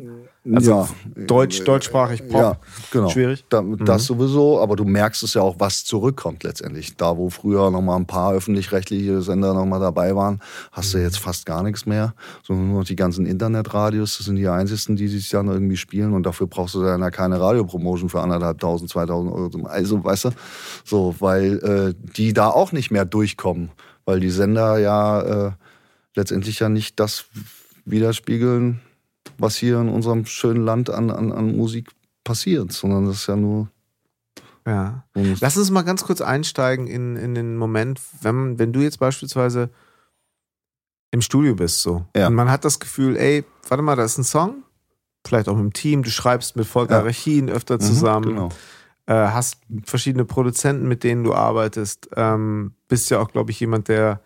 [0.54, 0.88] Also ja.
[1.26, 2.56] Deutsch, deutschsprachig, Pop, ja,
[2.90, 3.08] genau.
[3.08, 3.44] schwierig?
[3.48, 4.06] Da, das mhm.
[4.06, 6.96] sowieso, aber du merkst es ja auch, was zurückkommt letztendlich.
[6.96, 10.40] Da, wo früher noch mal ein paar öffentlich-rechtliche Sender noch mal dabei waren,
[10.72, 14.36] hast du jetzt fast gar nichts mehr, sondern nur noch die ganzen Internetradios, das sind
[14.36, 18.08] die einzigen, die sich dann irgendwie spielen und dafür brauchst du dann ja keine Radiopromotion
[18.08, 19.66] für anderthalbtausend, zweitausend Euro.
[19.66, 20.30] Also, weißt du,
[20.84, 23.70] so, weil äh, die da auch nicht mehr durchkommen
[24.06, 25.52] weil die Sender ja äh,
[26.14, 27.26] letztendlich ja nicht das
[27.84, 28.80] widerspiegeln,
[29.38, 31.90] was hier in unserem schönen Land an, an, an Musik
[32.24, 33.68] passiert, sondern das ist ja nur.
[34.66, 35.04] Ja.
[35.14, 39.70] Lass uns mal ganz kurz einsteigen in, in den Moment, wenn, wenn du jetzt beispielsweise
[41.12, 42.04] im Studio bist so.
[42.16, 42.26] Ja.
[42.26, 44.64] Und man hat das Gefühl, ey, warte mal, da ist ein Song,
[45.24, 47.02] vielleicht auch mit dem Team, du schreibst mit Volker ja.
[47.02, 48.26] Rechin öfter mhm, zusammen.
[48.26, 48.48] Mhm, genau
[49.06, 53.88] äh, hast verschiedene Produzenten, mit denen du arbeitest, ähm, bist ja auch, glaube ich, jemand,
[53.88, 54.20] der,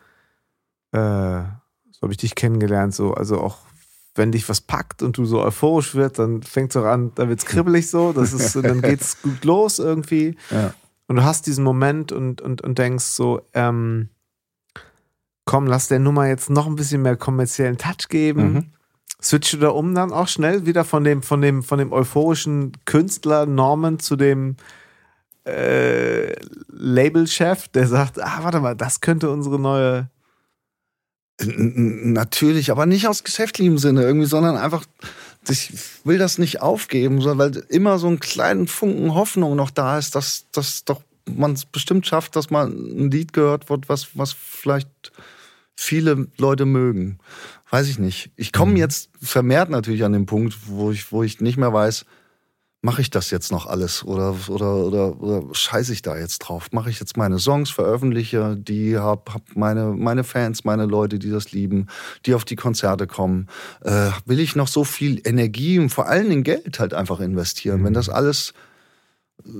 [0.92, 0.98] äh,
[1.90, 3.58] so habe ich dich kennengelernt, so, also auch
[4.14, 7.28] wenn dich was packt und du so euphorisch wirst, dann fängt es auch an, dann
[7.28, 10.36] wird es kribbelig so, das ist, dann geht es gut los irgendwie.
[10.50, 10.74] Ja.
[11.06, 14.08] Und du hast diesen Moment und, und, und denkst so, ähm,
[15.44, 18.52] komm, lass der Nummer jetzt noch ein bisschen mehr kommerziellen Touch geben.
[18.52, 18.66] Mhm.
[19.22, 22.72] Switchst du da um dann auch schnell wieder von dem, von dem, von dem euphorischen
[22.84, 24.56] Künstler Norman zu dem
[25.44, 26.32] äh,
[26.68, 30.08] Labelchef, der sagt, ah, warte mal, das könnte unsere neue.
[31.42, 34.84] Natürlich, aber nicht aus geschäftlichem Sinne irgendwie, sondern einfach,
[35.48, 35.72] ich
[36.04, 40.46] will das nicht aufgeben, weil immer so einen kleinen Funken Hoffnung noch da ist, dass,
[40.52, 45.12] dass doch man es bestimmt schafft, dass mal ein Lied gehört wird, was, was vielleicht
[45.74, 47.18] viele Leute mögen
[47.70, 48.30] weiß ich nicht.
[48.36, 48.76] Ich komme mhm.
[48.78, 52.04] jetzt vermehrt natürlich an den Punkt, wo ich, wo ich nicht mehr weiß,
[52.82, 56.72] mache ich das jetzt noch alles oder, oder, oder, oder scheiße ich da jetzt drauf?
[56.72, 61.30] Mache ich jetzt meine Songs, veröffentliche, die hab, hab meine, meine Fans, meine Leute, die
[61.30, 61.88] das lieben,
[62.24, 63.48] die auf die Konzerte kommen.
[63.82, 67.80] Äh, will ich noch so viel Energie und vor allen Dingen Geld halt einfach investieren?
[67.80, 67.84] Mhm.
[67.84, 68.54] Wenn das alles,
[69.44, 69.50] äh,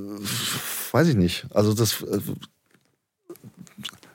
[0.93, 1.47] weiß ich nicht.
[1.51, 2.21] Also das, äh,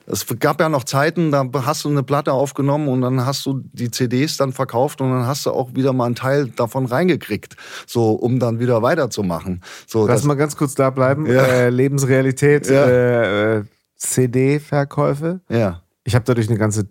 [0.08, 3.62] es gab ja noch Zeiten, da hast du eine Platte aufgenommen und dann hast du
[3.74, 7.56] die CDs dann verkauft und dann hast du auch wieder mal einen Teil davon reingekriegt,
[7.88, 9.64] so um dann wieder weiterzumachen.
[9.88, 11.26] So, Lass mal ganz kurz da bleiben.
[11.26, 11.44] Ja.
[11.44, 12.86] Äh, Lebensrealität, ja.
[12.86, 13.64] äh, äh
[13.98, 15.42] CD-Verkäufe.
[15.50, 15.82] Ja.
[16.04, 16.88] Ich habe dadurch eine ganze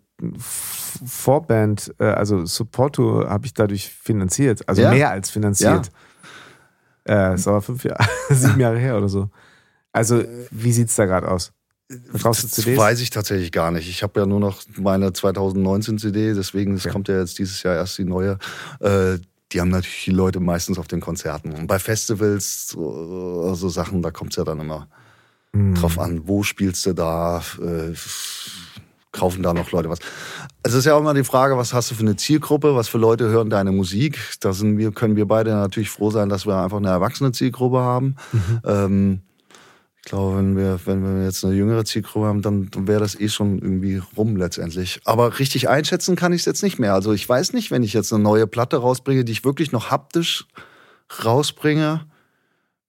[1.07, 4.91] Vorband, äh, also Support-Tour habe ich dadurch finanziert, also ja.
[4.91, 5.91] mehr als finanziert.
[7.07, 7.31] Ja.
[7.31, 9.29] Äh, ist aber fünf Jahre, sieben Jahre her oder so.
[9.93, 11.53] Also, wie sieht's da gerade aus?
[11.89, 12.79] Das CDs?
[12.79, 13.89] weiß ich tatsächlich gar nicht.
[13.89, 16.91] Ich habe ja nur noch meine 2019 CD, deswegen es ja.
[16.91, 18.39] kommt ja jetzt dieses Jahr erst die neue.
[18.81, 19.19] Äh,
[19.53, 21.53] die haben natürlich die Leute meistens auf den Konzerten.
[21.53, 24.89] Und bei Festivals, so, so Sachen, da kommt es ja dann immer
[25.53, 25.75] mhm.
[25.75, 27.93] drauf an, wo spielst du da, äh,
[29.13, 29.99] kaufen da noch Leute was.
[30.63, 32.99] Es ist ja auch immer die Frage, was hast du für eine Zielgruppe, was für
[32.99, 34.19] Leute hören deine Musik.
[34.41, 37.79] Da sind wir, können wir beide natürlich froh sein, dass wir einfach eine erwachsene Zielgruppe
[37.79, 38.17] haben.
[38.33, 38.61] Mhm.
[38.65, 39.21] Ähm,
[40.05, 43.19] ich glaube, wenn wir, wenn wir jetzt eine jüngere Zielgruppe haben, dann, dann wäre das
[43.19, 45.01] eh schon irgendwie rum letztendlich.
[45.07, 46.93] Aber richtig einschätzen kann ich es jetzt nicht mehr.
[46.93, 49.91] Also ich weiß nicht, wenn ich jetzt eine neue Platte rausbringe, die ich wirklich noch
[49.91, 50.45] haptisch
[51.25, 52.05] rausbringe,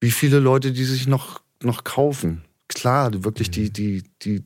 [0.02, 2.44] wie viele Leute die sich noch, noch kaufen.
[2.68, 4.44] Klar, wirklich die, die, die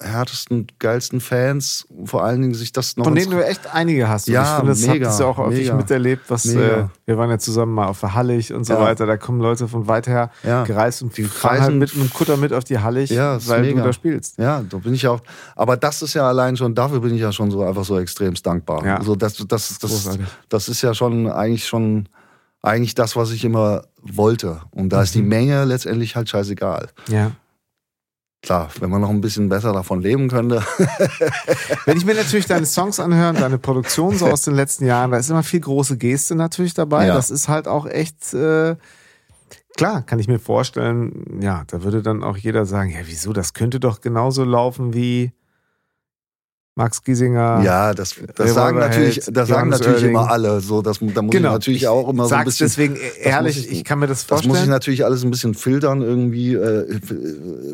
[0.00, 3.04] härtesten, geilsten Fans, vor allen Dingen sich das noch.
[3.04, 4.28] Von denen du echt einige hast.
[4.28, 7.38] Ja, ich finde, das mega, habt ihr auch häufig miterlebt, was äh, wir waren ja
[7.38, 8.80] zusammen mal auf der Hallig und so ja.
[8.80, 9.06] weiter.
[9.06, 10.64] Da kommen Leute von weit her ja.
[10.64, 13.80] gereist und die fahren halt mit einem Kutter mit auf die Hallig, ja, weil mega.
[13.80, 14.38] du da spielst.
[14.38, 15.20] Ja, da bin ich auch.
[15.56, 18.46] Aber das ist ja allein schon, dafür bin ich ja schon so einfach so extremst
[18.46, 18.84] dankbar.
[18.84, 18.96] Ja.
[18.96, 20.18] Also das, das, das, das,
[20.48, 22.08] das ist ja schon eigentlich schon
[22.62, 24.60] eigentlich das, was ich immer wollte.
[24.70, 25.28] Und da ist die mhm.
[25.28, 26.88] Menge letztendlich halt scheißegal.
[27.08, 27.32] Ja
[28.44, 30.62] klar, wenn man noch ein bisschen besser davon leben könnte.
[31.86, 35.16] wenn ich mir natürlich deine Songs anhöre, deine Produktion so aus den letzten Jahren, da
[35.16, 37.06] ist immer viel große Geste natürlich dabei.
[37.06, 37.14] Ja.
[37.14, 38.76] Das ist halt auch echt, äh,
[39.76, 43.54] klar, kann ich mir vorstellen, ja, da würde dann auch jeder sagen, ja, wieso, das
[43.54, 45.32] könnte doch genauso laufen wie
[46.76, 47.60] Max Giesinger.
[47.62, 50.60] Ja, das, das sagen natürlich, das sagen natürlich immer alle.
[50.60, 51.50] So, das, da muss genau.
[51.50, 52.66] ich natürlich auch immer so ein bisschen.
[52.66, 54.52] deswegen ehrlich, ich, ich, kann mir das vorstellen.
[54.52, 56.54] Das muss ich natürlich alles ein bisschen filtern irgendwie.
[56.54, 57.00] Äh,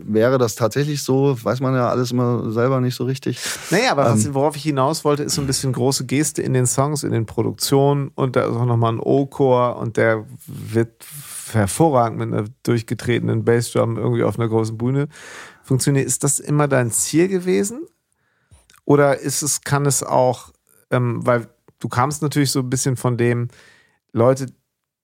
[0.04, 1.34] wäre das tatsächlich so?
[1.42, 3.38] Weiß man ja alles immer selber nicht so richtig.
[3.70, 6.66] Naja, aber ähm, worauf ich hinaus wollte, ist so ein bisschen große Geste in den
[6.66, 11.06] Songs, in den Produktionen und da ist auch nochmal ein O-Chor und der wird
[11.52, 15.08] hervorragend mit einer durchgetretenen Bassdrum irgendwie auf einer großen Bühne
[15.62, 16.06] funktioniert.
[16.06, 17.86] Ist das immer dein Ziel gewesen?
[18.84, 20.52] Oder ist es, kann es auch,
[20.90, 21.48] ähm, weil
[21.78, 23.48] du kamst natürlich so ein bisschen von dem,
[24.12, 24.46] Leute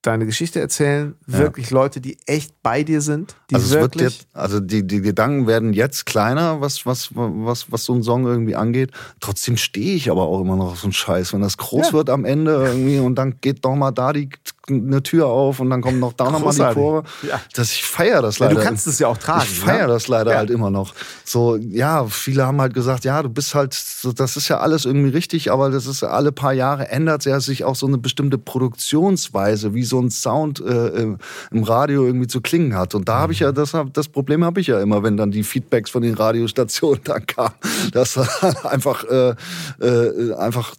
[0.01, 1.75] deine Geschichte erzählen, wirklich ja.
[1.75, 4.19] Leute, die echt bei dir sind, die also wirklich.
[4.19, 8.25] Jetzt, also die, die Gedanken werden jetzt kleiner, was, was, was, was so ein Song
[8.25, 8.91] irgendwie angeht.
[9.19, 11.33] Trotzdem stehe ich aber auch immer noch auf so einen Scheiß.
[11.33, 11.93] Wenn das groß ja.
[11.93, 14.29] wird am Ende irgendwie und dann geht doch mal da die
[14.69, 17.07] eine Tür auf und dann kommt noch da nochmal die Kurve.
[17.27, 17.39] Ja.
[17.53, 18.53] Das, ich feiere das leider.
[18.53, 19.43] Ja, du kannst es ja auch tragen.
[19.43, 19.93] Ich feiere ne?
[19.93, 20.37] das leider ja.
[20.37, 20.93] halt immer noch.
[21.23, 23.77] So, ja, viele haben halt gesagt, ja, du bist halt,
[24.15, 27.63] das ist ja alles irgendwie richtig, aber das ist alle paar Jahre ändert ja sich
[27.63, 31.15] auch so eine bestimmte Produktionsweise, wie so ein Sound äh,
[31.51, 32.93] im Radio irgendwie zu klingen hat.
[32.93, 35.43] Und da habe ich ja, das, das Problem habe ich ja immer, wenn dann die
[35.43, 37.55] Feedbacks von den Radiostationen dann kamen,
[37.93, 38.17] dass
[38.65, 39.35] einfach, äh,
[39.79, 40.73] äh, einfach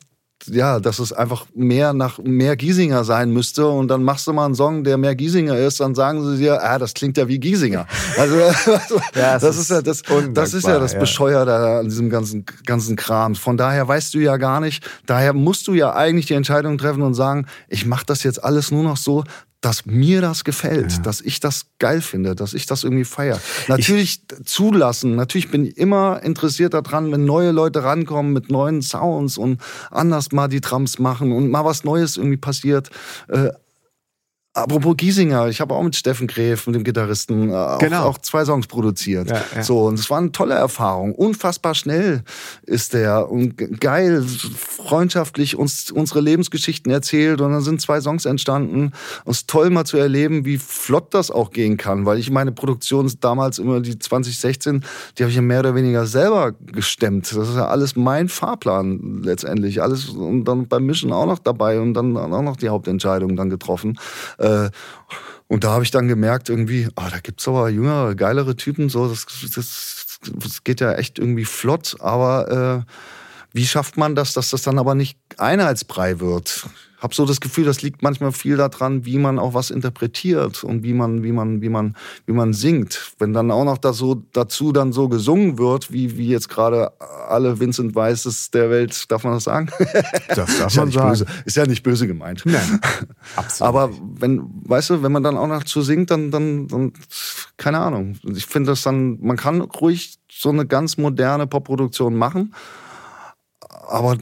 [0.48, 4.46] ja, dass es einfach mehr nach mehr Giesinger sein müsste und dann machst du mal
[4.46, 7.38] einen Song, der mehr Giesinger ist, dann sagen sie dir, ah, das klingt ja wie
[7.38, 7.86] Giesinger.
[8.18, 10.02] Also, also ja, das, ist ja das,
[10.32, 13.34] das ist ja das Bescheuerte an diesem ganzen ganzen Kram.
[13.34, 17.02] Von daher weißt du ja gar nicht, daher musst du ja eigentlich die Entscheidung treffen
[17.02, 19.24] und sagen, ich mache das jetzt alles nur noch so,
[19.60, 20.98] dass mir das gefällt, ja.
[20.98, 23.40] dass ich das geil finde, dass ich das irgendwie feiere.
[23.66, 28.82] Natürlich ich, zulassen, natürlich bin ich immer interessiert daran, wenn neue Leute rankommen mit neuen
[28.82, 29.60] Sounds und
[29.90, 32.90] anders mal die Drums machen und mal was Neues irgendwie passiert.
[34.54, 38.00] Apropos Giesinger, ich habe auch mit Steffen Gräf, mit dem Gitarristen, äh, genau.
[38.00, 39.30] auch, auch, zwei Songs produziert.
[39.30, 39.62] Ja, ja.
[39.62, 41.14] So, und es war eine tolle Erfahrung.
[41.14, 42.24] Unfassbar schnell
[42.62, 44.24] ist der und geil,
[44.56, 48.92] freundschaftlich uns unsere Lebensgeschichten erzählt und dann sind zwei Songs entstanden.
[49.24, 52.30] Und es ist toll mal zu erleben, wie flott das auch gehen kann, weil ich
[52.30, 54.84] meine Produktion damals immer die 2016,
[55.16, 57.30] die habe ich ja mehr oder weniger selber gestemmt.
[57.30, 59.82] Das ist ja alles mein Fahrplan letztendlich.
[59.82, 63.50] Alles und dann beim Mischen auch noch dabei und dann auch noch die Hauptentscheidung dann
[63.50, 63.98] getroffen.
[64.38, 64.47] Äh,
[65.48, 69.08] und da habe ich dann gemerkt, irgendwie, ah, da gibt's aber jüngere, geilere Typen, so,
[69.08, 72.92] das, das, das geht ja echt irgendwie flott, aber äh,
[73.52, 76.66] wie schafft man das, dass das dann aber nicht Einheitsbrei wird?
[77.00, 80.82] Habe so das Gefühl, das liegt manchmal viel daran, wie man auch was interpretiert und
[80.82, 81.96] wie man, wie man, wie man,
[82.26, 83.12] wie man singt.
[83.18, 86.92] Wenn dann auch noch das so, dazu dann so gesungen wird, wie, wie jetzt gerade
[87.28, 89.70] alle Vincent Weißes der Welt, darf man das sagen?
[90.28, 91.08] Das darf man ja sagen.
[91.10, 91.26] Böse.
[91.44, 92.42] Ist ja nicht böse gemeint.
[92.44, 92.80] Nein,
[93.36, 93.68] absolut.
[93.68, 96.92] Aber wenn, weißt du, wenn man dann auch noch zu singt, dann, dann, dann
[97.56, 98.16] keine Ahnung.
[98.34, 102.54] Ich finde das dann, man kann ruhig so eine ganz moderne Popproduktion machen,
[103.88, 104.18] aber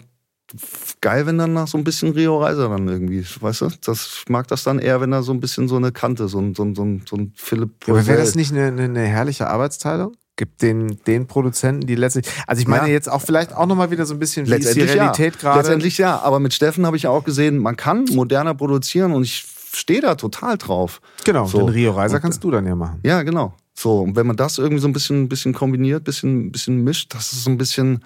[1.00, 3.68] geil, wenn dann nach so ein bisschen Rio Reiser dann irgendwie, weißt du?
[3.84, 6.38] Das, ich mag das dann eher, wenn er so ein bisschen so eine Kante, so
[6.40, 7.86] ein, so ein, so ein, so ein Philipp.
[7.86, 10.16] Ja, aber wäre das nicht eine, eine herrliche Arbeitsteilung?
[10.36, 12.26] Gibt den, den Produzenten, die letztlich.
[12.46, 12.92] Also ich meine ja.
[12.92, 15.40] jetzt auch vielleicht auch nochmal wieder so ein bisschen, wie ist die Realität ja.
[15.40, 15.58] gerade?
[15.60, 19.46] Letztendlich ja, aber mit Steffen habe ich auch gesehen, man kann moderner produzieren und ich
[19.72, 21.00] stehe da total drauf.
[21.24, 21.58] Genau, so.
[21.58, 23.00] den Rio Reiser kannst du dann ja machen.
[23.02, 23.54] Ja, genau.
[23.72, 27.32] So, und wenn man das irgendwie so ein bisschen, bisschen kombiniert, bisschen, bisschen mischt, das
[27.32, 28.04] ist so ein bisschen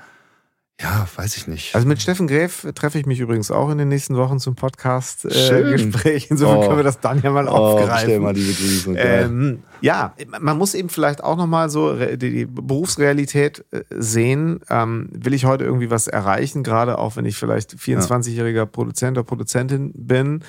[0.82, 1.74] ja, weiß ich nicht.
[1.74, 6.24] Also mit Steffen Gräf treffe ich mich übrigens auch in den nächsten Wochen zum Podcast-Gespräch.
[6.24, 6.62] Äh, Insofern oh.
[6.62, 7.98] können wir das dann ja mal oh, aufgreifen.
[7.98, 8.94] Stell mal diese Grüße.
[8.96, 14.60] Ähm, ja, man muss eben vielleicht auch nochmal so die Berufsrealität äh, sehen.
[14.70, 19.24] Ähm, will ich heute irgendwie was erreichen, gerade auch wenn ich vielleicht 24-jähriger Produzent oder
[19.24, 20.42] Produzentin bin.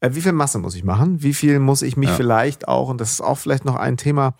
[0.00, 1.22] Äh, wie viel Masse muss ich machen?
[1.22, 2.14] Wie viel muss ich mich ja.
[2.14, 4.34] vielleicht auch, und das ist auch vielleicht noch ein Thema,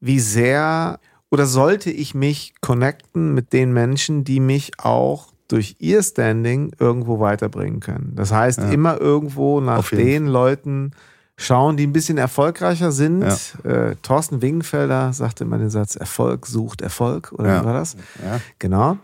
[0.00, 0.98] wie sehr
[1.30, 7.20] oder sollte ich mich connecten mit den Menschen, die mich auch durch ihr Standing irgendwo
[7.20, 8.12] weiterbringen können?
[8.16, 8.70] Das heißt, ja.
[8.70, 10.92] immer irgendwo nach den Leuten
[11.36, 13.22] schauen, die ein bisschen erfolgreicher sind.
[13.22, 13.70] Ja.
[13.70, 17.60] Äh, Thorsten Wingenfelder sagte immer den Satz, Erfolg sucht Erfolg, oder ja.
[17.62, 17.96] wie war das?
[18.22, 18.40] Ja.
[18.58, 18.98] Genau.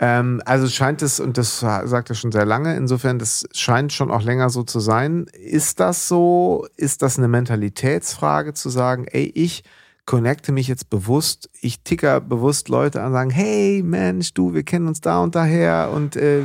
[0.00, 4.10] Ähm, also scheint es, und das sagt er schon sehr lange, insofern, das scheint schon
[4.10, 5.26] auch länger so zu sein.
[5.32, 6.66] Ist das so?
[6.76, 9.64] Ist das eine Mentalitätsfrage zu sagen, ey, ich
[10.08, 14.88] connecte mich jetzt bewusst, ich ticker bewusst Leute an, sagen, hey Mensch, du, wir kennen
[14.88, 16.44] uns da und daher und äh,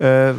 [0.00, 0.34] äh,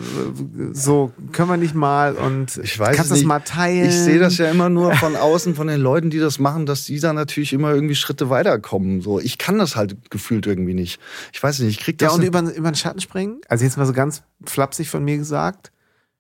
[0.74, 3.88] so können wir nicht mal und ich weiß kannst das mal teilen.
[3.88, 6.84] Ich sehe das ja immer nur von außen von den Leuten, die das machen, dass
[6.84, 9.00] die da natürlich immer irgendwie Schritte weiterkommen.
[9.00, 11.00] So, ich kann das halt gefühlt irgendwie nicht.
[11.32, 12.10] Ich weiß nicht, ich krieg das.
[12.10, 13.40] Ja und über, über den Schatten springen.
[13.48, 15.72] Also jetzt mal so ganz flapsig von mir gesagt.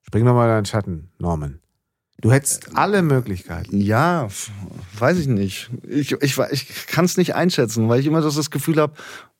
[0.03, 1.59] Spring doch mal über den Schatten, Norman.
[2.21, 3.79] Du hättest alle Möglichkeiten.
[3.79, 4.27] Ja,
[4.97, 5.69] weiß ich nicht.
[5.87, 8.93] Ich, ich, ich kann es nicht einschätzen, weil ich immer das Gefühl habe,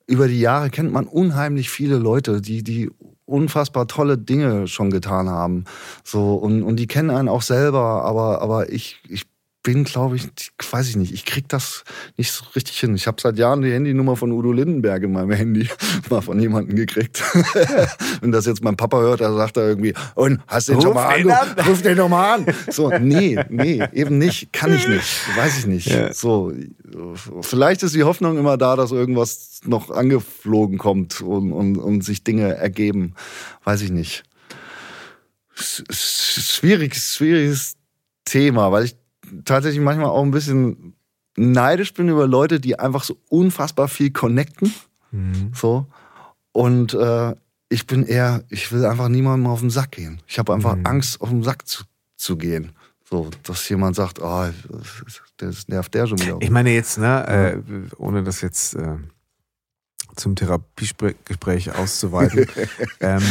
[0.08, 2.90] über die Jahre kennt man unheimlich viele Leute, die, die
[3.26, 5.66] unfassbar tolle Dinge schon getan haben.
[6.04, 9.26] So, und, und die kennen einen auch selber, aber, aber ich, ich
[9.74, 10.28] bin, glaube ich,
[10.72, 11.84] weiß ich nicht, ich krieg das
[12.18, 12.96] nicht so richtig hin.
[12.96, 15.70] Ich habe seit Jahren die Handynummer von Udo Lindenberg in meinem Handy
[16.10, 17.22] mal von jemandem gekriegt.
[18.22, 20.96] Wenn das jetzt mein Papa hört, dann sagt er irgendwie, und hast du den schon
[20.96, 21.30] mal an?
[21.30, 21.66] an?
[21.68, 22.48] Ruf den doch mal an.
[22.72, 25.86] So, nee, nee, eben nicht, kann ich nicht, weiß ich nicht.
[25.86, 26.14] Ja.
[26.14, 26.52] So,
[27.42, 32.24] vielleicht ist die Hoffnung immer da, dass irgendwas noch angeflogen kommt und, und, und sich
[32.24, 33.14] Dinge ergeben.
[33.66, 34.24] Weiß ich nicht.
[35.54, 37.76] Schwieriges, schwieriges
[38.26, 38.96] Thema, weil ich
[39.46, 40.94] tatsächlich manchmal auch ein bisschen
[41.36, 44.74] neidisch bin über Leute, die einfach so unfassbar viel connecten.
[45.12, 45.52] Mhm.
[45.54, 45.88] So.
[46.52, 47.36] Und äh,
[47.70, 50.22] ich bin eher, ich will einfach niemandem auf den Sack gehen.
[50.28, 50.86] Ich habe einfach mhm.
[50.86, 51.84] Angst, auf den Sack zu,
[52.18, 52.74] zu gehen.
[53.10, 54.50] So, dass jemand sagt, oh,
[55.38, 56.38] das nervt der schon wieder.
[56.42, 58.98] Ich meine jetzt, ne, äh, ohne das jetzt äh,
[60.16, 62.46] zum Therapiegespräch auszuweiten,
[63.00, 63.24] ähm,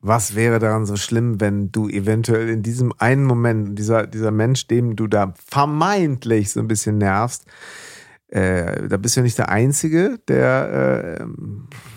[0.00, 4.66] was wäre daran so schlimm, wenn du eventuell in diesem einen Moment, dieser, dieser Mensch,
[4.66, 7.44] dem du da vermeintlich so ein bisschen nervst,
[8.28, 11.26] äh, da bist du ja nicht der Einzige, der, äh,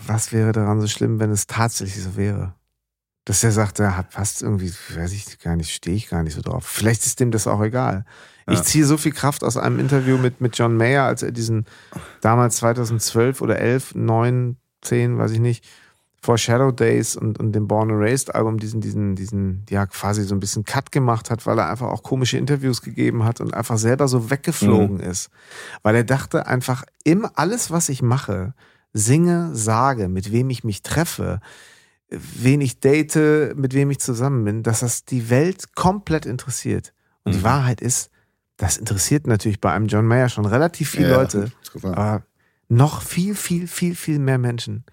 [0.06, 2.54] was wäre daran so schlimm, wenn es tatsächlich so wäre?
[3.24, 6.34] Dass er sagt, er hat fast irgendwie, weiß ich gar nicht, stehe ich gar nicht
[6.34, 6.66] so drauf.
[6.66, 8.04] Vielleicht ist dem das auch egal.
[8.46, 8.52] Ja.
[8.52, 11.64] Ich ziehe so viel Kraft aus einem Interview mit, mit John Mayer, als er diesen
[12.20, 15.64] damals 2012 oder 11, 9, 10, weiß ich nicht,
[16.24, 20.34] vor Shadow Days und, und dem Born Erased Album diesen, diesen, diesen, ja, quasi so
[20.34, 23.76] ein bisschen Cut gemacht hat, weil er einfach auch komische Interviews gegeben hat und einfach
[23.76, 25.10] selber so weggeflogen mhm.
[25.10, 25.28] ist.
[25.82, 28.54] Weil er dachte einfach, immer alles, was ich mache,
[28.94, 31.40] singe, sage, mit wem ich mich treffe,
[32.08, 36.94] wen ich date, mit wem ich zusammen bin, dass das die Welt komplett interessiert.
[37.24, 37.36] Und mhm.
[37.36, 38.10] die Wahrheit ist,
[38.56, 41.52] das interessiert natürlich bei einem John Mayer schon relativ viele ja, Leute,
[41.82, 42.22] aber
[42.70, 44.84] noch viel, viel, viel, viel mehr Menschen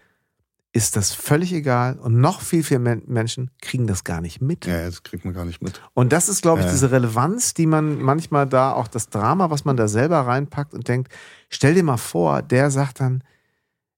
[0.74, 4.66] ist das völlig egal und noch viel, viel Menschen kriegen das gar nicht mit.
[4.66, 5.82] Ja, das kriegt man gar nicht mit.
[5.94, 6.72] Und das ist, glaube ich, ja.
[6.72, 10.88] diese Relevanz, die man manchmal da, auch das Drama, was man da selber reinpackt und
[10.88, 11.12] denkt,
[11.50, 13.22] stell dir mal vor, der sagt dann,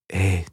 [0.07, 0.45] ey,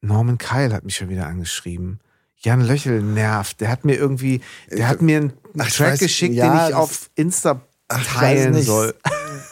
[0.00, 2.00] Norman Kyle hat mich schon wieder angeschrieben.
[2.36, 3.60] Jan Löchel nervt.
[3.60, 4.40] Der hat mir irgendwie,
[4.70, 8.94] der hat mir einen ach, Track weiß, geschickt, ja, den ich auf Insta teilen soll.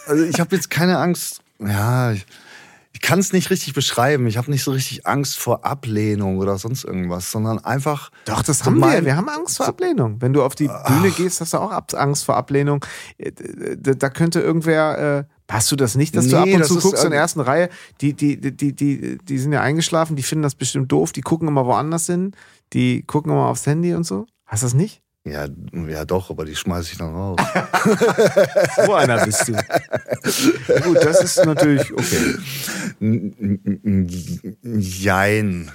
[0.07, 1.43] Also ich habe jetzt keine Angst.
[1.59, 2.27] Ja, ich
[3.05, 4.27] kann es nicht richtig beschreiben.
[4.27, 8.11] Ich habe nicht so richtig Angst vor Ablehnung oder sonst irgendwas, sondern einfach.
[8.25, 9.05] Doch, das haben wir.
[9.05, 10.17] Wir haben Angst vor Ablehnung.
[10.21, 11.17] Wenn du auf die Bühne Ach.
[11.17, 12.85] gehst, hast du auch Angst vor Ablehnung.
[13.19, 13.33] Äh,
[13.77, 15.19] da könnte irgendwer.
[15.29, 17.41] Äh, Hast du das nicht, dass nee, du ab und zu guckst in der ersten
[17.41, 17.69] Reihe?
[18.01, 21.49] Die, die, die, die, die sind ja eingeschlafen, die finden das bestimmt doof, die gucken
[21.49, 22.33] immer woanders hin,
[22.73, 24.25] die gucken immer aufs Handy und so.
[24.47, 25.04] Hast du das nicht?
[25.25, 25.47] Ja,
[25.89, 27.39] ja doch, aber die schmeiße ich dann raus.
[28.85, 29.53] so einer bist du.
[30.83, 32.37] Gut, das ist natürlich okay.
[34.63, 35.71] Jein.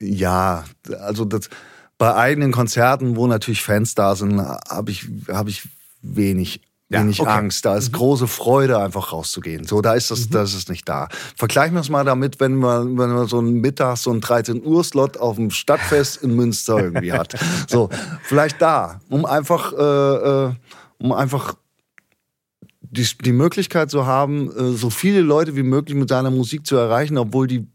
[0.00, 0.64] Ja,
[0.98, 1.48] also das,
[1.96, 5.68] bei eigenen Konzerten, wo natürlich Fans da sind, habe ich, hab ich
[6.02, 7.30] wenig wenig okay.
[7.30, 7.64] Angst.
[7.64, 7.96] Da ist mhm.
[7.96, 9.64] große Freude, einfach rauszugehen.
[9.64, 10.32] So, da ist das, mhm.
[10.32, 11.08] das ist nicht da.
[11.36, 14.64] Vergleichen wir es mal damit, wenn man, wenn man so einen Mittag, so einen 13
[14.64, 17.34] Uhr Slot auf dem Stadtfest in Münster irgendwie hat.
[17.68, 17.88] So,
[18.22, 20.52] vielleicht da, um einfach, äh, äh,
[20.98, 21.54] um einfach
[22.80, 26.76] die, die Möglichkeit zu haben, äh, so viele Leute wie möglich mit seiner Musik zu
[26.76, 27.66] erreichen, obwohl die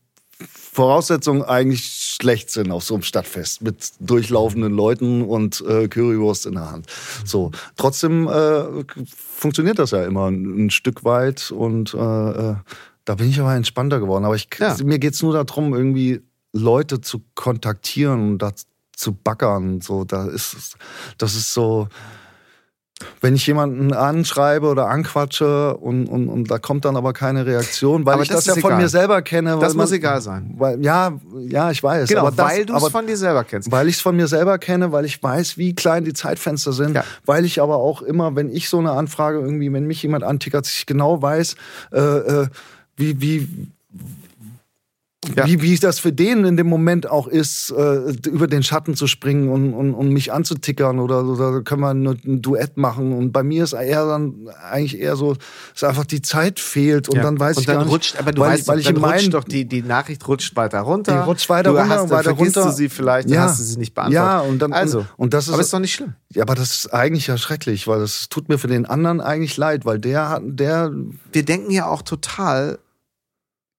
[0.72, 1.90] Voraussetzungen eigentlich
[2.22, 6.86] schlecht sind auf so einem Stadtfest mit durchlaufenden Leuten und äh, Currywurst in der Hand.
[7.26, 8.84] So, trotzdem äh,
[9.16, 12.56] funktioniert das ja immer ein, ein Stück weit und äh, äh
[13.04, 14.26] da bin ich aber entspannter geworden.
[14.26, 14.76] Aber ich, ja.
[14.84, 16.22] mir geht's nur darum, irgendwie
[16.54, 18.52] Leute zu kontaktieren und da
[18.96, 19.82] zu backern.
[19.82, 20.78] So, da ist,
[21.18, 21.88] das ist so
[23.20, 28.06] wenn ich jemanden anschreibe oder anquatsche und, und, und da kommt dann aber keine Reaktion,
[28.06, 28.72] weil aber ich das, das ja egal.
[28.72, 29.58] von mir selber kenne.
[29.60, 30.54] Das muss man, egal sein.
[30.58, 31.14] Weil, ja,
[31.48, 32.10] ja, ich weiß.
[32.10, 33.72] Genau, das, weil du es von dir selber kennst.
[33.72, 36.96] Weil ich es von mir selber kenne, weil ich weiß, wie klein die Zeitfenster sind.
[36.96, 37.04] Ja.
[37.26, 40.68] Weil ich aber auch immer, wenn ich so eine Anfrage irgendwie, wenn mich jemand antickert,
[40.68, 41.56] ich genau weiß,
[41.92, 42.48] äh, äh,
[42.98, 43.48] wie, wie,
[45.36, 45.46] ja.
[45.46, 49.06] Wie, wie das für den in dem Moment auch ist, äh, über den Schatten zu
[49.06, 53.14] springen und, und, und mich anzutickern oder, oder können wir ein Duett machen.
[53.14, 55.36] Und bei mir ist eher dann eigentlich eher so,
[55.74, 57.22] dass einfach die Zeit fehlt und ja.
[57.22, 58.96] dann weiß und ich dann gar nicht, rutscht, aber du weil weißt, ich, weil dann
[58.96, 61.14] ich rutscht mein, doch die, die Nachricht rutscht weiter runter.
[61.14, 62.64] Die rutscht weiter du runter hast, und weiter runter.
[62.66, 63.44] du sie vielleicht, ja.
[63.44, 64.16] hast du sie nicht beantwortet.
[64.16, 66.16] Ja, und dann, also, und das ist, aber ist doch nicht schlimm.
[66.30, 69.56] Ja, aber das ist eigentlich ja schrecklich, weil das tut mir für den anderen eigentlich
[69.56, 70.92] leid, weil der hat, der.
[71.32, 72.80] Wir denken ja auch total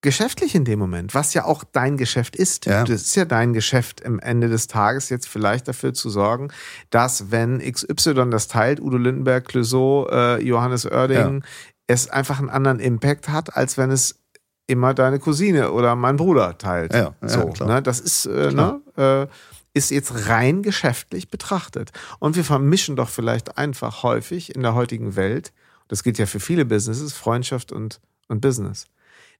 [0.03, 2.67] geschäftlich in dem Moment, was ja auch dein Geschäft ist.
[2.67, 2.83] Ja.
[2.83, 6.49] Das ist ja dein Geschäft am Ende des Tages jetzt vielleicht dafür zu sorgen,
[6.91, 11.47] dass wenn XY das teilt, Udo Lindenberg, Clouseau, äh, Johannes Oerding, ja.
[11.87, 14.19] es einfach einen anderen Impact hat, als wenn es
[14.67, 16.93] immer deine Cousine oder mein Bruder teilt.
[16.93, 17.53] Ja, ja, so.
[17.65, 17.81] Ne?
[17.81, 19.27] Das ist, äh, ne, äh,
[19.73, 21.91] ist jetzt rein geschäftlich betrachtet.
[22.19, 25.53] Und wir vermischen doch vielleicht einfach häufig in der heutigen Welt,
[25.87, 28.85] das gilt ja für viele Businesses, Freundschaft und, und Business.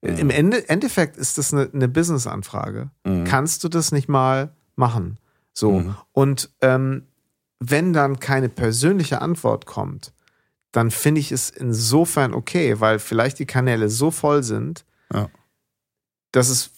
[0.04, 0.18] Mhm.
[0.18, 2.92] Im Ende, Endeffekt ist das eine, eine Business-Anfrage.
[3.06, 3.24] Mhm.
[3.24, 5.18] Kannst du das nicht mal machen?
[5.54, 5.72] So.
[5.80, 5.96] Mhm.
[6.12, 7.08] Und ähm,
[7.60, 10.14] wenn dann keine persönliche Antwort kommt,
[10.72, 15.30] dann finde ich es insofern okay, weil vielleicht die Kanäle so voll sind, Ja.
[16.32, 16.72] dass es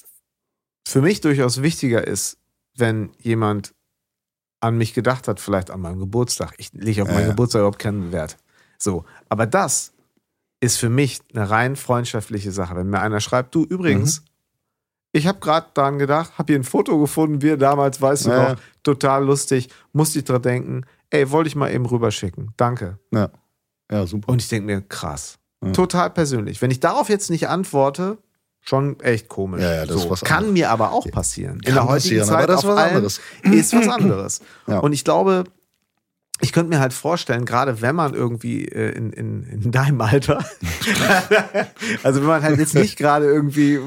[0.88, 2.38] für mich durchaus wichtiger ist,
[2.77, 3.73] wenn jemand
[4.60, 6.53] an mich gedacht hat, vielleicht an meinem Geburtstag.
[6.57, 7.30] Ich lege auf Ja, meinen ja.
[7.30, 8.38] Geburtstag überhaupt keinen Wert.
[8.77, 9.93] So, aber das
[10.60, 12.76] ist für mich eine rein freundschaftliche Sache.
[12.76, 14.26] Wenn mir einer schreibt, du übrigens, Mhm.
[15.11, 18.41] ich habe gerade daran gedacht, habe hier ein Foto gefunden, wir damals, weißt du Ja,
[18.41, 18.56] noch, ja.
[18.84, 22.53] total lustig, musste ich dran denken, ey, wollte ich mal eben rüberschicken.
[22.57, 22.99] Danke.
[23.11, 23.30] Ja,
[23.91, 24.30] ja super.
[24.32, 25.38] Und ich denke mir, krass.
[25.64, 25.72] Ja.
[25.72, 26.61] Total persönlich.
[26.61, 28.18] Wenn ich darauf jetzt nicht antworte,
[28.61, 29.61] schon echt komisch.
[29.61, 30.53] Ja, ja, das ist was Kann anderes.
[30.53, 31.57] mir aber auch passieren.
[31.57, 33.22] In Kann der heutigen Zeit aber das ist auf was allen anderes.
[33.44, 34.41] ist was anderes.
[34.65, 35.44] Und ich glaube,
[36.41, 40.44] ich könnte mir halt vorstellen, gerade wenn man irgendwie äh, in, in, in deinem Alter,
[42.03, 43.80] also wenn man halt jetzt nicht gerade irgendwie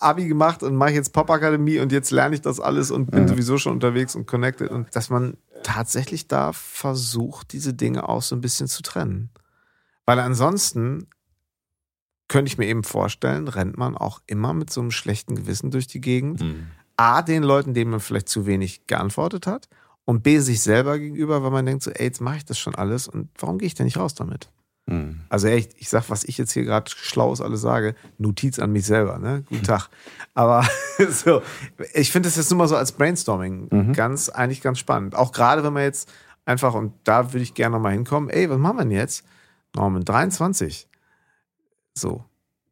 [0.00, 3.28] Abi gemacht und mache jetzt Popakademie und jetzt lerne ich das alles und bin Ja.
[3.28, 8.36] sowieso schon unterwegs und connected und dass man tatsächlich da versucht, diese Dinge auch so
[8.36, 9.30] ein bisschen zu trennen.
[10.04, 11.08] Weil ansonsten
[12.28, 15.86] könnte ich mir eben vorstellen, rennt man auch immer mit so einem schlechten Gewissen durch
[15.86, 16.42] die Gegend.
[16.42, 16.66] Mhm.
[16.96, 19.68] A, den Leuten, denen man vielleicht zu wenig geantwortet hat.
[20.06, 22.74] Und B, sich selber gegenüber, weil man denkt so, ey, jetzt mache ich das schon
[22.74, 24.50] alles und warum gehe ich denn nicht raus damit?
[24.86, 25.20] Mhm.
[25.30, 28.84] Also echt, ich sag, was ich jetzt hier gerade Schlaues alles sage, Notiz an mich
[28.84, 29.44] selber, ne?
[29.48, 29.88] Guten Tag.
[30.34, 30.66] Aber
[31.10, 31.40] so,
[31.94, 33.92] ich finde das jetzt nur mal so als Brainstorming Mhm.
[33.94, 35.14] ganz, eigentlich ganz spannend.
[35.14, 36.12] Auch gerade, wenn man jetzt
[36.44, 39.24] einfach, und da würde ich gerne nochmal hinkommen, ey, was machen wir denn jetzt?
[39.74, 40.86] Norman, 23.
[41.94, 42.22] So.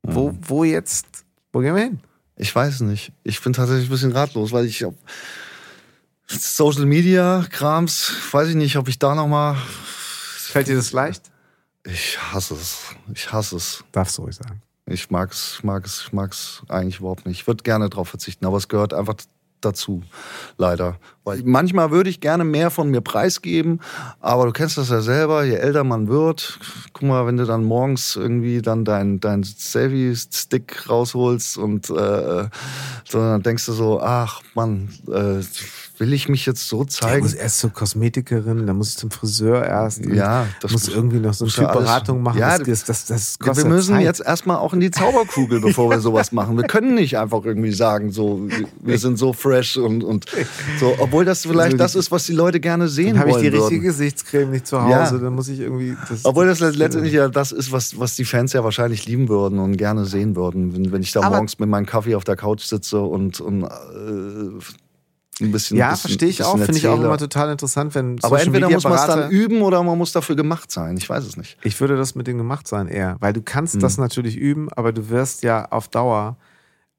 [0.02, 0.38] Wo, Mhm.
[0.42, 1.06] wo jetzt,
[1.52, 2.00] wo gehen wir hin?
[2.36, 3.12] Ich weiß nicht.
[3.24, 4.84] Ich bin tatsächlich ein bisschen ratlos, weil ich
[6.40, 9.56] Social Media Krams, weiß ich nicht, ob ich da noch mal.
[9.56, 11.30] Fällt dir das leicht?
[11.84, 12.78] Ich hasse es.
[13.12, 13.84] Ich hasse es.
[13.92, 14.62] Darfst du ruhig sagen.
[14.86, 17.40] Ich mag es, mag es, mag es eigentlich überhaupt nicht.
[17.40, 19.14] Ich würde gerne darauf verzichten, aber es gehört einfach
[19.60, 20.02] dazu,
[20.58, 20.98] leider.
[21.24, 23.80] Weil manchmal würde ich gerne mehr von mir preisgeben,
[24.20, 26.58] aber du kennst das ja selber, je älter man wird,
[26.92, 32.48] guck mal, wenn du dann morgens irgendwie dann dein, dein Selfie-Stick rausholst und äh,
[33.08, 35.42] so, dann denkst du so, ach Mann, äh,
[36.02, 37.22] will ich mich jetzt so Ich zeigen?
[37.22, 40.04] muss erst zur Kosmetikerin, dann muss ich zum Friseur erst.
[40.04, 42.38] Ja, das muss irgendwie noch so eine Typberatung machen.
[42.38, 44.04] Ja, das, das, das, kostet wir müssen Zeit.
[44.04, 46.56] jetzt erstmal auch in die Zauberkugel, bevor wir sowas machen.
[46.56, 48.48] Wir können nicht einfach irgendwie sagen, so,
[48.80, 50.26] wir sind so fresh und, und
[50.80, 53.42] so, obwohl das vielleicht das ist, was die Leute gerne sehen Dann habe ich wollen
[53.44, 53.82] die richtige würden.
[53.84, 55.18] Gesichtscreme nicht zu Hause, Ja.
[55.22, 55.96] dann muss ich irgendwie.
[56.08, 59.58] Das, Obwohl das letztendlich ja das ist, was, was die Fans ja wahrscheinlich lieben würden
[59.58, 62.36] und gerne sehen würden, wenn, wenn ich da Aber- morgens mit meinem Kaffee auf der
[62.36, 63.66] Couch sitze und, und äh,
[65.44, 65.76] ein bisschen.
[65.76, 68.76] ja, verstehe ich auch, finde ich auch immer total interessant, wenn Aber Social entweder Media
[68.76, 70.96] muss man es dann üben oder man muss dafür gemacht sein.
[70.96, 71.56] Ich weiß es nicht.
[71.62, 74.02] Ich würde das mit dem gemacht sein eher, weil du kannst das Hm.
[74.04, 76.36] natürlich üben, aber du wirst ja auf Dauer,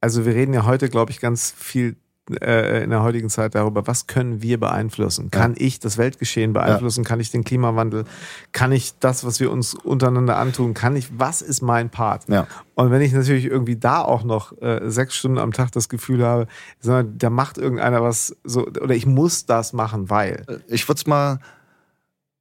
[0.02, 1.95] also wir reden ja heute, glaube ich, ganz viel
[2.41, 5.29] äh, in der heutigen Zeit darüber, was können wir beeinflussen?
[5.29, 7.03] Kann ich das Weltgeschehen beeinflussen?
[7.03, 8.05] Kann ich den Klimawandel?
[8.51, 10.73] Kann ich das, was wir uns untereinander antun?
[10.73, 12.29] Kann ich, was ist mein Part?
[12.29, 12.47] Ja.
[12.75, 16.23] Und wenn ich natürlich irgendwie da auch noch äh, sechs Stunden am Tag das Gefühl
[16.25, 16.47] habe,
[16.79, 20.45] sondern da macht irgendeiner was so, oder ich muss das machen, weil.
[20.67, 21.39] Ich würde es mal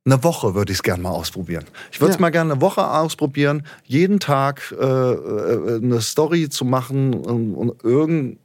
[0.05, 1.65] eine Woche würde ich es gerne mal ausprobieren.
[1.93, 2.23] Ich würde es Ja.
[2.23, 7.85] mal gerne eine Woche ausprobieren, jeden Tag äh, äh, eine Story zu machen und, und
[7.85, 8.39] irgendein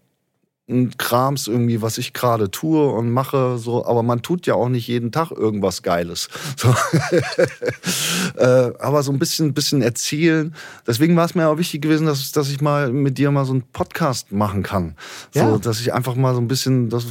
[0.97, 4.85] Krams irgendwie, was ich gerade tue und mache, so, aber man tut ja auch nicht
[4.87, 6.27] jeden Tag irgendwas Geiles.
[6.57, 6.73] So.
[8.37, 10.53] äh, aber so ein bisschen, bisschen erzählen.
[10.85, 13.53] Deswegen war es mir auch wichtig gewesen, dass, dass ich mal mit dir mal so
[13.53, 14.95] einen Podcast machen kann.
[15.33, 15.57] So, Ja.
[15.57, 17.05] dass ich einfach mal so ein bisschen, dass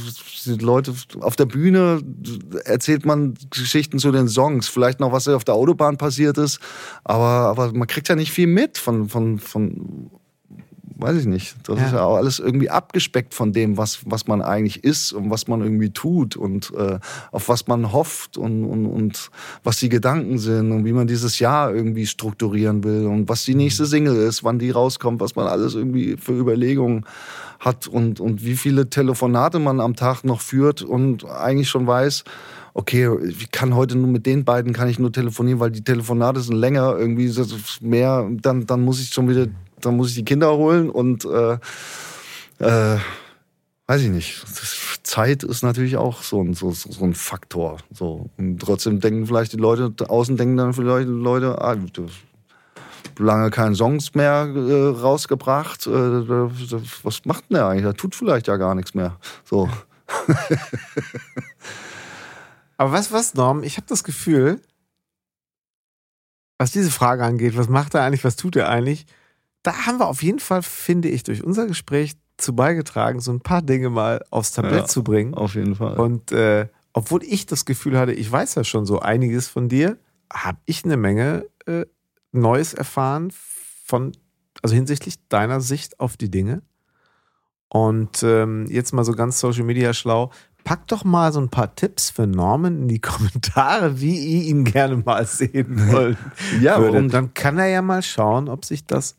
[0.45, 2.01] die Leute auf der Bühne
[2.65, 6.59] erzählt man Geschichten zu den Songs, vielleicht noch was auf der Autobahn passiert ist,
[7.03, 10.11] aber, aber man kriegt ja nicht viel mit von, von, von
[10.99, 11.55] weiß ich nicht.
[11.63, 11.85] Das Ja.
[11.85, 15.47] ist ja auch alles irgendwie abgespeckt von dem, was, was man eigentlich ist und was
[15.47, 16.99] man irgendwie tut und äh,
[17.31, 19.29] auf was man hofft und, und, und
[19.63, 23.55] was die Gedanken sind und wie man dieses Jahr irgendwie strukturieren will und was die
[23.55, 27.05] nächste Single ist, wann die rauskommt, was man alles irgendwie für Überlegungen
[27.59, 32.23] hat und, und wie viele Telefonate man am Tag noch führt und eigentlich schon weiß,
[32.73, 36.39] okay, ich kann heute nur mit den beiden kann ich nur telefonieren, weil die Telefonate
[36.41, 37.33] sind länger, irgendwie
[37.81, 39.47] mehr, dann, dann muss ich schon wieder,
[39.81, 41.57] dann muss ich die Kinder holen und äh,
[42.59, 42.99] äh,
[43.87, 44.43] weiß ich nicht.
[45.03, 47.77] Zeit ist natürlich auch so ein, so, so ein Faktor.
[47.93, 48.29] So.
[48.37, 51.75] Und trotzdem denken vielleicht die Leute, außen denken dann vielleicht die Leute, ah,
[53.17, 55.87] lange keinen Songs mehr äh, rausgebracht.
[55.87, 57.85] Äh, was macht denn der eigentlich?
[57.85, 59.17] Er tut vielleicht ja gar nichts mehr.
[59.45, 59.69] So.
[62.77, 63.63] Aber was, was, Norm?
[63.63, 64.61] Ich habe das Gefühl,
[66.57, 69.05] was diese Frage angeht, was macht er eigentlich, was tut er eigentlich?
[69.63, 73.41] Da haben wir auf jeden Fall, finde ich, durch unser Gespräch zu beigetragen, so ein
[73.41, 75.33] paar Dinge mal aufs Tablett ja, zu bringen.
[75.33, 75.97] Auf jeden Fall.
[75.97, 79.97] Und äh, obwohl ich das Gefühl hatte, ich weiß ja schon so einiges von dir,
[80.31, 81.85] habe ich eine Menge äh,
[82.31, 83.31] Neues erfahren
[83.85, 84.11] von,
[84.61, 86.61] also hinsichtlich deiner Sicht auf die Dinge.
[87.69, 90.31] Und ähm, jetzt mal so ganz Social Media schlau.
[90.63, 94.63] Pack doch mal so ein paar Tipps für Norman in die Kommentare, wie ihr ihn
[94.63, 96.17] gerne mal sehen wollt.
[96.61, 99.17] ja, und dann kann er ja mal schauen, ob sich das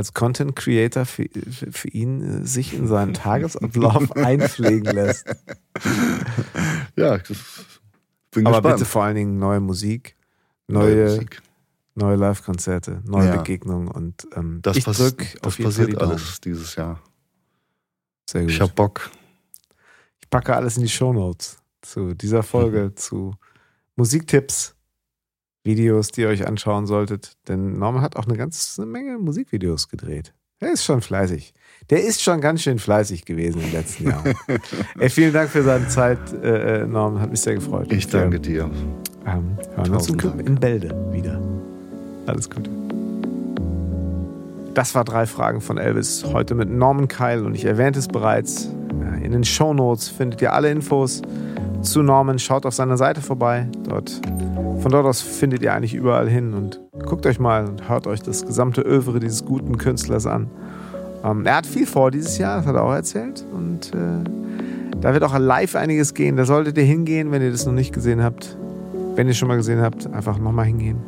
[0.00, 1.28] als Content Creator für,
[1.70, 5.26] für, ihn äh, sich in seinen Tagesablauf einpflegen lässt.
[6.96, 7.18] Ja,
[8.30, 8.62] bin Aber gespannt.
[8.62, 10.16] bitte vor allen Dingen neue Musik,
[10.68, 11.42] neue, neue Musik
[11.94, 13.36] neue Live-Konzerte, neue ja.
[13.36, 17.00] Begegnungen und ähm, das ich drück das passiert Fall alles dieses Jahr.
[18.28, 18.50] Sehr gut.
[18.50, 19.10] Ich hab Bock.
[20.20, 23.34] Ich packe alles in die Shownotes zu dieser Folge, zu
[23.96, 24.74] Musiktipps,
[25.62, 27.32] Videos, die ihr euch anschauen solltet.
[27.48, 30.32] Denn Norman hat auch eine ganze Menge Musikvideos gedreht.
[30.62, 31.54] Er ist schon fleißig.
[31.88, 34.22] Der ist schon ganz schön fleißig gewesen im letzten Jahr.
[34.98, 37.22] Ey, vielen Dank für seine Zeit, äh, äh Norman.
[37.22, 37.90] Hat mich sehr gefreut.
[37.90, 38.70] Ich danke dir.
[39.26, 41.40] Ähm, hören uns in Bälde wieder.
[42.26, 42.70] Alles Gute.
[44.74, 46.24] Das war drei Fragen von Elvis.
[46.24, 48.68] Heute mit Norman Keil und ich erwähnte es bereits.
[49.22, 51.22] In den Show Notes findet ihr alle Infos
[51.82, 52.38] zu Norman.
[52.38, 53.68] Schaut auf seiner Seite vorbei.
[53.88, 54.20] Dort,
[54.80, 58.20] von dort aus findet ihr eigentlich überall hin und guckt euch mal und hört euch
[58.20, 60.48] das gesamte Övre dieses guten Künstlers an.
[61.24, 63.44] Ähm, er hat viel vor dieses Jahr, das hat er auch erzählt.
[63.52, 66.36] Und äh, da wird auch live einiges gehen.
[66.36, 68.56] Da solltet ihr hingehen, wenn ihr das noch nicht gesehen habt.
[69.14, 70.98] Wenn ihr schon mal gesehen habt, einfach nochmal hingehen.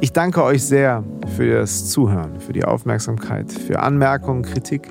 [0.00, 1.04] Ich danke euch sehr
[1.36, 4.88] für das Zuhören, für die Aufmerksamkeit, für Anmerkungen, Kritik.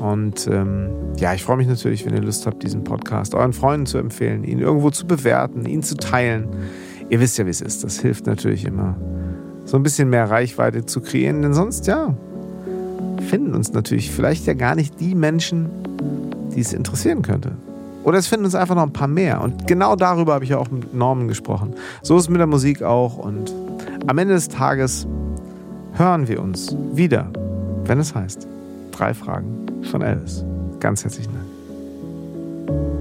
[0.00, 3.84] Und ähm, ja, ich freue mich natürlich, wenn ihr Lust habt, diesen Podcast euren Freunden
[3.84, 6.48] zu empfehlen, ihn irgendwo zu bewerten, ihn zu teilen.
[7.10, 7.84] Ihr wisst ja, wie es ist.
[7.84, 8.96] Das hilft natürlich immer,
[9.66, 11.42] so ein bisschen mehr Reichweite zu kreieren.
[11.42, 12.14] Denn sonst, ja,
[13.28, 15.68] finden uns natürlich vielleicht ja gar nicht die Menschen,
[16.54, 17.52] die es interessieren könnte.
[18.02, 19.42] Oder es finden uns einfach noch ein paar mehr.
[19.42, 21.74] Und genau darüber habe ich ja auch mit Norman gesprochen.
[22.02, 23.18] So ist es mit der Musik auch.
[23.18, 23.52] Und
[24.06, 25.06] am Ende des Tages
[25.92, 27.30] hören wir uns wieder,
[27.84, 28.48] wenn es heißt,
[29.00, 30.44] drei Fragen von Elvis.
[30.78, 32.99] Ganz herzlichen Dank.